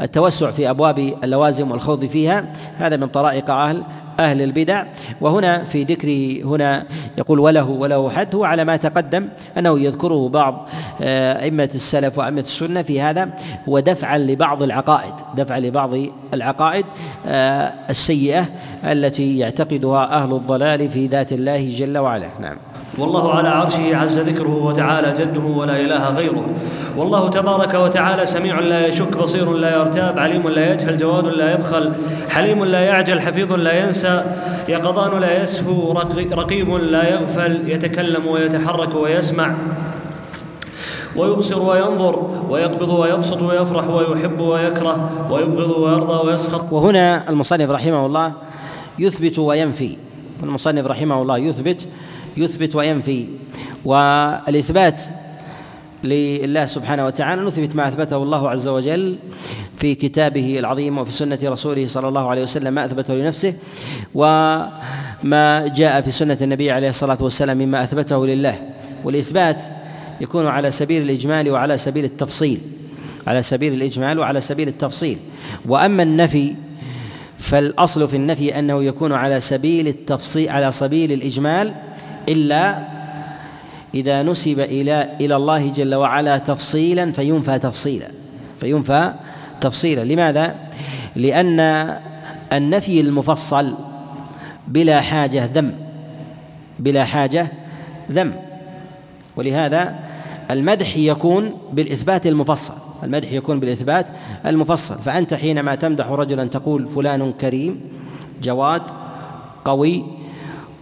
التوسع 0.00 0.50
في 0.50 0.70
أبواب 0.70 0.98
اللوازم 1.24 1.70
والخوض 1.70 2.04
فيها 2.04 2.44
هذا 2.78 2.96
من 2.96 3.06
طرائق 3.06 3.50
أهل 3.50 3.82
أهل 4.20 4.42
البدع. 4.42 4.84
وهنا 5.20 5.64
في 5.64 5.82
ذكره 5.82 6.44
هنا 6.44 6.86
يقول 7.18 7.38
وله 7.38 7.64
وله 7.64 8.10
حد 8.10 8.34
هو 8.34 8.44
على 8.44 8.64
ما 8.64 8.76
تقدم 8.76 9.28
أنه 9.58 9.80
يذكره 9.80 10.28
بعض 10.28 10.68
آه، 11.02 11.42
أئمة 11.42 11.70
السلف 11.74 12.18
وأئمة 12.18 12.40
السنة 12.40 12.82
في 12.82 13.00
هذا 13.00 13.28
هو 13.68 13.78
دفعا 13.78 14.18
لبعض 14.18 14.62
العقائد 14.62 15.12
دفعا 15.36 15.60
لبعض 15.60 15.90
العقائد 16.34 16.84
آه، 17.26 17.72
السيئة 17.90 18.46
التي 18.84 19.38
يعتقدها 19.38 20.22
أهل 20.22 20.32
الضلال 20.32 20.90
في 20.90 21.06
ذات 21.06 21.32
الله 21.32 21.70
جل 21.78 21.98
وعلا. 21.98 22.28
نعم. 22.40 22.56
والله 22.98 23.34
على 23.34 23.48
عرشه 23.48 23.96
عز 23.96 24.18
ذكره 24.18 24.54
وتعالى 24.64 25.14
جده 25.18 25.40
ولا 25.40 25.80
إله 25.80 26.14
غيره. 26.14 26.46
والله 26.96 27.30
تبارك 27.30 27.74
وتعالى 27.74 28.26
سميع 28.26 28.60
لا 28.60 28.86
يشك 28.86 29.16
بصير 29.16 29.52
لا 29.52 29.76
يرتاب 29.76 30.18
عليم 30.18 30.48
لا 30.48 30.72
يجهل 30.72 30.98
جواد 30.98 31.26
لا 31.26 31.54
يبخل 31.54 31.92
حليم 32.28 32.64
لا 32.64 32.80
يعجل 32.80 33.20
حفيظ 33.20 33.52
لا 33.52 33.86
ينسى 33.86 34.24
يقظان 34.68 35.20
لا 35.20 35.42
يسهو 35.42 35.92
رقيب 36.32 36.74
لا 36.74 37.10
يغفل 37.12 37.70
يتكلم 37.70 38.26
ويتحرك 38.26 38.94
ويسمع 38.94 39.54
ويبصر 41.16 41.62
وينظر 41.62 42.30
ويقبض 42.50 42.90
ويبسط 42.90 43.42
ويفرح 43.42 43.88
ويحب 43.88 44.40
ويكره 44.40 45.10
ويبغض 45.30 45.70
ويرضى 45.78 46.28
ويسخط. 46.28 46.72
وهنا 46.72 47.30
المصنف 47.30 47.70
رحمه 47.70 48.06
الله 48.06 48.32
يثبت 48.98 49.38
وينفي. 49.38 49.96
المصنف 50.42 50.86
رحمه 50.86 51.22
الله 51.22 51.38
يثبت 51.38 51.86
يثبت 52.36 52.76
وينفي. 52.76 53.26
والإثبات 53.84 55.00
لله 56.04 56.66
سبحانه 56.66 57.06
وتعالى 57.06 57.42
نثبت 57.42 57.76
ما 57.76 57.88
أثبته 57.88 58.16
الله 58.16 58.50
عز 58.50 58.68
وجل 58.68 59.16
في 59.76 59.94
كتابه 59.94 60.58
العظيم 60.58 60.98
وفي 60.98 61.12
سنة 61.12 61.38
رسوله 61.42 61.86
صلى 61.86 62.08
الله 62.08 62.28
عليه 62.30 62.42
وسلم 62.42 62.74
ما 62.74 62.84
أثبته 62.84 63.14
لنفسه 63.14 63.54
وما 64.14 65.72
جاء 65.76 66.00
في 66.00 66.10
سنة 66.10 66.38
النبي 66.42 66.70
عليه 66.70 66.88
الصلاة 66.88 67.18
والسلام 67.20 67.58
مما 67.58 67.84
أثبته 67.84 68.26
لله. 68.26 68.54
والإثبات 69.04 69.62
يكون 70.20 70.46
على 70.46 70.70
سبيل 70.70 71.02
الإجمال 71.02 71.50
وعلى 71.50 71.78
سبيل 71.78 72.04
التفصيل. 72.04 72.60
على 73.26 73.42
سبيل 73.42 73.72
الإجمال 73.72 74.18
وعلى 74.18 74.40
سبيل 74.40 74.68
التفصيل. 74.68 75.18
وأما 75.68 76.02
النفي 76.02 76.54
فالأصل 77.38 78.08
في 78.08 78.16
النفي 78.16 78.58
أنه 78.58 78.84
يكون 78.84 79.12
على 79.12 79.40
سبيل 79.40 79.88
التفصيل 79.88 80.48
على 80.48 80.72
سبيل 80.72 81.12
الإجمال 81.12 81.74
إلا 82.28 82.78
إذا 83.94 84.22
نسب 84.22 84.60
إلى 84.60 85.16
إلى 85.20 85.36
الله 85.36 85.68
جل 85.68 85.94
وعلا 85.94 86.38
تفصيلا 86.38 87.12
فينفى 87.12 87.58
تفصيلا 87.58 88.08
فينفى 88.60 89.12
تفصيلا. 89.60 90.04
لماذا؟ 90.04 90.56
لأن 91.16 91.60
النفي 92.52 93.00
المفصل 93.00 93.74
بلا 94.68 95.00
حاجة 95.00 95.50
ذم 95.54 95.72
بلا 96.78 97.04
حاجة 97.04 97.46
ذم. 98.10 98.32
ولهذا 99.36 99.94
المدح 100.50 100.96
يكون 100.96 101.52
بالإثبات 101.72 102.26
المفصل 102.26 102.74
المدح 103.02 103.32
يكون 103.32 103.60
بالإثبات 103.60 104.06
المفصل. 104.46 104.98
فأنت 105.02 105.34
حينما 105.34 105.74
تمدح 105.74 106.06
رجلا 106.06 106.44
تقول 106.44 106.86
فلان 106.86 107.32
كريم 107.32 107.80
جواد 108.42 108.82
قوي 109.64 110.04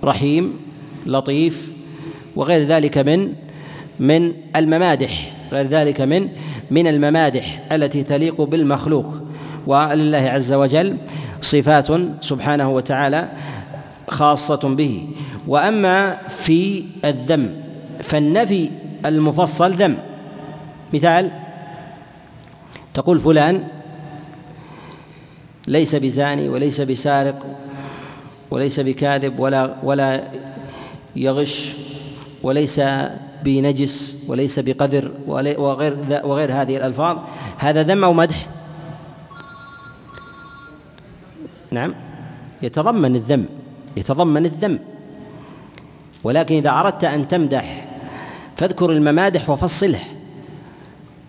رحيم 0.04 0.69
لطيف 1.06 1.70
وغير 2.36 2.66
ذلك 2.66 2.98
من 2.98 3.32
من 4.00 4.32
الممادح 4.56 5.32
غير 5.52 5.66
ذلك 5.66 6.00
من 6.00 6.28
من 6.70 6.86
الممادح 6.86 7.62
التي 7.72 8.02
تليق 8.02 8.40
بالمخلوق. 8.40 9.14
ولله 9.66 10.18
عز 10.18 10.52
وجل 10.52 10.96
صفات 11.42 11.88
سبحانه 12.20 12.70
وتعالى 12.70 13.28
خاصة 14.08 14.74
به. 14.74 15.08
وأما 15.46 16.16
في 16.28 16.84
الذم 17.04 17.54
فالنفي 18.02 18.70
المفصل 19.06 19.72
ذم. 19.72 19.96
مثال 20.94 21.30
تقول 22.94 23.20
فلان 23.20 23.64
ليس 25.66 25.94
بزاني 25.94 26.48
وليس 26.48 26.80
بسارق 26.80 27.46
وليس 28.50 28.80
بكاذب 28.80 29.38
ولا 29.38 29.74
ولا 29.82 30.22
يغش 31.16 31.72
وليس 32.42 32.80
بنجس 33.44 34.24
وليس 34.28 34.58
بقذر 34.58 35.10
وغير 35.26 35.60
وغير 36.24 36.52
هذه 36.52 36.76
الألفاظ. 36.76 37.18
هذا 37.58 37.82
ذم 37.82 38.04
أو 38.04 38.12
مدح؟ 38.12 38.46
نعم. 41.70 41.94
يتضمن 42.62 43.16
الذم. 43.16 43.44
يتضمن 43.96 44.46
الذم. 44.46 44.78
ولكن 46.24 46.54
إذا 46.54 46.70
أردت 46.70 47.04
أن 47.04 47.28
تمدح 47.28 47.88
فاذكر 48.56 48.90
الممادح 48.90 49.50
وفصله. 49.50 50.00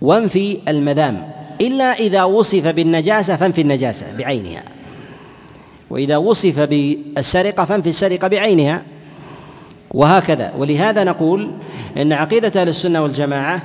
وانفي 0.02 0.60
المذام. 0.68 1.32
إلا 1.62 1.86
إذا 1.86 2.24
وصف 2.24 2.68
بالنجاسة 2.68 3.36
فانفي 3.36 3.62
النجاسة 3.62 4.18
بعينها. 4.18 4.64
وإذا 5.90 6.18
وصف 6.18 6.60
بالسرقة 6.60 7.66
فانفي 7.66 7.90
السرقة 7.90 8.28
بعينها. 8.28 8.82
وهكذا. 9.94 10.54
ولهذا 10.58 11.04
نقول 11.04 11.52
إن 11.98 12.14
عقيدة 12.14 12.62
أهل 12.62 12.70
السنة 12.70 13.04
والجماعة 13.04 13.62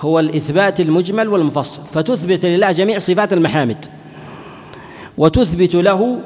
هو 0.00 0.20
الإثبات 0.20 0.80
المجمل 0.80 1.28
والمفصل 1.28 1.82
فتثبت 1.92 2.44
لله 2.44 2.72
جميع 2.72 2.98
صفات 2.98 3.32
المحامد 3.32 3.84
وتثبت 5.18 5.74
له 5.74 6.18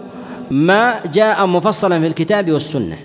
ما 0.51 0.95
جاء 1.15 1.47
مفصلا 1.47 2.01
في 2.01 2.07
الكتاب 2.07 2.51
والسنة. 2.51 2.97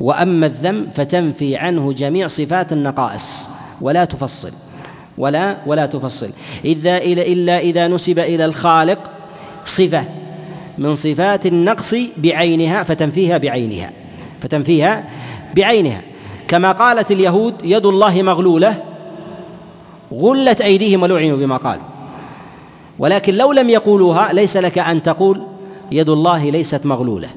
وأما 0.00 0.46
الذم 0.46 0.88
فتنفي 0.94 1.56
عنه 1.56 1.92
جميع 1.92 2.28
صفات 2.28 2.72
النقائص 2.72 3.48
ولا 3.80 4.04
تفصل 4.04 4.52
ولا 5.18 5.56
ولا 5.66 5.86
تفصل. 5.86 6.30
إذا 6.64 6.98
إلا 6.98 7.58
إذا 7.58 7.88
نسب 7.88 8.18
إلى 8.18 8.44
الخالق 8.44 9.10
صفة 9.64 10.04
من 10.78 10.94
صفات 10.94 11.46
النقص 11.46 11.94
بعينها 12.16 12.82
فتنفيها 12.82 13.38
بعينها 13.38 13.90
فتنفيها 14.40 15.04
بعينها. 15.56 16.02
كما 16.48 16.72
قالت 16.72 17.10
اليهود 17.10 17.54
يد 17.64 17.86
الله 17.86 18.22
مغلولة 18.22 18.82
غلت 20.12 20.60
أيديهم 20.60 21.02
ولعنوا 21.02 21.36
بما 21.36 21.56
قالوا 21.56 21.84
ولكن 22.98 23.34
لو 23.34 23.52
لم 23.52 23.70
يقولوها 23.70 24.32
ليس 24.32 24.56
لك 24.56 24.78
أن 24.78 25.02
تقول 25.02 25.42
يد 25.92 26.08
الله 26.08 26.50
ليست 26.50 26.86
مغلولة. 26.86 27.28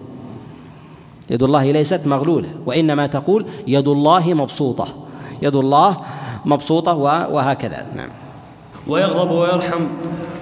يد 1.29 1.43
الله 1.43 1.71
ليست 1.71 2.01
مغلولة 2.05 2.49
وإنما 2.65 3.07
تقول 3.07 3.45
يد 3.67 3.87
الله 3.87 4.33
مبسوطة. 4.33 4.87
يد 5.41 5.55
الله 5.55 5.97
مبسوطة 6.45 6.93
وهكذا. 7.31 7.85
نعم. 7.95 8.09
ويغضب 8.87 9.31
ويرحم 9.31 9.87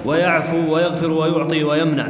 ويعفو 0.06 0.74
ويغفر 0.74 1.12
ويعطي 1.12 1.64
ويمنع. 1.64 2.08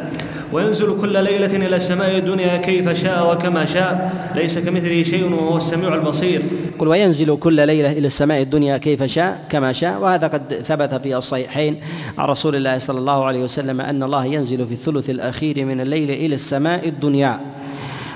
وينزل 0.54 1.02
كل 1.02 1.24
ليلة 1.24 1.68
إلى 1.68 1.76
السماء 1.76 2.18
الدنيا 2.18 2.58
كيف 2.58 2.90
شاء 2.90 3.34
وكما 3.34 3.66
شاء. 3.66 4.14
ليس 4.36 4.60
كمثله 4.60 5.04
شيء 5.04 5.34
وهو 5.34 5.58
السميع 5.58 5.96
البصير. 5.96 6.42
قل 6.80 6.88
وينزل 6.88 7.36
كل 7.38 7.68
ليلة 7.68 7.92
إلى 7.92 8.08
السماء 8.08 8.42
الدنيا 8.42 8.78
كيف 8.78 9.04
شاء 9.04 9.46
كما 9.50 9.74
شاء. 9.74 10.02
وهذا 10.02 10.28
قد 10.28 10.54
ثبت 10.64 10.94
في 11.04 11.16
الصحيحين 11.18 11.82
عن 12.18 12.30
رسول 12.30 12.56
الله 12.56 12.78
صلى 12.78 13.00
الله 13.00 13.26
عليه 13.26 13.44
وسلم 13.44 13.82
أن 13.82 14.04
الله 14.04 14.26
ينزل 14.26 14.68
في 14.68 14.74
الثلث 14.74 15.10
الأخير 15.10 15.66
من 15.66 15.82
الليل 15.82 16.12
إلى 16.12 16.36
السماء 16.36 16.88
الدنيا. 16.88 17.40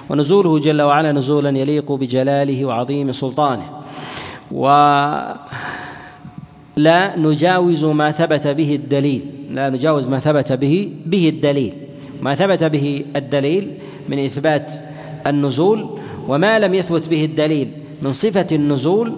ونزوله 0.10 0.60
جل 0.60 0.82
وعلا 0.82 1.12
نزولا 1.12 1.58
يليق 1.58 1.92
بجلاله 1.92 2.66
وعظيم 2.66 3.12
سلطانه. 3.12 3.70
و 4.52 4.66
لا 6.78 7.18
نجاوز 7.18 7.84
ما 7.84 8.12
ثبت 8.12 8.48
به 8.48 8.76
الدليل. 8.76 9.26
لا 9.52 9.70
نجاوز 9.70 10.08
ما 10.08 10.20
ثبت 10.20 10.52
به 10.52 10.90
به 11.06 11.30
الدليل. 11.30 11.74
ما 12.22 12.36
ثبت 12.36 12.64
به 12.64 13.06
الدليل 13.16 13.78
من 14.10 14.26
إثبات 14.26 14.72
النزول 15.28 16.00
وما 16.28 16.60
لم 16.60 16.74
يثبت 16.74 17.08
به 17.08 17.26
الدليل 17.26 17.72
من 18.02 18.12
صفة 18.12 18.48
النزول 18.52 19.16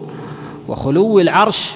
وخلو 0.67 1.19
العرش 1.19 1.71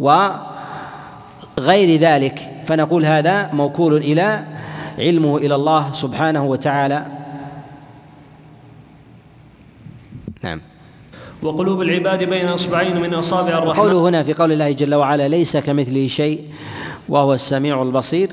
وغير 0.00 2.00
ذلك. 2.00 2.50
فنقول 2.66 3.04
هذا 3.04 3.50
موكول 3.52 3.96
إلى 3.96 4.44
علمه 4.98 5.36
إلى 5.36 5.54
الله 5.54 5.92
سبحانه 5.92 6.44
وتعالى. 6.44 7.06
نعم. 10.44 10.60
وقلوب 11.42 11.82
العباد 11.82 12.24
بين 12.24 12.48
أصبعين 12.48 13.02
من 13.02 13.14
أصابع 13.14 13.58
الرحمن 13.58 13.80
قوله 13.80 14.08
هنا 14.08 14.22
في 14.22 14.34
قول 14.34 14.52
الله 14.52 14.72
جل 14.72 14.94
وعلا 14.94 15.28
ليس 15.28 15.56
كمثله 15.56 16.08
شيء 16.08 16.44
وهو 17.08 17.34
السميع 17.34 17.82
البصير. 17.82 18.30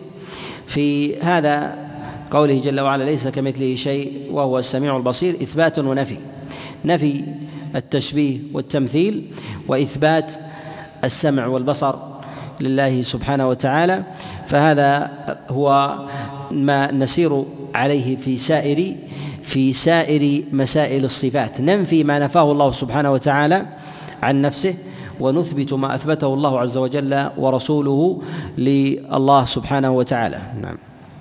في 0.68 1.20
هذا 1.20 1.76
قوله 2.32 2.60
جل 2.60 2.80
وعلا 2.80 3.04
ليس 3.04 3.28
كمثله 3.28 3.76
شيء 3.76 4.12
وهو 4.32 4.60
السميع 4.60 4.98
البصير 4.98 5.36
إثبات 5.36 5.80
ونفي. 5.80 6.18
نفي 6.86 7.24
التشبيه 7.76 8.40
والتمثيل 8.54 9.32
وإثبات 9.68 10.32
السمع 11.04 11.46
والبصر 11.46 11.96
لله 12.62 13.02
سبحانه 13.02 13.50
وتعالى 13.50 14.04
فهذا 14.48 15.12
هو 15.50 15.96
ما 16.52 16.92
نسير 16.92 17.46
عليه 17.76 18.16
في 18.16 18.38
سائر 18.38 18.96
في 19.44 19.74
سائر 19.74 20.44
مسائل 20.52 21.06
الصفات. 21.06 21.62
ننفي 21.62 22.04
ما 22.04 22.20
نفاه 22.20 22.52
الله 22.52 22.72
سبحانه 22.72 23.12
وتعالى 23.12 23.66
عن 24.24 24.42
نفسه 24.42 24.76
ونثبت 25.20 25.74
ما 25.74 25.96
أثبته 25.96 26.34
الله 26.34 26.60
عز 26.60 26.78
وجل 26.78 27.26
ورسوله 27.38 28.22
لله 28.58 29.46
سبحانه 29.46 29.92
وتعالى. 29.92 30.40
نعم. 30.62 30.78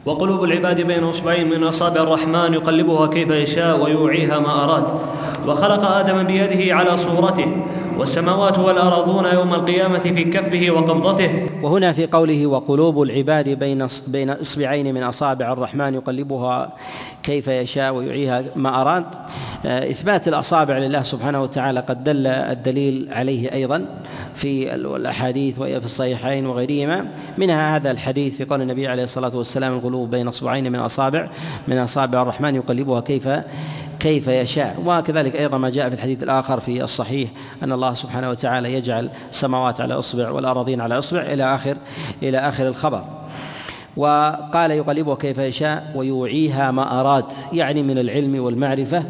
وقلوب 0.07 0.45
العباد 0.45 0.81
بين 0.81 1.05
أصبعين 1.05 1.51
من 1.51 1.65
أصابع 1.65 2.01
الرحمن 2.03 2.55
يقلبها 2.55 3.07
كيف 3.07 3.31
يشاء 3.31 3.85
ويوعيها 3.85 4.39
ما 4.39 4.65
أراد. 4.65 4.85
وخلق 5.47 5.85
آدم 5.85 6.23
بيده 6.23 6.75
على 6.75 6.97
صورته 6.97 7.47
والسماوات 7.99 8.59
والأرضون 8.59 9.25
يوم 9.25 9.55
القيامة 9.55 9.99
في 9.99 10.25
كفه 10.25 10.71
وقبضته. 10.71 11.47
وهنا 11.65 11.93
في 11.93 12.07
قوله 12.07 12.47
وقلوب 12.47 13.03
العباد 13.03 13.49
بين 13.49 13.87
بين 14.07 14.31
اصبعين 14.31 14.95
من 14.95 15.03
أصابع 15.03 15.53
الرحمن 15.53 15.95
يقلبها 15.95 16.73
كيف 17.23 17.49
يشاء 17.49 17.95
ويعيها 17.95 18.45
ما 18.57 18.81
أراد. 18.81 19.05
آه، 19.67 19.91
إثبات 19.91 20.29
الأصابع 20.29 20.79
لله 20.79 21.03
سبحانه 21.03 21.43
وتعالى 21.43 21.81
قد 21.81 22.05
دل 22.05 22.27
الدليل 22.27 23.09
عليه 23.13 23.53
أيضا 23.53 23.87
في 24.35 24.75
الاحاديث 24.75 25.59
وهي 25.59 25.81
في 25.81 25.87
الصحيحين 25.87 26.47
وغيرهما. 26.47 27.07
منها 27.39 27.77
هذا 27.77 27.91
الحديث 27.91 28.37
في 28.37 28.45
قول 28.45 28.63
النبي 28.63 28.89
عليه 28.89 29.05
الصلاة 29.05 29.37
والسلام 29.37 29.75
القلوب 29.75 30.11
بين 30.11 30.29
اصبعين 30.29 30.73
من 30.73 30.79
أصابع 30.79 31.29
من 31.69 31.79
أصابع 31.79 32.23
الرحمن 32.23 32.55
يقلبها 32.55 33.01
كيف 33.01 33.29
كيف 34.05 34.29
يشاء. 34.29 34.83
وكذلك 34.87 35.37
أيضا 35.37 35.59
ما 35.59 35.71
جاء 35.71 35.89
في 35.89 35.95
الحديث 35.95 36.23
الآخر 36.23 36.61
في 36.61 36.85
الصحيح 36.85 37.31
أن 37.63 37.73
الله 37.73 37.95
سبحانه 37.95 38.31
وتعالى 38.31 38.75
يجعل 38.75 39.11
السماوات 39.31 39.81
على 39.81 39.95
أصبع 39.95 40.31
والارضين 40.31 40.81
على 40.81 40.99
أصبع 40.99 41.21
إلى 41.21 41.55
آخر 41.55 41.77
إلى 42.23 42.39
آخر 42.39 42.69
الخبر. 42.69 43.05
وقال 43.97 44.71
يقلبها 44.71 45.15
كيف 45.15 45.39
يشاء 45.39 45.93
ويوعيها 45.95 46.71
ما 46.71 47.01
أراد 47.01 47.33
يعني 47.53 47.83
من 47.83 47.99
العلم 47.99 48.45
والمعرفة 48.45 49.05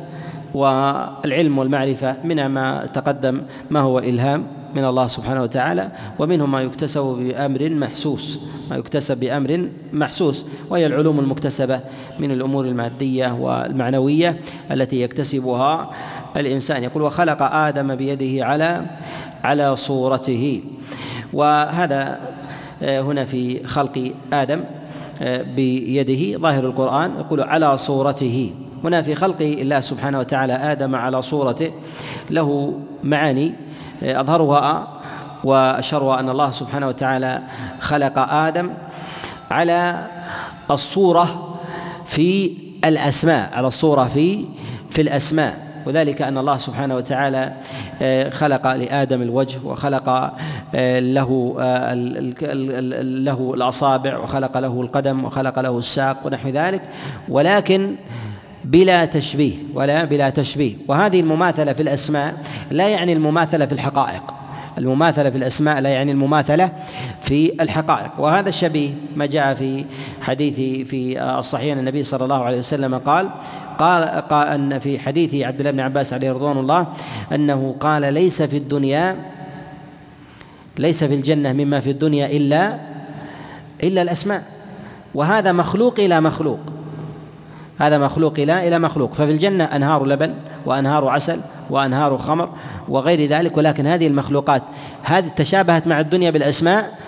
والعلم 0.54 1.58
والمعرفة 1.58 2.16
منها 2.24 2.48
ما 2.48 2.86
تقدم 2.86 3.42
ما 3.70 3.80
هو 3.80 3.98
إلهام. 3.98 4.46
من 4.74 4.84
الله 4.84 5.08
سبحانه 5.08 5.42
وتعالى 5.42 5.88
ومنهم 6.18 6.50
ما 6.50 6.62
يكتسب 6.62 7.02
بأمر 7.02 7.70
محسوس 7.70 8.40
ما 8.70 8.76
يكتسب 8.76 9.20
بأمر 9.20 9.68
محسوس 9.92 10.46
وهي 10.70 10.86
العلوم 10.86 11.20
المكتسبة 11.20 11.80
من 12.18 12.30
الأمور 12.30 12.64
المادية 12.64 13.32
والمعنوية 13.32 14.36
التي 14.70 15.02
يكتسبها 15.02 15.90
الإنسان. 16.36 16.82
يقول 16.82 17.02
وخلق 17.02 17.42
آدم 17.42 17.94
بيده 17.94 18.46
على 18.46 18.86
على 19.44 19.76
صورته. 19.76 20.62
وهذا 21.32 22.20
آه، 22.82 23.00
هنا 23.00 23.24
في 23.24 23.66
خلق 23.66 24.12
آدم 24.32 24.64
آه، 25.22 25.42
بيده 25.42 26.38
ظاهر 26.38 26.64
القرآن 26.64 27.10
يقول 27.18 27.40
على 27.40 27.78
صورته. 27.78 28.50
هنا 28.84 29.02
في 29.02 29.14
خلق 29.14 29.40
الله 29.40 29.80
سبحانه 29.80 30.18
وتعالى 30.18 30.52
آدم 30.52 30.94
على 30.94 31.22
صورته 31.22 31.70
له 32.30 32.80
معاني 33.04 33.52
أظهرها 34.02 34.88
وأشهرها 35.44 36.20
أن 36.20 36.28
الله 36.28 36.50
سبحانه 36.50 36.88
وتعالى 36.88 37.42
خلق 37.80 38.18
آدم 38.18 38.70
على 39.50 40.06
الصورة 40.70 41.56
في 42.06 42.56
الأسماء 42.84 43.50
على 43.54 43.66
الصورة 43.66 44.04
في 44.04 44.44
في 44.90 45.02
الأسماء. 45.02 45.64
وذلك 45.86 46.22
أن 46.22 46.38
الله 46.38 46.58
سبحانه 46.58 46.96
وتعالى 46.96 47.52
آه، 48.02 48.30
خلق 48.30 48.72
لآدم 48.74 49.22
الوجه 49.22 49.58
وخلق 49.64 50.08
آه، 50.74 51.00
له 51.00 51.56
آه، 51.60 51.94
له 53.02 53.52
الأصابع 53.54 54.18
وخلق 54.18 54.58
له 54.58 54.80
القدم 54.80 55.24
وخلق 55.24 55.58
له 55.58 55.78
الساق 55.78 56.16
ونحو 56.24 56.48
ذلك. 56.48 56.80
ولكن 57.28 57.96
بلا 58.64 59.04
تشبيه 59.04 59.52
ولا 59.74 60.04
بلا 60.04 60.30
تشبيه. 60.30 60.74
وهذه 60.88 61.20
المماثلة 61.20 61.72
في 61.72 61.82
الأسماء 61.82 62.34
لا 62.70 62.88
يعني 62.88 63.12
المماثلة 63.12 63.66
في 63.66 63.72
الحقائق. 63.72 64.22
المماثلة 64.78 65.30
في 65.30 65.38
الأسماء 65.38 65.80
لا 65.80 65.88
يعني 65.88 66.12
المماثلة 66.12 66.72
في 67.22 67.62
الحقائق. 67.62 68.10
وهذا 68.18 68.48
الشبيه 68.48 68.90
ما 69.16 69.26
جاء 69.26 69.54
في 69.54 69.84
حديث 70.20 70.54
في 70.88 71.22
الصحيح 71.38 71.76
النبي 71.76 72.02
صلى 72.02 72.24
الله 72.24 72.44
عليه 72.44 72.58
وسلم 72.58 72.94
قال 72.94 73.30
قال, 73.78 74.04
قال 74.04 74.48
أن 74.48 74.78
في 74.78 74.98
حديث 74.98 75.34
عبد 75.34 75.58
الله 75.58 75.70
بن 75.70 75.80
عباس 75.80 76.12
عليه 76.12 76.32
رضوان 76.32 76.58
الله 76.58 76.86
أنه 77.32 77.76
قال 77.80 78.14
ليس 78.14 78.42
في 78.42 78.56
الدنيا 78.56 79.16
ليس 80.78 81.04
في 81.04 81.14
الجنة 81.14 81.52
مما 81.52 81.80
في 81.80 81.90
الدنيا 81.90 82.26
إلا 82.26 82.78
إلا 83.82 84.02
الأسماء. 84.02 84.42
وهذا 85.14 85.52
مخلوق 85.52 86.00
إلى 86.00 86.20
مخلوق. 86.20 86.60
هذا 87.78 87.98
مخلوق 87.98 88.34
إلى 88.38 88.68
إلى 88.68 88.78
مخلوق. 88.78 89.14
ففي 89.14 89.30
الجنة 89.30 89.64
أنهار 89.64 90.04
لبن 90.04 90.34
وأنهار 90.66 91.08
عسل 91.08 91.40
وأنهار 91.70 92.18
خمر 92.18 92.48
وغير 92.88 93.28
ذلك 93.28 93.56
ولكن 93.56 93.86
هذه 93.86 94.06
المخلوقات 94.06 94.62
هذه 95.02 95.28
تشابهت 95.36 95.86
مع 95.86 96.00
الدنيا 96.00 96.30
بالأسماء 96.30 96.98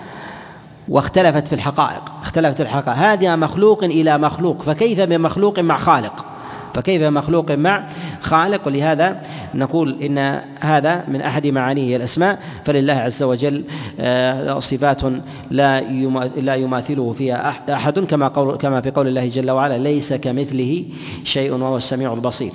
واختلفت 0.89 1.47
في 1.47 1.55
الحقائق 1.55 2.01
اختلفت 2.21 2.57
في 2.57 2.63
الحقائق. 2.63 2.97
هذا 2.97 3.35
مخلوق 3.35 3.83
إلى 3.83 4.17
مخلوق 4.17 4.61
فكيف 4.61 4.99
بمخلوق 4.99 5.59
مع 5.59 5.77
خالق؟ 5.77 6.25
فكيف 6.73 7.03
مخلوق 7.03 7.51
مع 7.51 7.83
خالق؟ 8.21 8.67
ولهذا 8.67 9.21
نقول 9.55 10.03
إن 10.03 10.41
هذا 10.59 11.03
من 11.07 11.21
أحد 11.21 11.47
معانيه 11.47 11.97
الأسماء 11.97 12.39
فلله 12.65 12.93
عز 12.93 13.23
وجل 13.23 13.63
آه، 13.99 14.59
صفات 14.59 15.01
لا 15.51 15.81
لا 16.35 16.55
يماثله 16.55 17.13
فيها 17.13 17.49
أحد 17.69 17.99
كما 17.99 18.27
قول 18.27 18.55
كما 18.55 18.81
في 18.81 18.91
قول 18.91 19.07
الله 19.07 19.27
جل 19.27 19.51
وعلا 19.51 19.77
ليس 19.77 20.13
كمثله 20.13 20.85
شيء 21.23 21.53
وهو 21.53 21.77
السميع 21.77 22.13
البصير. 22.13 22.51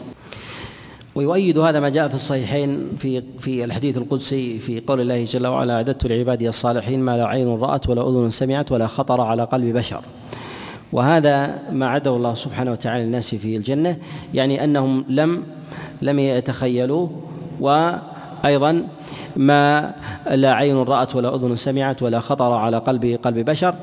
ويؤيد 1.14 1.58
هذا 1.58 1.80
ما 1.80 1.88
جاء 1.88 2.08
في 2.08 2.14
الصحيحين 2.14 2.88
في 2.98 3.22
في 3.38 3.64
الحديث 3.64 3.96
القدسي 3.96 4.58
في 4.58 4.80
قول 4.86 5.00
الله 5.00 5.24
جل 5.24 5.46
وعلا 5.46 5.74
أعددت 5.74 6.06
لعبادي 6.06 6.48
الصالحين 6.48 7.00
ما 7.00 7.16
لا 7.16 7.26
عين 7.26 7.48
رأت 7.48 7.88
ولا 7.88 8.08
أذن 8.08 8.30
سمعت 8.30 8.72
ولا 8.72 8.86
خطر 8.86 9.20
على 9.20 9.44
قلب 9.44 9.76
بشر. 9.76 10.00
وهذا 10.92 11.58
ما 11.72 11.86
عده 11.86 12.16
الله 12.16 12.34
سبحانه 12.34 12.72
وتعالى 12.72 13.04
الناس 13.04 13.34
في 13.34 13.56
الجنة 13.56 13.96
يعني 14.34 14.64
أنهم 14.64 15.04
لم 15.08 15.42
لم 16.02 16.18
يتخيلوا 16.18 17.08
وأيضا 17.60 18.86
ما 19.36 19.92
لا 20.30 20.54
عين 20.54 20.76
رأت 20.76 21.16
ولا 21.16 21.34
أذن 21.34 21.56
سمعت 21.56 22.02
ولا 22.02 22.20
خطر 22.20 22.52
على 22.52 22.78
قلب 22.78 23.18
قلب 23.22 23.38
بشر. 23.38 23.74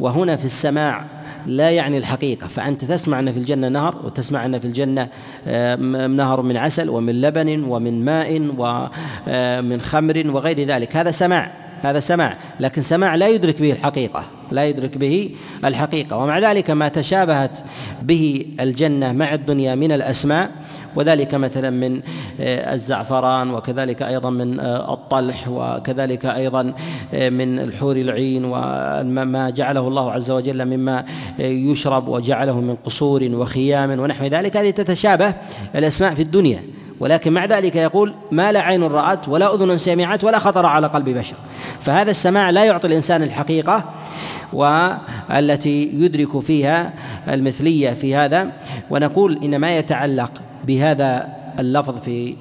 وهنا 0.00 0.36
في 0.36 0.44
السماع 0.44 1.04
لا 1.46 1.70
يعني 1.70 1.98
الحقيقة. 1.98 2.46
فأنت 2.46 2.84
تسمع 2.84 3.18
أن 3.18 3.32
في 3.32 3.38
الجنة 3.38 3.68
نهر 3.68 3.94
وتسمع 4.04 4.46
أن 4.46 4.58
في 4.58 4.64
الجنة 4.64 5.08
آه، 5.46 5.76
نهر 6.06 6.42
من 6.42 6.56
عسل 6.56 6.88
ومن 6.88 7.20
لبن 7.20 7.64
ومن 7.64 8.04
ماء 8.04 8.50
ومن 8.58 9.80
خمر 9.80 10.22
وغير 10.26 10.60
ذلك. 10.60 10.96
هذا 10.96 11.10
سماع 11.10 11.52
هذا 11.82 12.00
سماع. 12.00 12.36
لكن 12.60 12.82
سماع 12.82 13.14
لا 13.14 13.28
يدرك 13.28 13.60
به 13.60 13.72
الحقيقة 13.72 14.24
لا 14.52 14.66
يدرك 14.66 14.98
به 14.98 15.30
الحقيقة. 15.64 16.16
ومع 16.16 16.38
ذلك 16.38 16.70
ما 16.70 16.88
تشابهت 16.88 17.58
به 18.02 18.46
الجنة 18.60 19.12
مع 19.12 19.34
الدنيا 19.34 19.74
من 19.74 19.92
الأسماء 19.92 20.50
وذلك 20.96 21.34
مثلا 21.34 21.70
من 21.70 22.00
آه، 22.40 22.74
الزعفران 22.74 23.50
وكذلك 23.50 24.02
أيضا 24.02 24.30
من 24.30 24.60
آه، 24.60 24.94
الطلح 24.94 25.48
وكذلك 25.48 26.26
أيضا 26.26 26.74
آه، 27.14 27.28
من 27.28 27.58
الحور 27.58 27.96
العين 27.96 28.44
وما 28.44 29.50
جعله 29.50 29.88
الله 29.88 30.12
عز 30.12 30.30
وجل 30.30 30.64
مما 30.64 31.04
يشرب 31.38 32.08
وجعله 32.08 32.60
من 32.60 32.76
قصور 32.84 33.28
وخيام 33.32 34.00
ونحو 34.00 34.24
ذلك. 34.24 34.56
هذه 34.56 34.70
تتشابه 34.70 35.34
الأسماء 35.76 36.14
في 36.14 36.22
الدنيا. 36.22 36.62
ولكن 37.00 37.32
مع 37.32 37.44
ذلك 37.44 37.76
يقول 37.76 38.14
ما 38.30 38.52
لا 38.52 38.60
عين 38.60 38.82
رأت 38.82 39.28
ولا 39.28 39.54
أذن 39.54 39.78
سمعت 39.78 40.24
ولا 40.24 40.38
خطر 40.38 40.66
على 40.66 40.86
قلب 40.86 41.08
بشر. 41.08 41.34
فهذا 41.80 42.10
السماع 42.10 42.50
لا 42.50 42.64
يعطي 42.64 42.86
الإنسان 42.86 43.22
الحقيقة 43.22 43.84
والتي 44.52 45.90
يدرك 45.92 46.38
فيها 46.38 46.92
المثلية 47.28 47.90
في 47.90 48.14
هذا. 48.14 48.52
ونقول 48.90 49.38
إن 49.44 49.56
ما 49.56 49.78
يتعلق 49.78 50.30
بهذا 50.66 51.28
اللفظ 51.58 51.98
في 51.98 52.36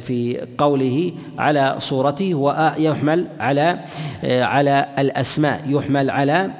في 0.00 0.46
قوله 0.58 1.12
على 1.38 1.76
صورته 1.78 2.34
ويحمل 2.34 3.26
على 3.40 3.78
على 4.24 4.86
الأسماء 4.98 5.64
يحمل 5.68 6.10
على 6.10 6.50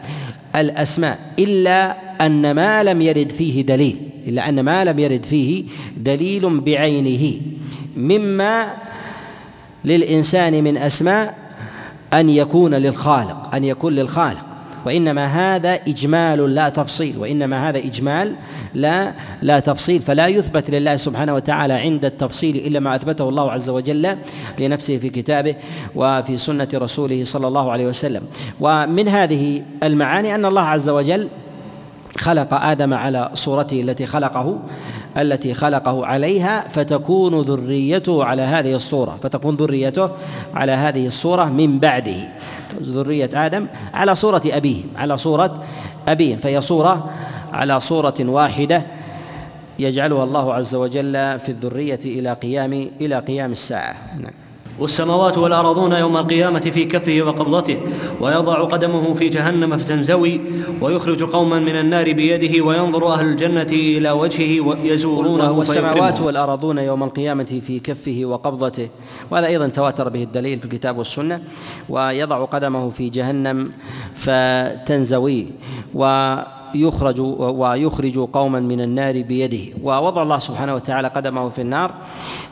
الأسماء 0.57 1.19
إلا 1.39 1.97
أن 2.27 2.51
ما 2.51 2.83
لم 2.83 3.03
يرد 3.03 3.33
فيه 3.33 3.63
دليل 3.63 3.97
إلا 4.27 4.49
أن 4.49 4.61
ما 4.61 4.85
لم 4.85 4.99
يرد 4.99 5.25
فيه 5.25 5.65
دليل 5.97 6.61
بعينه 6.61 7.41
مما 7.97 8.75
للإنسان 9.85 10.65
من 10.65 10.77
أسماء 10.77 11.35
أن 12.13 12.31
يكون 12.31 12.75
للخالق 12.75 13.55
أن 13.55 13.65
يكون 13.65 13.93
للخالق. 13.93 14.47
وإنما 14.89 15.27
هذا 15.27 15.75
إجمال 15.75 16.55
لا 16.55 16.69
تفصيل 16.69 17.19
وإنما 17.19 17.69
هذا 17.69 17.79
إجمال 17.79 18.35
لا 18.75 19.13
لا 19.43 19.61
تفصيل 19.61 20.01
فلا 20.01 20.27
يثبت 20.27 20.71
لله 20.71 20.97
سبحانه 20.97 21.35
وتعالى 21.35 21.75
عند 21.75 22.05
التفصيل 22.05 22.57
إلا 22.57 22.81
ما 22.81 22.95
أثبته 22.95 23.29
الله 23.29 23.53
عز 23.53 23.71
وجل 23.71 24.17
لنفسه 24.59 24.99
في 24.99 25.09
كتابه 25.09 25.55
وفي 25.95 26.39
سنة 26.39 26.69
رسوله 26.75 27.25
صلى 27.25 27.49
الله 27.49 27.73
عليه 27.73 27.87
وسلم. 27.87 28.23
ومن 28.61 29.09
هذه 29.09 29.63
المعاني 29.83 30.35
أن 30.35 30.45
الله 30.45 30.63
عز 30.63 30.89
وجل 30.89 31.29
خلق 32.19 32.55
آدم 32.55 32.95
على 32.95 33.31
صورته 33.35 33.81
التي 33.81 34.07
خلقه 34.07 34.59
التي 35.17 35.55
خلقه 35.55 36.07
عليها 36.07 36.69
فتكون 36.69 37.41
ذريته 37.41 38.25
على 38.25 38.43
هذه 38.43 38.75
الصورة 38.75 39.19
فتكون 39.23 39.57
ذريته 39.57 40.11
على 40.55 40.73
هذه 40.73 41.07
الصورة 41.07 41.45
من 41.45 41.79
بعده. 41.79 42.38
ذرية 42.83 43.31
آدم 43.35 43.67
على 43.95 44.15
صورة 44.15 44.43
أبيه 44.47 44.83
على 44.97 45.19
صورة 45.19 45.65
أبيه 46.09 46.37
فهي 46.37 46.61
صورة 46.61 47.11
على 47.53 47.81
صورة 47.81 48.15
واحدة 48.21 48.83
يجعلها 49.79 50.25
الله 50.25 50.55
عز 50.55 50.75
وجل 50.75 51.13
في 51.39 51.49
الذرية 51.49 52.01
إلى 52.05 52.33
قيام 52.33 52.91
إلى 53.01 53.19
قيام 53.19 53.53
الساعة. 53.53 53.97
نعم. 54.21 54.48
والسماوات 54.81 55.39
والأرضون 55.39 55.93
يوم 55.93 56.17
القيامة 56.17 56.61
في 56.61 56.85
كفه 56.85 57.23
وقبضته 57.23 57.81
ويضع 58.21 58.55
قدمه 58.65 59.15
في 59.15 59.29
جهنم 59.29 59.77
فتنزوي 59.77 60.41
ويخرج 60.81 61.23
قوما 61.23 61.59
من 61.59 61.77
النار 61.77 62.13
بيده 62.13 62.65
وينظر 62.65 63.13
أهل 63.15 63.27
الجنة 63.27 63.73
إلى 63.73 64.11
وجهه 64.11 64.77
يزورونه 64.85 65.51
والسماوات 65.51 66.21
والأرضون 66.21 66.79
يوم 66.79 67.03
القيامة 67.03 67.61
في 67.67 67.81
كفه 67.81 68.21
وقبضته. 68.25 68.89
وهذا 69.31 69.47
أيضا 69.47 69.69
تواتر 69.69 70.09
به 70.09 70.23
الدليل 70.23 70.59
في 70.59 70.65
الكتاب 70.65 70.99
والسنة. 70.99 71.41
ويضع 71.89 72.45
قدمه 72.45 72.91
في 72.91 73.09
جهنم 73.09 73.71
فتنزوي 74.15 75.47
و 75.95 76.35
يخرج 76.75 77.21
ويخرج 77.41 78.19
قوما 78.19 78.61
من 78.61 78.81
النار 78.81 79.23
بيده. 79.23 79.79
ووضع 79.83 80.23
الله 80.23 80.39
سبحانه 80.39 80.75
وتعالى 80.75 81.09
قدمه 81.09 81.49
في 81.49 81.61
النار 81.61 81.95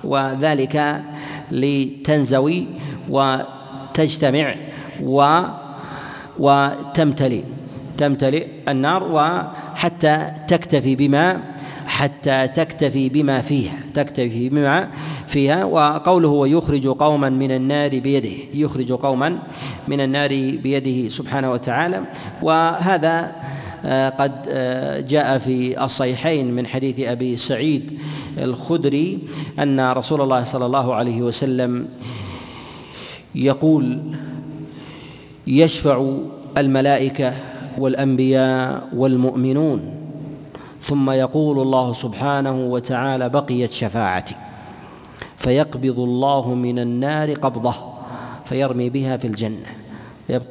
وذلك 0.04 1.02
لتنزوي 1.50 2.66
وتجتمع 3.10 4.54
و 5.02 5.40
وتمتلئ 6.38 7.42
تمتلئ 7.98 8.46
النار 8.68 9.02
وحتى 9.12 10.30
تكتفي 10.48 10.96
بما 10.96 11.40
حتى 11.86 12.48
تكتفي 12.48 13.08
بما 13.08 13.40
فيها 13.40 13.76
تكتفي 13.94 14.48
بما 14.48 14.88
فيها 15.26 15.64
وقوله 15.64 16.28
ويخرج 16.28 16.86
قوما 16.86 17.30
من 17.30 17.50
النار 17.50 17.98
بيده 17.98 18.36
يخرج 18.54 18.92
قوما 18.92 19.38
من 19.88 20.00
النار 20.00 20.28
بيده 20.62 21.08
سبحانه 21.08 21.52
وتعالى. 21.52 22.00
وهذا 22.42 23.32
آه، 23.84 24.08
قد 24.08 24.32
آه، 24.48 25.00
جاء 25.00 25.38
في 25.38 25.84
الصحيحين 25.84 26.54
من 26.54 26.66
حديث 26.66 27.00
أبي 27.00 27.36
سعيد 27.36 27.98
الخدري 28.38 29.18
أن 29.58 29.92
رسول 29.92 30.20
الله 30.20 30.44
صلى 30.44 30.66
الله 30.66 30.94
عليه 30.94 31.22
وسلم 31.22 31.88
يقول 33.34 33.98
يشفع 35.46 36.10
الملائكة 36.58 37.32
والأنبياء 37.78 38.88
والمؤمنون 38.94 39.94
ثم 40.80 41.10
يقول 41.10 41.58
الله 41.58 41.92
سبحانه 41.92 42.66
وتعالى 42.66 43.28
بقيت 43.28 43.72
شفاعتي 43.72 44.34
فيقبض 45.36 45.98
الله 45.98 46.54
من 46.54 46.78
النار 46.78 47.32
قبضة 47.34 47.74
فيرمي 48.44 48.90
بها 48.90 49.16
في 49.16 49.26
الجنة 49.26 49.66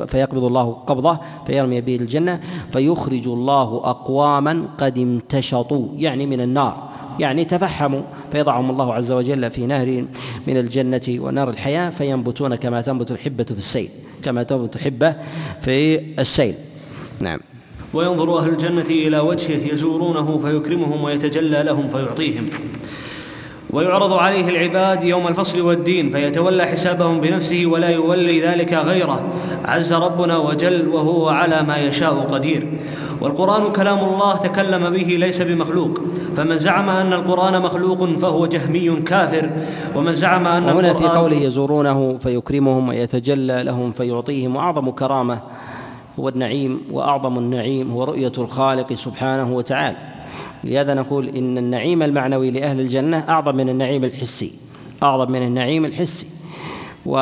فيقبض 0.08 0.44
الله 0.44 0.72
قبضة 0.72 1.20
فيرمي 1.46 1.82
به 1.82 1.96
الجنة 1.96 2.40
فيخرج 2.72 3.28
الله 3.28 3.82
أقواما 3.84 4.66
قد 4.78 4.98
امتحشوا 4.98 5.88
يعني 5.96 6.26
من 6.26 6.42
النار 6.42 6.95
يعني 7.20 7.46
تفحموا 7.46 8.02
فيضعهم 8.32 8.70
الله 8.70 8.94
عز 8.94 9.12
وجل 9.12 9.52
في 9.52 9.66
نهر 9.66 10.06
من 10.48 10.58
الجنة 10.58 11.02
ونهر 11.10 11.50
الحياة 11.50 11.90
فينبتون 11.90 12.56
كما 12.56 12.82
تنبت 12.82 13.12
الحبة 13.12 13.44
في 13.44 13.58
السيل 13.58 13.90
كما 14.24 14.44
تنبت 14.44 14.76
الحبة 14.76 15.16
في 15.62 16.00
السيل. 16.20 16.56
نعم. 17.20 17.40
وينظر 17.94 18.40
أهل 18.40 18.50
الجنة 18.50 18.90
إلى 18.90 19.20
وجهه 19.20 19.74
يزورونه 19.74 20.38
فيكرمهم 20.38 21.04
ويتجلى 21.04 21.64
لهم 21.64 21.88
فيعطيهم. 21.88 22.50
ويعرض 23.70 24.14
عليه 24.14 24.50
العباد 24.50 25.04
يوم 25.04 25.28
الفصل 25.28 25.62
والدين 25.62 26.10
فيتولى 26.10 26.66
حسابهم 26.66 27.22
بنفسه 27.22 27.66
ولا 27.66 27.90
يولي 27.90 28.42
ذلك 28.42 28.74
غيره. 28.74 29.34
عز 29.66 29.94
ربنا 29.94 30.38
وجل 30.38 30.88
وهو 30.88 31.30
على 31.30 31.64
ما 31.64 31.78
يشاء 31.78 32.14
قدير. 32.14 32.68
والقرآن 33.22 33.74
كلام 33.74 34.00
الله 34.00 34.36
تكلم 34.38 34.90
به 34.90 35.18
ليس 35.20 35.42
بمخلوق. 35.42 36.00
فمن 36.38 36.58
زعم 36.58 36.90
أن 36.90 37.14
القرآن 37.14 37.62
مخلوق 37.62 38.06
فهو 38.06 38.46
جهمي 38.46 39.02
كافر. 39.02 39.50
ومن 39.96 40.16
زعم 40.16 40.48
أن 40.48 40.64
هنا 40.64 40.94
في 40.94 41.08
قوله 41.08 41.36
يزورونه 41.36 42.18
فيكرمهم 42.18 42.90
ويتجلى 42.90 43.64
لهم 43.64 43.92
فيعطيهم 43.92 44.56
واعظم 44.56 44.90
كرامة. 44.90 45.40
هو 46.20 46.30
النعيم 46.30 46.82
وأعظم 46.92 47.38
النعيم 47.38 47.92
هو 47.92 48.04
رؤية 48.04 48.32
الخالق 48.38 48.94
سبحانه 48.94 49.56
وتعالى. 49.56 49.98
لهذا 50.64 50.94
نقول 50.94 51.28
إن 51.28 51.58
النعيم 51.58 52.04
المعنوي 52.04 52.52
لأهل 52.52 52.80
الجنة 52.80 53.24
أعظم 53.30 53.56
من 53.56 53.70
النعيم 53.70 54.04
الحسي. 54.04 54.52
أعظم 55.04 55.32
من 55.32 55.44
النعيم 55.44 55.86
الحسي. 55.86 56.28
و 57.06 57.18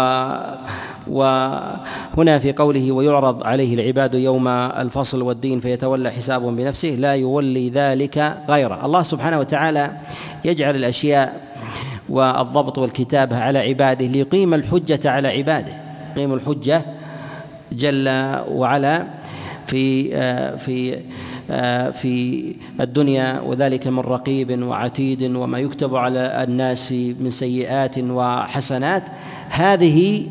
وهنا 1.08 2.40
في 2.40 2.52
قوله 2.52 2.92
ويعرض 2.92 3.44
عليه 3.44 3.74
العباد 3.74 4.14
يوم 4.14 4.48
الفصل 4.48 5.22
والدين 5.22 5.60
فيتولى 5.60 6.12
حسابهم 6.12 6.56
بنفسه 6.56 6.90
لا 6.90 7.14
يولي 7.14 7.70
ذلك 7.70 8.38
غيره. 8.50 8.86
الله 8.86 9.04
سبحانه 9.04 9.40
وتعالى 9.40 9.92
يجعل 10.46 10.76
الأشياء 10.76 11.42
والضبط 12.10 12.78
والكتابه 12.78 13.38
على 13.38 13.60
عباده 13.60 14.06
ليقيم 14.06 14.54
الحجة 14.54 15.10
على 15.12 15.28
عباده. 15.28 15.74
يقيم 16.12 16.34
الحجة 16.34 16.82
جل 17.72 18.10
وعلا 18.52 19.04
في 19.66 20.10
في 20.58 21.00
في 21.92 22.56
الدنيا 22.82 23.42
وذلك 23.46 23.88
من 23.88 24.00
رقيب 24.00 24.64
وعتيد 24.64 25.36
وما 25.36 25.60
يكتب 25.60 25.96
على 25.96 26.44
الناس 26.44 26.92
من 26.92 27.30
سيئات 27.30 27.98
وحسنات. 27.98 29.04
هذه 29.50 30.26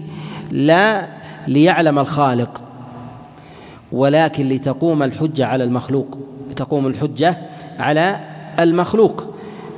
لا 0.53 1.07
ليعلم 1.49 1.99
الخالق 1.99 2.63
ولكن 3.93 4.49
لتقوم 4.49 5.03
الحجة 5.03 5.47
على 5.47 5.65
المخلوق 5.65 6.19
تقوم 6.57 6.87
الحجة 6.87 7.39
على 7.79 8.21
المخلوق. 8.61 9.25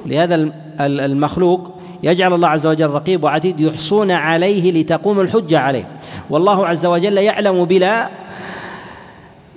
لهذا 0.06 0.50
المخلوق 0.80 1.78
يجعل 2.02 2.32
الله 2.32 2.48
عز 2.48 2.66
وجل 2.66 2.90
رقيب 2.90 3.24
وعتيد 3.24 3.60
يحصون 3.60 4.10
عليه 4.10 4.72
لتقوم 4.72 5.20
الحجة 5.20 5.58
عليه. 5.58 5.88
والله 6.30 6.66
عز 6.66 6.86
وجل 6.86 7.18
يعلم 7.18 7.64
بلا 7.64 8.08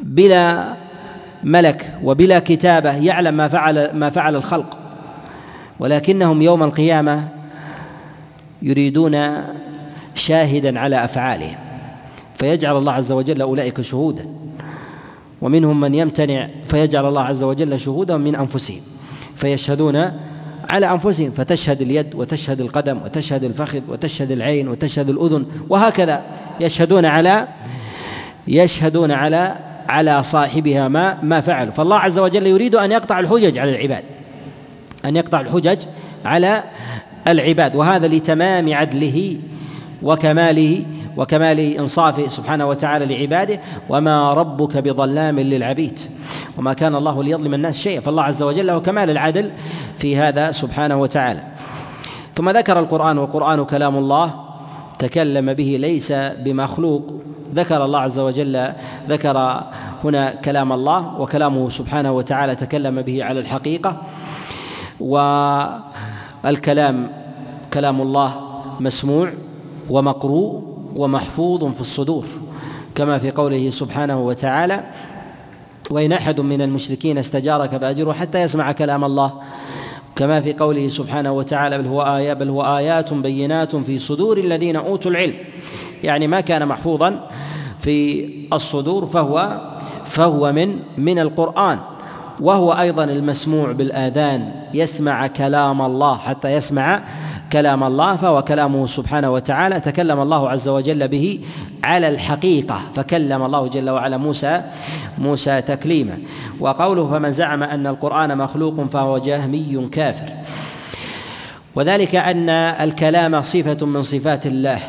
بلا 0.04 0.74
ملك 1.44 1.94
وبلا 2.04 2.40
كتابة 2.40 2.92
يعلم 2.92 3.34
ما 3.34 3.48
فعل 3.48 3.90
ما 3.94 4.10
فعل 4.10 4.36
الخلق. 4.36 4.78
ولكنهم 5.80 6.42
يوم 6.42 6.64
القيامة 6.64 7.28
يريدون 8.62 9.16
شاهدا 10.18 10.80
على 10.80 11.06
أفعالهم. 11.06 11.56
فيجعل 12.40 12.78
الله 12.78 12.92
عز 12.92 13.12
وجل 13.12 13.42
أولئك 13.42 13.82
شهودا. 13.82 14.26
ومنهم 15.42 15.80
من 15.80 15.96
يمتنع 15.96 16.48
فيجعل 16.68 17.06
الله 17.06 17.22
عز 17.22 17.44
وجل 17.44 17.80
شهودا 17.80 18.18
من 18.18 18.36
أنفسهم. 18.36 18.82
فيشهدون 19.36 20.12
على 20.70 20.92
أنفسهم 20.92 21.32
فتشهد 21.32 21.82
اليد 21.82 22.16
وتشهد 22.16 22.62
القدم 22.62 23.02
وتشهد 23.06 23.44
الفخذ 23.44 23.82
وتشهد 23.90 24.32
العين 24.32 24.68
وتشهد 24.68 25.10
الأذن 25.10 25.46
وهكذا. 25.70 26.22
يشهدون 26.60 27.06
على 27.06 27.48
يشهدون 28.48 29.12
على 29.12 29.56
على 29.90 30.24
صاحبها 30.24 30.88
ما 30.88 31.18
ما 31.24 31.42
فعل 31.42 31.72
فالله 31.72 31.96
عز 31.96 32.20
وجل 32.20 32.48
يريد 32.48 32.76
أن 32.76 32.92
يقطع 32.92 33.20
الحجج 33.20 33.58
على 33.58 33.72
العباد. 33.72 34.04
أن 35.06 35.16
يقطع 35.16 35.42
الحجج 35.42 35.80
على 36.26 36.64
العباد. 37.28 37.76
وهذا 37.76 38.08
لتمام 38.08 38.74
عدله 38.74 39.38
وكماله 40.04 40.86
وكمال 41.18 41.60
إنصافه 41.60 42.30
سبحانه 42.30 42.66
وتعالى 42.66 43.06
لعباده 43.06 43.60
وما 43.90 44.34
ربك 44.34 44.78
بظلام 44.78 45.40
للعبيد. 45.40 46.00
وما 46.58 46.74
كان 46.74 46.96
الله 46.96 47.24
ليظلم 47.24 47.54
الناس 47.54 47.78
شيئا. 47.78 48.02
فالله 48.02 48.24
عز 48.24 48.44
وجل 48.44 48.68
له 48.68 48.80
كمال 48.80 49.10
العدل 49.10 49.52
في 49.98 50.18
هذا 50.18 50.52
سبحانه 50.52 51.02
وتعالى. 51.02 51.44
ثم 52.36 52.50
ذكر 52.50 52.80
القرآن 52.80 53.18
والقرآن 53.18 53.64
كلام 53.66 53.98
الله 53.98 54.34
تكلم 55.00 55.54
به 55.54 55.78
ليس 55.80 56.12
بمخلوق. 56.12 57.14
ذكر 57.56 57.86
الله 57.86 58.00
عز 58.00 58.20
وجل 58.20 58.72
ذكر 59.10 59.64
هنا 60.04 60.30
كلام 60.30 60.74
الله 60.74 61.20
وكلامه 61.20 61.70
سبحانه 61.70 62.12
وتعالى 62.12 62.56
تكلم 62.56 63.02
به 63.02 63.24
على 63.24 63.40
الحقيقة. 63.40 63.98
والكلام 66.44 67.10
كلام 67.74 68.02
الله 68.02 68.36
مسموع. 68.80 69.30
ومقروء 69.90 70.64
ومحفوظ 70.96 71.74
في 71.74 71.82
الصدور 71.82 72.26
كما 72.96 73.18
في 73.18 73.32
قوله 73.32 73.70
سبحانه 73.70 74.20
وتعالى 74.20 74.84
وإن 75.90 76.12
أحد 76.12 76.40
من 76.40 76.62
المشركين 76.62 77.18
استجارك 77.18 77.78
فأجره 77.78 78.12
حتى 78.12 78.42
يسمع 78.42 78.72
كلام 78.72 79.04
الله. 79.04 79.34
كما 80.16 80.42
في 80.42 80.54
قوله 80.54 80.90
سبحانه 80.90 81.32
وتعالى 81.32 81.78
بل 81.78 81.88
هو 81.88 82.02
آيات 82.02 82.38
بل 82.38 82.50
هو 82.50 82.62
آيات 82.78 83.14
بينات 83.14 83.76
في 83.76 84.00
صدور 84.00 84.38
الذين 84.38 84.76
أوتوا 84.76 85.12
العلم. 85.12 85.34
يعني 86.04 86.28
ما 86.28 86.42
كان 86.42 86.68
محفوظا 86.68 87.30
في 87.80 88.30
الصدور 88.54 89.06
فهو 89.06 89.62
فهو 90.06 90.52
من 90.52 90.80
من 90.98 91.20
القرآن 91.20 91.80
وهو 92.40 92.72
أيضا 92.72 93.04
المسموع 93.04 93.72
بالآذان 93.72 94.52
يسمع 94.74 95.28
كلام 95.28 95.82
الله 95.82 96.18
حتى 96.18 96.52
يسمع 96.54 97.04
كلام 97.52 97.84
الله 97.84 98.16
فهو 98.16 98.42
كلامه 98.42 98.86
سبحانه 98.86 99.32
وتعالى. 99.32 99.80
تكلم 99.80 100.20
الله 100.20 100.50
عز 100.50 100.70
وجل 100.70 101.08
به 101.08 101.40
على 101.84 102.08
الحقيقة 102.10 102.82
فكلم 102.96 103.44
الله 103.44 103.68
جل 103.68 103.90
وعلا 103.90 104.18
موسى 104.18 104.62
موسى 105.18 105.62
تكليما. 105.62 106.18
وقوله 106.60 107.10
فمن 107.10 107.32
زعم 107.32 107.64
أن 107.64 107.88
القرآن 107.88 108.38
مخلوق 108.38 108.90
فهو 108.92 109.18
جهمي 109.18 109.90
كافر. 109.92 110.30
وذلك 111.76 112.16
أن 112.16 112.50
الكلام 112.50 113.42
صفة 113.42 113.86
من 113.86 114.02
صفات 114.02 114.46
الله 114.46 114.80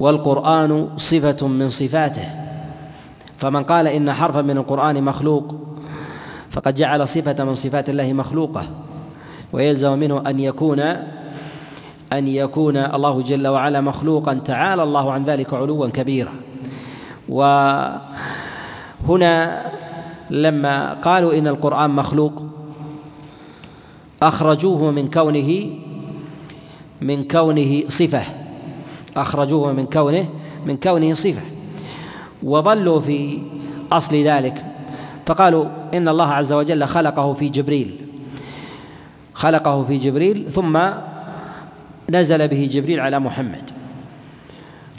والقرآن 0.00 0.88
صفة 0.96 1.46
من 1.46 1.68
صفاته. 1.68 2.26
فمن 3.38 3.62
قال 3.62 3.86
إن 3.86 4.12
حرفا 4.12 4.42
من 4.42 4.56
القرآن 4.56 5.02
مخلوق 5.04 5.54
فقد 6.50 6.74
جعل 6.74 7.08
صفة 7.08 7.44
من 7.44 7.54
صفات 7.54 7.88
الله 7.88 8.12
مخلوقة. 8.12 8.66
ويلزم 9.52 9.98
منه 9.98 10.22
أن 10.26 10.40
يكون 10.40 10.80
أن 12.12 12.28
يكون 12.28 12.76
الله 12.76 13.22
جل 13.22 13.46
وعلا 13.46 13.80
مخلوقا. 13.80 14.34
تعالى 14.34 14.82
الله 14.82 15.12
عن 15.12 15.24
ذلك 15.24 15.54
علوا 15.54 15.86
كبيرا. 15.86 16.32
وهنا 17.28 18.02
لما 20.30 20.92
قالوا 20.92 21.38
إن 21.38 21.48
القرآن 21.48 21.90
مخلوق 21.90 22.42
أخرجوه 24.22 24.90
من 24.90 25.10
كونه 25.10 25.70
من 27.00 27.28
كونه 27.28 27.82
صفة. 27.88 28.22
أخرجوه 29.16 29.72
من 29.72 29.86
كونه 29.86 30.28
من 30.66 30.76
كونه 30.76 31.14
صفة. 31.14 31.42
وظلوا 32.42 33.00
في 33.00 33.38
أصل 33.92 34.16
ذلك. 34.16 34.64
فقالوا 35.26 35.64
إن 35.94 36.08
الله 36.08 36.28
عز 36.28 36.52
وجل 36.52 36.84
خلقه 36.84 37.34
في 37.34 37.48
جبريل. 37.48 38.01
خلقه 39.34 39.84
في 39.84 39.98
جبريل 39.98 40.52
ثم 40.52 40.78
نزل 42.10 42.48
به 42.48 42.68
جبريل 42.72 43.00
على 43.00 43.18
محمد. 43.18 43.70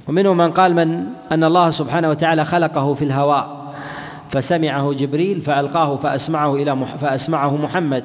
ومنهم 0.08 0.38
من 0.38 0.52
قال 0.52 0.76
من؟ 0.76 1.04
أن 1.32 1.44
الله 1.44 1.70
سبحانه 1.70 2.10
وتعالى 2.10 2.46
خلقه 2.46 2.94
في 2.94 3.06
الهواء 3.06 3.74
فسمعه 4.30 4.94
جبريل 4.94 5.42
فألقاه 5.42 5.98
فأسمعه 5.98 6.56
إلى 6.56 6.78
فأسمعه 7.02 7.58
محمد. 7.58 8.04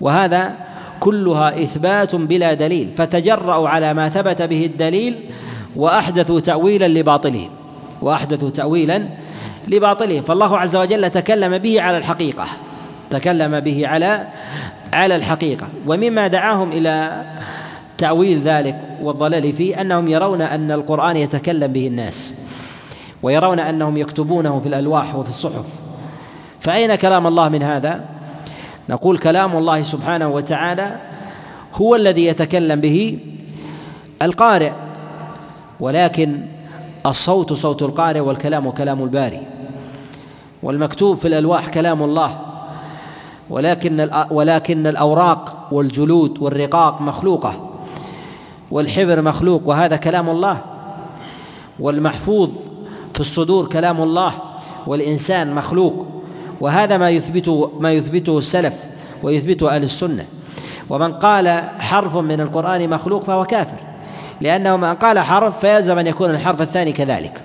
وهذا 0.00 0.54
كلها 1.00 1.62
إثبات 1.62 2.14
بلا 2.14 2.54
دليل 2.54 2.90
فتجرأوا 2.96 3.68
على 3.68 3.94
ما 3.94 4.08
ثبت 4.08 4.42
به 4.42 4.64
الدليل 4.64 5.14
وأحدثوا 5.76 6.40
تاويلا 6.40 6.88
لباطله 6.88 7.48
وأحدثوا 8.02 8.50
تاويلا 8.50 9.08
لباطله. 9.68 10.20
فالله 10.20 10.58
عز 10.58 10.76
وجل 10.76 11.10
تكلم 11.10 11.58
به 11.58 11.82
على 11.82 11.98
الحقيقة 11.98 12.46
تكلم 13.10 13.60
به 13.60 13.88
على 13.88 14.26
على 14.94 15.16
الحقيقة 15.16 15.68
ومما 15.86 16.26
دعاهم 16.26 16.72
إلى 16.72 17.22
تأويل 17.98 18.42
ذلك 18.42 18.80
والضلال 19.02 19.52
فيه 19.52 19.80
أنهم 19.80 20.08
يرون 20.08 20.42
أن 20.42 20.70
القرآن 20.72 21.16
يتكلم 21.16 21.72
به 21.72 21.86
الناس 21.86 22.34
ويرون 23.22 23.60
أنهم 23.60 23.96
يكتبونه 23.96 24.60
في 24.60 24.68
الألواح 24.68 25.14
وفي 25.14 25.28
الصحف 25.30 25.64
فأين 26.60 26.94
كلام 26.94 27.26
الله 27.26 27.48
من 27.48 27.62
هذا؟ 27.62 28.04
نقول 28.88 29.18
كلام 29.18 29.56
الله 29.56 29.82
سبحانه 29.82 30.28
وتعالى 30.28 30.96
هو 31.74 31.96
الذي 31.96 32.26
يتكلم 32.26 32.80
به 32.80 33.18
القارئ 34.22 34.72
ولكن 35.80 36.40
الصوت 37.06 37.52
صوت 37.52 37.82
القارئ 37.82 38.20
والكلام 38.20 38.70
كلام 38.70 39.02
الباري 39.02 39.42
والمكتوب 40.62 41.18
في 41.18 41.28
الألواح 41.28 41.68
كلام 41.68 42.02
الله 42.02 42.53
ولكن 43.50 44.10
ولكن 44.30 44.86
الأوراق 44.86 45.68
والجلود 45.72 46.38
والرقاق 46.42 47.00
مخلوقة 47.00 47.70
والحبر 48.70 49.22
مخلوق 49.22 49.62
وهذا 49.64 49.96
كلام 49.96 50.30
الله. 50.30 50.58
والمحفوظ 51.80 52.50
في 53.14 53.20
الصدور 53.20 53.66
كلام 53.66 54.02
الله 54.02 54.32
والإنسان 54.86 55.54
مخلوق. 55.54 56.06
وهذا 56.60 56.98
ما 56.98 57.10
يثبته 57.10 57.70
ما 57.80 57.92
يثبته 57.92 58.38
السلف 58.38 58.74
ويثبته 59.22 59.74
أهل 59.74 59.82
السنة. 59.82 60.26
ومن 60.90 61.12
قال 61.12 61.62
حرف 61.78 62.16
من 62.16 62.40
القرآن 62.40 62.90
مخلوق 62.90 63.24
فهو 63.24 63.44
كافر. 63.44 63.78
لأنه 64.40 64.76
من 64.76 64.94
قال 64.94 65.18
حرف 65.18 65.58
فيلزم 65.58 65.98
أن 65.98 66.06
يكون 66.06 66.30
الحرف 66.30 66.62
الثاني 66.62 66.92
كذلك. 66.92 67.42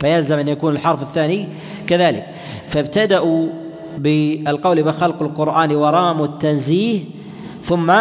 فيلزم 0.00 0.38
أن 0.38 0.48
يكون 0.48 0.74
الحرف 0.74 1.02
الثاني 1.02 1.48
كذلك. 1.86 2.26
فابتدأوا 2.68 3.48
بالقول 3.98 4.82
بخلق 4.82 5.22
القرآن 5.22 5.74
وراموا 5.76 6.26
التنزيه 6.26 7.00
ثم 7.62 7.92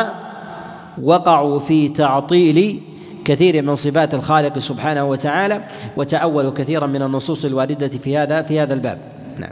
وقعوا 1.03 1.59
في 1.59 1.89
تعطيل 1.89 2.81
كثير 3.25 3.63
من 3.63 3.75
صفات 3.75 4.13
الخالق 4.13 4.59
سبحانه 4.59 5.05
وتعالى 5.05 5.63
وتأولوا 5.97 6.51
كثيرا 6.51 6.87
من 6.87 7.01
النصوص 7.01 7.45
الواردة 7.45 7.87
في 7.87 8.17
هذا 8.17 8.41
في 8.41 8.59
هذا 8.59 8.73
الباب. 8.73 8.97
نعم. 9.37 9.51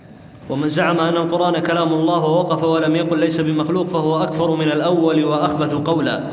ومن 0.50 0.70
زعم 0.70 1.00
أن 1.00 1.18
القرآن 1.18 1.54
كلام 1.62 1.94
الله 1.94 2.26
ووقف 2.26 2.64
ولم 2.64 2.96
يقل 2.96 3.20
ليس 3.20 3.42
بمخلوق 3.42 3.88
فهو 3.88 4.24
أكفر 4.24 4.56
من 4.56 4.68
الأول 4.68 5.24
وأخبث 5.24 5.74
قولا. 5.74 6.24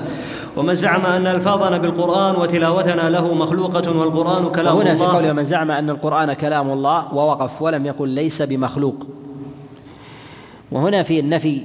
ومن 0.56 0.74
زعم 0.74 1.06
أن 1.06 1.26
ألفاظنا 1.26 1.78
بالقرآن 1.78 2.36
وتلاوتنا 2.36 3.10
له 3.10 3.34
مخلوقة 3.34 3.98
والقرآن 3.98 4.48
كلام 4.48 4.76
وهنا 4.76 4.92
الله 4.92 5.08
في 5.08 5.16
قوله 5.16 5.32
من 5.32 5.44
زعم 5.44 5.70
أن 5.70 5.90
القرآن 5.90 6.32
كلام 6.32 6.70
الله 6.70 7.14
ووقف 7.14 7.62
ولم 7.62 7.86
يقل 7.86 8.08
ليس 8.08 8.42
بمخلوق. 8.42 9.06
وهنا 10.72 11.02
في 11.02 11.20
النفي 11.20 11.62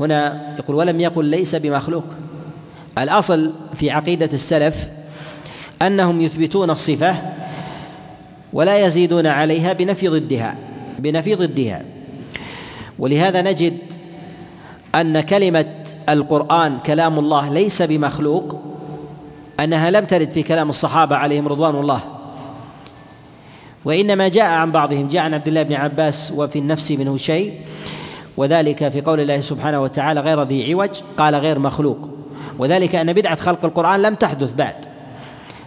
هنا 0.00 0.54
يقول 0.58 0.76
ولم 0.76 1.00
يقل 1.00 1.24
ليس 1.24 1.54
بمخلوق. 1.54 2.04
الأصل 2.98 3.52
في 3.74 3.90
عقيدة 3.90 4.30
السلف 4.32 4.88
أنهم 5.82 6.20
يثبتون 6.20 6.70
الصفة 6.70 7.14
ولا 8.52 8.86
يزيدون 8.86 9.26
عليها 9.26 9.72
بنفي 9.72 10.08
ضدها 10.08 10.56
بنفي 10.98 11.34
ضدها. 11.34 11.84
ولهذا 12.98 13.42
نجد 13.42 13.78
أن 14.94 15.20
كلمة 15.20 15.74
القرآن 16.08 16.78
كلام 16.86 17.18
الله 17.18 17.52
ليس 17.52 17.82
بمخلوق 17.82 18.60
أنها 19.60 19.90
لم 19.90 20.04
ترد 20.04 20.30
في 20.30 20.42
كلام 20.42 20.68
الصحابة 20.68 21.16
عليهم 21.16 21.48
رضوان 21.48 21.74
الله. 21.74 22.17
وإنما 23.88 24.28
جاء 24.28 24.44
عن 24.44 24.72
بعضهم 24.72 25.08
جاء 25.08 25.22
عن 25.22 25.34
عبد 25.34 25.48
الله 25.48 25.62
بن 25.62 25.74
عباس 25.74 26.32
وفي 26.36 26.58
النفس 26.58 26.90
منه 26.90 27.16
شيء 27.16 27.52
وذلك 28.36 28.88
في 28.88 29.00
قول 29.00 29.20
الله 29.20 29.40
سبحانه 29.40 29.82
وتعالى 29.82 30.20
غير 30.20 30.42
ذي 30.42 30.72
عوج 30.72 30.90
قال 31.18 31.34
غير 31.34 31.58
مخلوق. 31.58 32.08
وذلك 32.58 32.94
أن 32.94 33.12
بدعة 33.12 33.36
خلق 33.36 33.64
القرآن 33.64 34.02
لم 34.02 34.14
تحدث 34.14 34.52
بعد. 34.54 34.74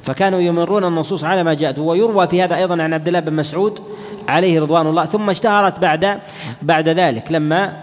فكانوا 0.04 0.40
يمرون 0.40 0.86
النصوص 0.86 1.24
على 1.24 1.44
ما 1.44 1.54
جاءت. 1.54 1.80
ويروى 1.80 2.28
في 2.28 2.44
هذا 2.44 2.56
أيضا 2.56 2.84
عن 2.84 2.94
عبد 2.94 3.08
الله 3.08 3.20
بن 3.20 3.34
مسعود 3.34 3.80
عليه 4.28 4.62
رضوان 4.62 4.88
الله 4.88 5.06
ثم 5.06 5.30
اشتهرت 5.30 5.80
بعد 5.80 6.20
بعد 6.62 6.90
ذلك. 6.90 7.32
لما 7.32 7.74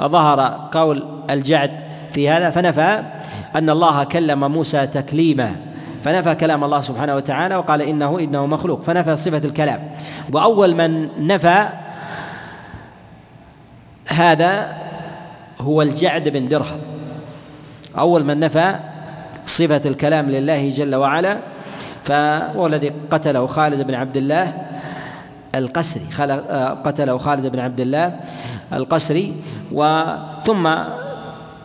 ظهر 0.00 0.68
قول 0.72 1.04
الجعد 1.30 1.80
في 2.12 2.28
هذا 2.28 2.50
فنفى 2.50 3.02
أن 3.56 3.70
الله 3.70 4.04
كلم 4.04 4.52
موسى 4.52 4.86
تكليما. 4.86 5.56
فنفى 6.04 6.34
كلام 6.34 6.64
الله 6.64 6.80
سبحانه 6.80 7.16
وتعالى 7.16 7.56
وقال 7.56 7.82
إنه 7.82 8.18
إنه 8.18 8.46
مخلوق. 8.46 8.82
فنفى 8.82 9.16
صفة 9.16 9.38
الكلام. 9.38 9.90
وأول 10.32 10.74
من 10.74 11.08
نفى 11.26 11.68
هذا 14.08 14.76
هو 15.60 15.82
الجعد 15.82 16.28
بن 16.28 16.48
درهم. 16.48 16.80
أول 17.98 18.24
من 18.24 18.40
نفى 18.40 18.74
صفة 19.46 19.80
الكلام 19.84 20.30
لله 20.30 20.70
جل 20.70 20.94
وعلا 20.94 21.38
فهو 22.04 22.66
الذي 22.66 22.92
قتله 23.10 23.46
خالد 23.46 23.86
بن 23.86 23.94
عبد 23.94 24.16
الله 24.16 24.52
القسري. 25.54 26.06
قتله 26.84 27.18
خالد 27.18 27.46
بن 27.46 27.58
عبد 27.58 27.80
الله 27.80 28.20
القسري 28.72 29.36
وثم 29.72 30.68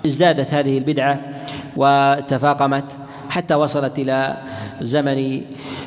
ازدادت 0.06 0.54
هذه 0.54 0.78
البدعة 0.78 1.20
وتفاقمت. 1.76 2.98
حتى 3.30 3.56
وصلت 3.56 4.00
إلى 4.00 4.38
زمن 4.82 5.42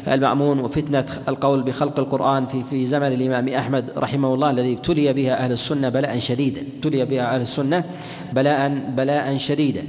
المأمون 0.08 0.60
وفتنة 0.60 1.04
القول 1.28 1.62
بخلق 1.62 1.98
القرآن 1.98 2.46
في 2.46 2.64
في 2.64 2.86
زمن 2.86 3.06
الإمام 3.06 3.48
أحمد 3.48 3.84
رحمه 3.96 4.34
الله 4.34 4.50
الذي 4.50 4.72
ابتلي 4.72 5.12
بها 5.12 5.44
أهل 5.44 5.52
السنة 5.52 5.88
بلاء 5.88 6.18
شديدا. 6.18 6.64
ابتلي 6.76 7.04
بها 7.04 7.34
أهل 7.34 7.40
السنة 7.40 7.84
بلاء 8.32 8.68
بلاء 8.96 9.36
شديدا. 9.36 9.84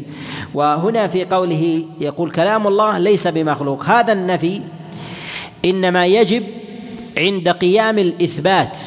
وهنا 0.53 1.07
في 1.07 1.25
قوله 1.25 1.85
يقول 1.99 2.31
كلام 2.31 2.67
الله 2.67 2.97
ليس 2.97 3.27
بمخلوق. 3.27 3.85
هذا 3.85 4.13
النفي 4.13 4.61
إنما 5.65 6.05
يجب 6.05 6.43
عند 7.17 7.49
قيام 7.49 7.99
الإثبات 7.99 8.77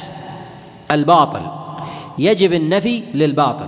الباطل. 0.90 1.43
يجب 2.18 2.52
النفي 2.52 3.02
للباطل. 3.14 3.66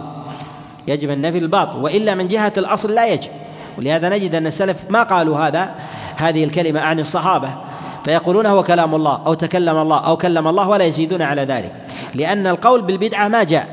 يجب 0.89 1.11
النفي 1.11 1.41
للباطل. 1.41 1.79
وإلا 1.79 2.15
من 2.15 2.29
جهة 2.29 2.53
الأصل 2.57 2.95
لا 2.95 3.07
يجب. 3.07 3.31
ولهذا 3.79 4.09
نجد 4.09 4.35
أن 4.35 4.47
السلف 4.47 4.77
ما 4.91 5.03
قالوا 5.03 5.39
هذا 5.39 5.75
هذه 6.17 6.45
الكلمة 6.45 6.81
عن 6.81 7.01
الصحابة 7.01 7.49
فيقولون 8.05 8.47
هو 8.47 8.63
كلام 8.63 8.95
الله 8.95 9.23
أو 9.27 9.35
تكلم 9.35 9.77
الله 9.77 9.99
أو 10.07 10.17
كلم 10.17 10.49
الله 10.49 10.69
ولا 10.69 10.85
يزيدون 10.85 11.23
على 11.23 11.43
ذلك 11.43 11.73
لأن 12.15 12.47
القول 12.47 12.83
بالبدعة 12.83 13.29
ما 13.29 13.43
جاء 13.43 13.69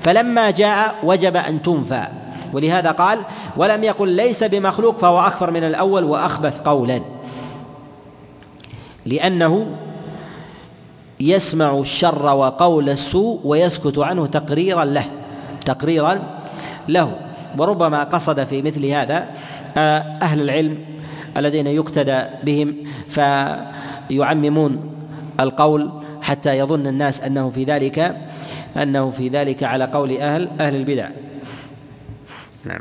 فلما 0.00 0.50
جاء 0.50 0.94
وجب 1.02 1.36
أن 1.36 1.62
تنفى 1.62 2.06
ولهذا 2.52 2.90
قال 2.90 3.18
ولم 3.56 3.84
يقل 3.84 4.08
ليس 4.08 4.44
بمخلوق 4.44 4.98
فهو 4.98 5.20
أكثر 5.20 5.50
من 5.50 5.64
الأول 5.64 6.04
وأخبث 6.04 6.60
قولا. 6.60 7.00
لأنه 9.06 9.66
يسمع 11.20 11.78
الشر 11.78 12.34
وقول 12.34 12.90
السوء 12.90 13.40
ويسكت 13.44 13.98
عنه 13.98 14.26
تقريرا 14.26 14.84
له 14.84 15.04
تقريرا 15.64 16.18
له. 16.88 17.25
وربما 17.58 18.04
قصد 18.04 18.44
في 18.44 18.62
مثل 18.62 18.86
هذا 18.86 19.26
آه، 19.76 19.98
أهل 20.22 20.40
العلم 20.40 20.78
الذين 21.36 21.66
يقتدى 21.66 22.22
بهم 22.44 22.74
فيعممون 23.08 24.80
القول 25.40 25.90
حتى 26.22 26.58
يظن 26.58 26.86
الناس 26.86 27.20
أنه 27.20 27.50
في 27.50 27.64
ذلك 27.64 28.16
أنه 28.82 29.10
في 29.10 29.28
ذلك 29.28 29.62
على 29.62 29.84
قول 29.84 30.16
أهل 30.16 30.48
أهل 30.60 30.76
البدع. 30.76 31.08
نعم. 32.64 32.80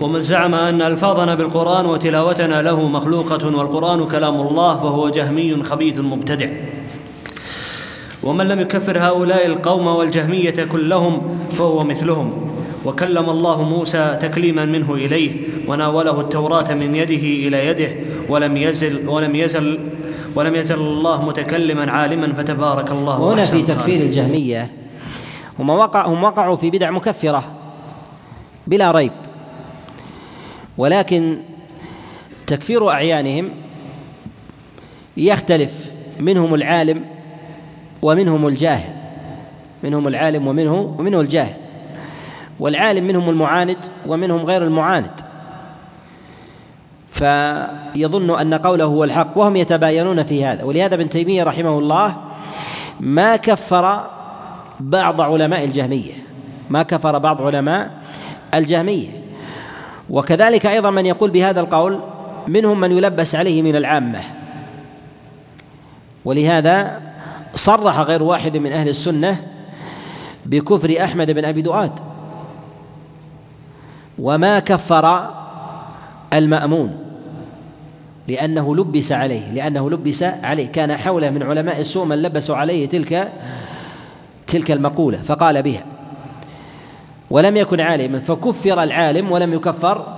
ومن 0.00 0.22
زعم 0.22 0.54
أن 0.54 0.82
ألفاظنا 0.82 1.34
بالقرآن 1.34 1.86
وتلاوتنا 1.86 2.62
له 2.62 2.88
مخلوقة 2.88 3.56
والقرآن 3.56 4.08
كلام 4.08 4.34
الله 4.34 4.76
فهو 4.76 5.08
جهمي 5.08 5.62
خبيث 5.62 5.98
مبتدع. 5.98 6.48
ومن 8.22 8.48
لم 8.48 8.60
يكفر 8.60 8.98
هؤلاء 8.98 9.46
القوم 9.46 9.86
والجهمية 9.86 10.64
كلهم 10.64 11.38
فهو 11.52 11.84
مثلهم. 11.84 12.45
وكلم 12.86 13.30
الله 13.30 13.62
موسى 13.62 14.18
تكليما 14.20 14.64
منه 14.64 14.94
إليه 14.94 15.32
وناوله 15.68 16.20
التوراة 16.20 16.74
من 16.74 16.96
يده 16.96 17.48
إلى 17.48 17.66
يده 17.66 17.90
ولم 18.28 18.56
يزل 18.56 19.08
ولم 19.08 19.34
يزل 19.36 19.78
ولم 20.34 20.54
يزل 20.54 20.74
الله 20.78 21.22
متكلما 21.24 21.90
عالما 21.92 22.32
فتبارك 22.32 22.90
الله 22.90 23.16
هنا 23.32 23.44
في 23.44 23.62
تكفير 23.62 24.00
الجهمية 24.00 24.70
هم 25.58 25.70
وقع 25.70 26.06
هم 26.06 26.24
وقعوا 26.24 26.56
في 26.56 26.70
بدع 26.70 26.90
مكفرة 26.90 27.44
بلا 28.66 28.90
ريب 28.90 29.12
ولكن 30.78 31.36
تكفير 32.46 32.90
أعيانهم 32.90 33.50
يختلف 35.16 35.90
منهم 36.20 36.54
العالم 36.54 37.04
ومنهم 38.02 38.46
الجاهل 38.46 38.94
منهم 39.84 40.08
العالم 40.08 40.46
ومنه 40.46 40.94
ومنه 40.98 41.20
الجاهل 41.20 41.65
والعالم 42.60 43.04
منهم 43.04 43.30
المعاند 43.30 43.78
ومنهم 44.06 44.44
غير 44.44 44.62
المعاند. 44.62 45.10
فيظن 47.10 48.40
أن 48.40 48.54
قوله 48.54 48.84
هو 48.84 49.04
الحق 49.04 49.38
وهم 49.38 49.56
يتباينون 49.56 50.22
في 50.22 50.44
هذا. 50.44 50.64
ولهذا 50.64 50.94
ابن 50.94 51.08
تيمية 51.08 51.42
رحمه 51.42 51.78
الله 51.78 52.16
ما 53.00 53.36
كفر 53.36 54.10
بعض 54.80 55.20
علماء 55.20 55.64
الجهمية. 55.64 56.12
ما 56.70 56.82
كفر 56.82 57.18
بعض 57.18 57.42
علماء 57.42 57.90
الجهمية. 58.54 59.08
وكذلك 60.10 60.66
أيضا 60.66 60.90
من 60.90 61.06
يقول 61.06 61.30
بهذا 61.30 61.60
القول 61.60 62.00
منهم 62.46 62.80
من 62.80 62.92
يلبس 62.92 63.34
عليه 63.34 63.62
من 63.62 63.76
العامة. 63.76 64.20
ولهذا 66.24 67.00
صرح 67.54 68.00
غير 68.00 68.22
واحد 68.22 68.56
من 68.56 68.72
أهل 68.72 68.88
السنة 68.88 69.42
بكفر 70.46 71.04
أحمد 71.04 71.30
بن 71.30 71.44
أبي 71.44 71.62
دؤاد. 71.62 71.92
وما 74.18 74.58
كفر 74.58 75.30
المأمون 76.32 76.98
لأنه 78.28 78.76
لبس 78.76 79.12
عليه 79.12 79.52
لأنه 79.52 79.90
لبس 79.90 80.22
عليه. 80.22 80.66
كان 80.66 80.96
حوله 80.96 81.30
من 81.30 81.42
علماء 81.42 81.80
السوء 81.80 82.04
من 82.04 82.22
لبسوا 82.22 82.56
عليه 82.56 82.88
تلك 82.88 83.32
تلك 84.46 84.70
المقولة 84.70 85.18
فقال 85.18 85.62
بها 85.62 85.84
ولم 87.30 87.56
يكن 87.56 87.80
عالما 87.80 88.18
فكفر 88.18 88.82
العالم 88.82 89.32
ولم 89.32 89.52
يكفر 89.52 90.16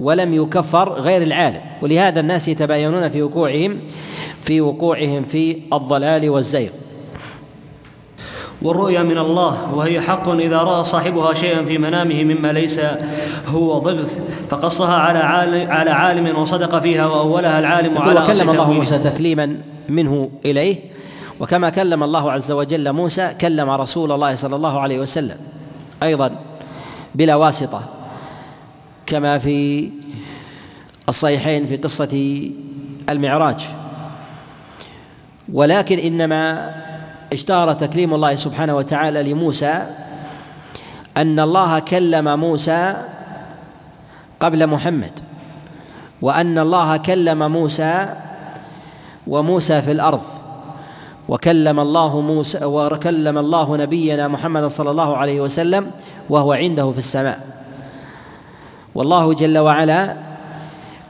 ولم 0.00 0.34
يكفر 0.34 0.92
غير 0.92 1.22
العالم. 1.22 1.60
ولهذا 1.82 2.20
الناس 2.20 2.48
يتباينون 2.48 3.08
في 3.08 3.22
وقوعهم 3.22 3.78
في 4.40 4.60
وقوعهم 4.60 5.22
في 5.22 5.62
الضلال 5.72 6.30
والزيغ. 6.30 6.70
والرؤيا 8.62 9.02
من 9.02 9.18
الله 9.18 9.74
وهي 9.74 10.00
حق 10.00 10.28
إذا 10.28 10.58
رأى 10.58 10.84
صاحبها 10.84 11.34
شيئا 11.34 11.64
في 11.64 11.78
منامه 11.78 12.24
مما 12.24 12.52
ليس 12.52 12.80
هو 13.46 13.78
ضغث 13.78 14.20
فقصها 14.50 14.94
على 14.94 15.18
عالم, 15.18 15.70
على 15.70 15.90
عالم 15.90 16.38
وصدق 16.38 16.78
فيها 16.78 17.06
وأولها 17.06 17.58
العالم 17.58 17.98
على 17.98 18.20
وكلم 18.20 18.50
الله 18.50 18.72
موسى 18.72 18.98
تكليما 18.98 19.56
منه 19.88 20.30
إليه 20.44 20.76
وكما 21.40 21.70
كلم 21.70 22.02
الله 22.02 22.32
عز 22.32 22.52
وجل 22.52 22.92
موسى 22.92 23.34
كلم 23.40 23.70
رسول 23.70 24.12
الله 24.12 24.34
صلى 24.34 24.56
الله 24.56 24.80
عليه 24.80 24.98
وسلم 25.00 25.36
أيضا 26.02 26.36
بلا 27.14 27.34
واسطة 27.34 27.82
كما 29.06 29.38
في 29.38 29.90
الصحيحين 31.08 31.66
في 31.66 31.76
قصة 31.76 32.50
المعراج. 33.08 33.60
ولكن 35.52 35.98
إنما 35.98 36.70
اشتهر 37.32 37.72
تكليم 37.72 38.14
الله 38.14 38.34
سبحانه 38.34 38.76
وتعالى 38.76 39.32
لموسى 39.32 39.86
أن 41.16 41.40
الله 41.40 41.78
كلم 41.78 42.40
موسى 42.40 42.96
قبل 44.40 44.66
محمد 44.66 45.20
وأن 46.22 46.58
الله 46.58 46.96
كلم 46.96 47.52
موسى 47.52 48.08
وموسى 49.26 49.82
في 49.82 49.92
الأرض 49.92 50.22
وكلم 51.28 51.80
الله 51.80 52.20
موسى 52.20 52.64
وكلم 52.64 53.38
الله 53.38 53.76
نبينا 53.76 54.28
محمد 54.28 54.66
صلى 54.66 54.90
الله 54.90 55.16
عليه 55.16 55.40
وسلم 55.40 55.90
وهو 56.30 56.52
عنده 56.52 56.92
في 56.92 56.98
السماء. 56.98 57.40
والله 58.94 59.34
جل 59.34 59.58
وعلا 59.58 60.16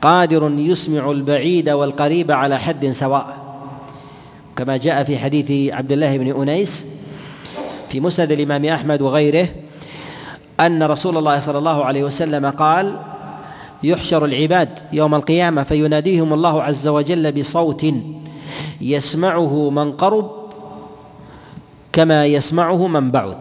قادر 0.02 0.50
يسمع 0.50 1.10
البعيد 1.10 1.70
والقريب 1.70 2.30
على 2.30 2.58
حد 2.58 2.90
سواء. 2.90 3.39
كما 4.60 4.76
جاء 4.76 5.04
في 5.04 5.18
حديث 5.18 5.72
عبد 5.74 5.92
الله 5.92 6.18
بن 6.18 6.42
أنيس 6.42 6.84
في 7.88 8.00
مسند 8.00 8.32
الإمام 8.32 8.64
أحمد 8.64 9.02
وغيره 9.02 9.48
أن 10.60 10.82
رسول 10.82 11.16
الله 11.16 11.40
صلى 11.40 11.58
الله 11.58 11.84
عليه 11.84 12.04
وسلم 12.04 12.46
قال 12.46 12.96
يحشر 13.82 14.24
العباد 14.24 14.68
يوم 14.92 15.14
القيامة 15.14 15.62
فيناديهم 15.62 16.32
الله 16.32 16.62
عز 16.62 16.88
وجل 16.88 17.32
بصوت 17.32 17.86
يسمعه 18.80 19.70
من 19.70 19.92
قرب 19.92 20.30
كما 21.92 22.26
يسمعه 22.26 22.86
من 22.86 23.10
بعد. 23.10 23.36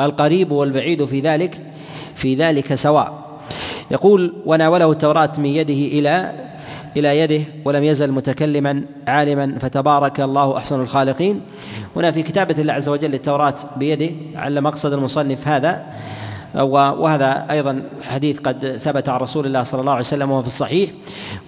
القريب 0.00 0.52
والبعيد 0.52 1.04
في 1.04 1.20
ذلك 1.20 1.60
في 2.14 2.34
ذلك 2.34 2.74
سواء. 2.74 3.38
يقول 3.90 4.34
وناوله 4.46 4.92
التوراة 4.92 5.32
من 5.38 5.46
يده 5.46 5.98
إلى 5.98 6.32
إلى 6.96 7.18
يده 7.18 7.44
ولم 7.64 7.84
يزل 7.84 8.12
متكلما 8.12 8.84
عالما 9.08 9.58
فتبارك 9.58 10.20
الله 10.20 10.56
أحسن 10.56 10.80
الخالقين. 10.80 11.40
هنا 11.96 12.10
في 12.10 12.22
كتابة 12.22 12.54
الله 12.62 12.72
عز 12.72 12.88
وجل 12.88 13.14
التوراة 13.14 13.54
بيده 13.76 14.10
على 14.36 14.60
مقصد 14.60 14.92
المصنف 14.92 15.48
هذا 15.48 15.82
وهذا 16.64 17.46
أيضا 17.50 17.82
حديث 18.02 18.38
قد 18.38 18.78
ثبت 18.80 19.08
عن 19.08 19.20
رسول 19.20 19.46
الله 19.46 19.62
صلى 19.62 19.80
الله 19.80 19.92
عليه 19.92 20.00
وسلم 20.00 20.30
وهو 20.30 20.42
في 20.42 20.46
الصحيح. 20.46 20.90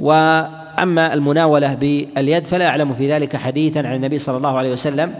وأما 0.00 1.14
المناولة 1.14 1.74
باليد 1.74 2.46
فلا 2.46 2.68
أعلم 2.68 2.94
في 2.94 3.12
ذلك 3.12 3.36
حديثا 3.36 3.78
عن 3.78 3.94
النبي 3.94 4.18
صلى 4.18 4.36
الله 4.36 4.58
عليه 4.58 4.72
وسلم 4.72 5.14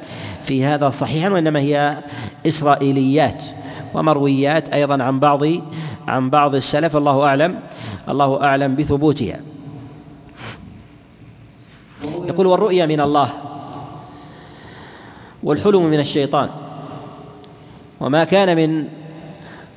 في 0.44 0.64
هذا 0.64 0.90
صحيحا 0.90 1.28
وإنما 1.28 1.60
هي 1.60 1.98
إسرائيليات 2.46 3.44
ومرويات 3.94 4.68
أيضا 4.68 5.02
عن 5.02 5.20
بعض 5.20 5.44
عن 6.08 6.30
بعض 6.30 6.54
السلف 6.54 6.96
الله 6.96 7.24
أعلم 7.24 7.60
الله 8.08 8.42
أعلم 8.44 8.76
بثبوتها. 8.76 9.40
يقول 12.28 12.46
والرؤيا 12.46 12.86
من 12.86 13.00
الله 13.00 13.28
والحلم 15.42 15.84
من 15.84 16.00
الشيطان 16.00 16.48
وما 18.00 18.24
كان 18.24 18.56
من 18.56 18.84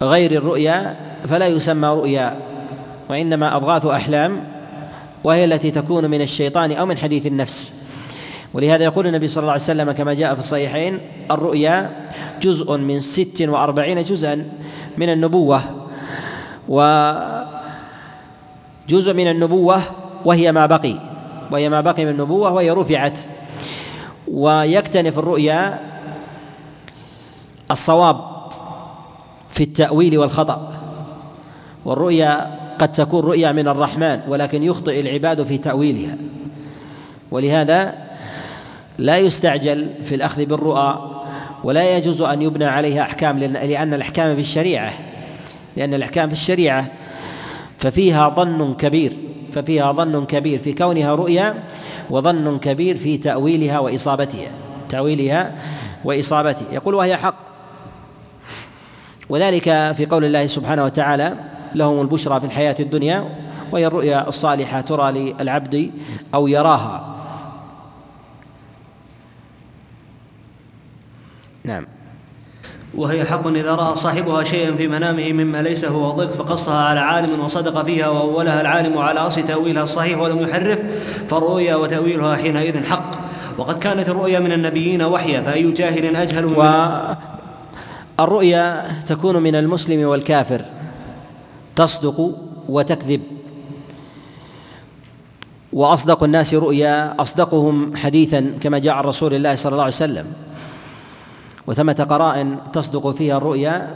غير 0.01 0.31
الرؤيا 0.31 0.95
فلا 1.27 1.47
يسمى 1.47 1.87
رؤيا 1.87 2.39
وإنما 3.09 3.55
أضغاث 3.55 3.85
أحلام 3.85 4.43
وهي 5.23 5.45
التي 5.45 5.71
تكون 5.71 6.05
من 6.05 6.21
الشيطان 6.21 6.71
أو 6.71 6.85
من 6.85 6.97
حديث 6.97 7.25
النفس 7.25 7.73
ولهذا 8.53 8.83
يقول 8.83 9.07
النبي 9.07 9.27
صلى 9.27 9.41
الله 9.41 9.51
عليه 9.51 9.63
وسلم 9.63 9.91
كما 9.91 10.13
جاء 10.13 10.33
في 10.33 10.39
الصحيحين 10.39 10.99
الرؤيا 11.31 11.91
جزء 12.41 12.77
من 12.77 12.99
ست 12.99 13.41
وأربعين 13.41 14.03
جزءا 14.03 14.45
من 14.97 15.09
النبوة 15.09 15.61
وجزء 16.67 17.33
من 19.13 19.27
النبوة 19.27 19.81
وهي 20.25 20.51
ما 20.51 20.65
بقي 20.65 21.08
وهي 21.51 21.69
ما 21.69 21.81
بقي 21.81 22.05
من 22.05 22.11
النبوة 22.11 22.51
وهي 22.51 22.71
رفعت. 22.71 23.19
ويكتنف 24.27 25.19
الرؤيا 25.19 25.79
الصواب 27.71 28.21
في 29.49 29.63
التأويل 29.63 30.17
والخطأ. 30.17 30.73
والرؤيا 31.85 32.59
قد 32.79 32.91
تكون 32.91 33.25
رؤيا 33.25 33.51
من 33.51 33.67
الرحمن 33.67 34.19
ولكن 34.27 34.63
يخطئ 34.63 34.99
العباد 34.99 35.43
في 35.43 35.57
تأويلها. 35.57 36.15
ولهذا 37.31 37.95
لا 38.97 39.17
يستعجل 39.17 39.89
في 40.03 40.15
الأخذ 40.15 40.45
بالرؤى 40.45 41.15
ولا 41.63 41.97
يجوز 41.97 42.21
أن 42.21 42.41
يبنى 42.41 42.65
عليها 42.65 43.01
أحكام 43.01 43.39
لأن 43.39 43.93
الأحكام 43.93 44.35
في 44.35 44.41
الشريعة 44.41 44.93
لأن 45.77 45.93
الأحكام 45.93 46.27
في 46.27 46.33
الشريعة 46.33 46.87
ففيها 47.79 48.29
ظن 48.29 48.73
كبير. 48.73 49.13
ففيها 49.51 49.91
ظن 49.91 50.25
كبير 50.25 50.59
في 50.59 50.73
كونها 50.73 51.15
رؤيا 51.15 51.63
وظن 52.09 52.59
كبير 52.59 52.97
في 52.97 53.17
تأويلها 53.17 53.79
وإصابتها. 53.79 54.51
تأويلها 54.89 55.55
وإصابتها. 56.05 56.65
يقول 56.71 56.95
وهي 56.95 57.17
حق. 57.17 57.35
وذلك 59.29 59.63
في 59.97 60.07
قول 60.11 60.25
الله 60.25 60.47
سبحانه 60.47 60.85
وتعالى 60.85 61.35
لهم 61.75 62.01
البشرى 62.01 62.39
في 62.39 62.45
الحياة 62.45 62.75
الدنيا 62.79 63.29
وهي 63.71 63.87
الرؤيا 63.87 64.29
الصالحة 64.29 64.81
ترى 64.81 65.11
للعبد 65.11 65.91
أو 66.33 66.47
يراها. 66.47 67.15
نعم. 71.63 71.98
وهي 72.95 73.25
حق 73.25 73.47
إذا 73.47 73.75
رأى 73.75 73.95
صاحبها 73.95 74.43
شيئا 74.43 74.75
في 74.75 74.87
منامه 74.87 75.33
مما 75.33 75.61
ليس 75.61 75.85
هو 75.85 76.11
ضد 76.11 76.29
فقصها 76.29 76.83
على 76.83 76.99
عالم 76.99 77.39
وصدق 77.39 77.83
فيها 77.83 78.07
وأولها 78.07 78.61
العالم 78.61 78.97
على 78.97 79.19
أصل 79.19 79.43
تأويلها 79.43 79.83
الصحيح 79.83 80.19
ولم 80.19 80.39
يحرف 80.39 80.83
فالرؤيا 81.27 81.75
وتأويلها 81.75 82.35
حينئذ 82.35 82.85
حق. 82.85 83.11
وقد 83.57 83.79
كانت 83.79 84.09
الرؤيا 84.09 84.39
من 84.39 84.51
النبيين 84.51 85.01
وحيا 85.01 85.41
فأي 85.41 85.71
جاهل 85.71 86.15
أجهل 86.15 86.45
من 86.45 86.55
والرؤيا 88.19 88.91
تكون 89.07 89.37
من 89.37 89.55
المسلم 89.55 90.07
والكافر. 90.07 90.65
تصدق 91.75 92.31
وتكذب. 92.69 93.21
وأصدق 95.73 96.23
الناس 96.23 96.53
رؤيا 96.53 97.21
أصدقهم 97.21 97.95
حديثا 97.95 98.51
كما 98.61 98.79
جاء 98.79 98.93
عن 98.93 99.03
رسول 99.03 99.33
الله 99.33 99.55
صلى 99.55 99.71
الله 99.71 99.83
عليه 99.83 99.93
وسلم. 99.93 100.25
وثمة 101.69 102.07
قرائن 102.09 102.57
تصدق 102.73 103.11
فيها 103.11 103.37
الرؤيا 103.37 103.95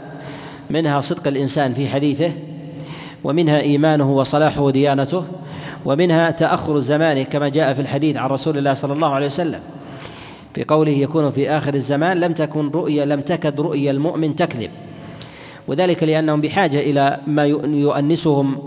منها 0.70 1.00
صدق 1.00 1.28
الإنسان 1.28 1.74
في 1.74 1.88
حديثه 1.88 2.32
ومنها 3.24 3.60
إيمانه 3.60 4.10
وصلاحه 4.10 4.60
وديانته 4.60 5.24
ومنها 5.84 6.30
تأخر 6.30 6.76
الزمان 6.76 7.22
كما 7.22 7.48
جاء 7.48 7.74
في 7.74 7.80
الحديث 7.80 8.16
عن 8.16 8.30
رسول 8.30 8.58
الله 8.58 8.74
صلى 8.74 8.92
الله 8.92 9.14
عليه 9.14 9.26
وسلم. 9.26 9.60
في 10.54 10.64
قوله 10.64 10.92
يكون 10.92 11.30
في 11.30 11.50
آخر 11.50 11.74
الزمان 11.74 12.20
لم 12.20 12.32
تكن 12.32 12.68
رؤيا 12.68 13.04
لم 13.04 13.20
تكد 13.20 13.60
رؤيا 13.60 13.90
المؤمن 13.90 14.36
تكذب. 14.36 14.70
وذلك 15.68 16.02
لأنهم 16.02 16.40
بحاجة 16.40 16.80
إلى 16.80 17.20
ما 17.26 17.44
يؤنسهم 17.66 18.58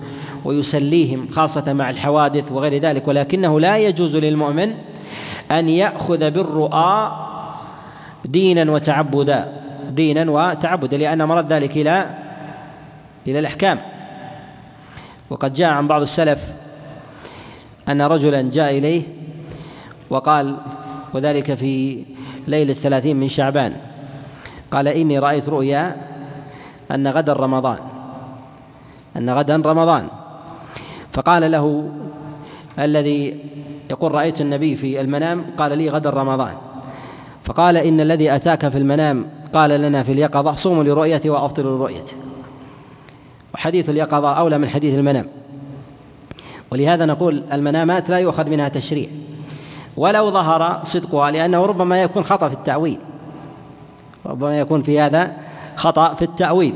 ويسليهم 0.46 1.28
خاصة 1.32 1.74
مع 1.74 1.90
الحوادث 1.90 2.52
وغير 2.52 2.82
ذلك. 2.82 3.08
ولكنه 3.08 3.60
لا 3.60 3.78
يجوز 3.78 4.16
للمؤمن 4.16 4.74
أن 5.52 5.70
يأخذ 5.70 6.32
بالرؤى 6.32 7.12
دينا 8.26 8.72
وتعبدا 8.72 9.54
دينا 9.90 10.32
وتعبدا 10.32 10.98
لأن 10.98 11.24
مرد 11.24 11.54
ذلك 11.54 11.78
إلى 11.78 12.10
إلى 13.28 13.40
الأحكام. 13.40 13.80
وقد 15.30 15.54
جاء 15.54 15.70
عن 15.70 15.88
بعض 15.88 16.02
السلف 16.02 16.40
أن 17.90 18.02
رجلا 18.02 18.42
جاء 18.42 18.78
إليه 18.78 19.02
وقال 20.10 20.58
وذلك 21.14 21.54
في 21.54 22.04
ليلة 22.48 22.72
الثلاثين 22.72 23.16
من 23.18 23.30
شعبان 23.30 23.74
قال 24.72 24.88
إني 24.88 25.20
رأيت 25.20 25.50
رؤيا 25.50 25.96
أن 26.92 27.08
غدا 27.08 27.34
رمضان 27.34 27.80
أن 29.18 29.30
غدا 29.30 29.56
رمضان. 29.56 30.08
فقال 31.12 31.52
له 31.52 31.90
الذي 32.80 33.40
يقول 33.92 34.12
رأيت 34.12 34.42
النبي 34.42 34.76
في 34.76 35.02
المنام 35.02 35.46
قال 35.58 35.78
لي 35.78 35.90
غدا 35.90 36.10
رمضان. 36.10 36.67
فقال 37.48 37.78
إن 37.78 38.02
الذي 38.02 38.36
أتاك 38.36 38.70
في 38.70 38.78
المنام 38.78 39.26
قال 39.54 39.70
لنا 39.70 40.04
في 40.04 40.12
اليقظة 40.12 40.56
صوموا 40.56 40.84
لرؤيته 40.84 41.30
وأفطروا 41.30 41.78
لرؤيته 41.78 42.14
وحديث 43.54 43.90
اليقظة 43.90 44.34
أولى 44.34 44.58
من 44.58 44.70
حديث 44.70 44.96
المنام. 44.96 45.26
ولهذا 46.72 47.06
نقول 47.06 47.44
المنامات 47.54 48.10
لا 48.10 48.18
يؤخذ 48.18 48.50
منها 48.50 48.68
تشريع. 48.68 49.08
ولو 49.98 50.32
ظهر 50.32 50.82
صدقها 50.84 51.32
لأنه 51.32 51.66
ربما 51.66 52.02
يكون 52.02 52.24
خطأ 52.24 52.50
في 52.50 52.54
التأويل. 52.54 53.00
ربما 54.26 54.60
يكون 54.60 54.82
في 54.82 55.00
هذا 55.00 55.32
خطأ 55.76 56.14
في 56.14 56.22
التأويل. 56.22 56.74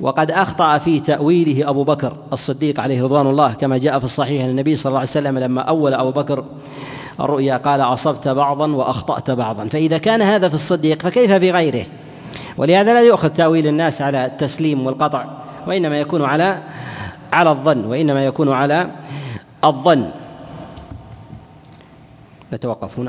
وقد 0.00 0.30
أخطأ 0.30 0.78
في 0.78 1.00
تأويله 1.00 1.70
أبو 1.70 1.84
بكر 1.84 2.16
الصديق 2.32 2.80
عليه 2.80 3.02
رضوان 3.02 3.26
الله 3.26 3.52
كما 3.52 3.78
جاء 3.78 3.98
في 3.98 4.04
الصحيح 4.04 4.44
أن 4.44 4.50
النبي 4.50 4.76
صلى 4.76 4.90
الله 4.90 4.98
عليه 4.98 5.10
وسلم 5.10 5.38
لما 5.38 5.60
أول 5.60 5.94
أبو 5.94 6.10
بكر 6.10 6.44
الرؤيا 7.20 7.56
قال 7.56 7.80
أصبت 7.80 8.28
بعضا 8.28 8.72
وأخطأت 8.72 9.30
بعضا. 9.30 9.64
فإذا 9.64 9.98
كان 9.98 10.22
هذا 10.22 10.48
في 10.48 10.54
الصديق 10.54 11.02
فكيف 11.02 11.32
في 11.32 11.50
غيره؟ 11.50 11.86
ولهذا 12.56 12.94
لا 12.94 13.00
يؤخذ 13.00 13.28
تأويل 13.28 13.66
الناس 13.66 14.02
على 14.02 14.26
التسليم 14.26 14.86
والقطع 14.86 15.24
وإنما 15.66 16.00
يكون 16.00 16.24
على 16.24 16.58
على 17.32 17.50
الظن 17.50 17.84
وإنما 17.84 18.26
يكون 18.26 18.52
على 18.52 18.90
الظن. 19.64 20.10
نتوقف 22.52 22.98
هنا. 22.98 23.08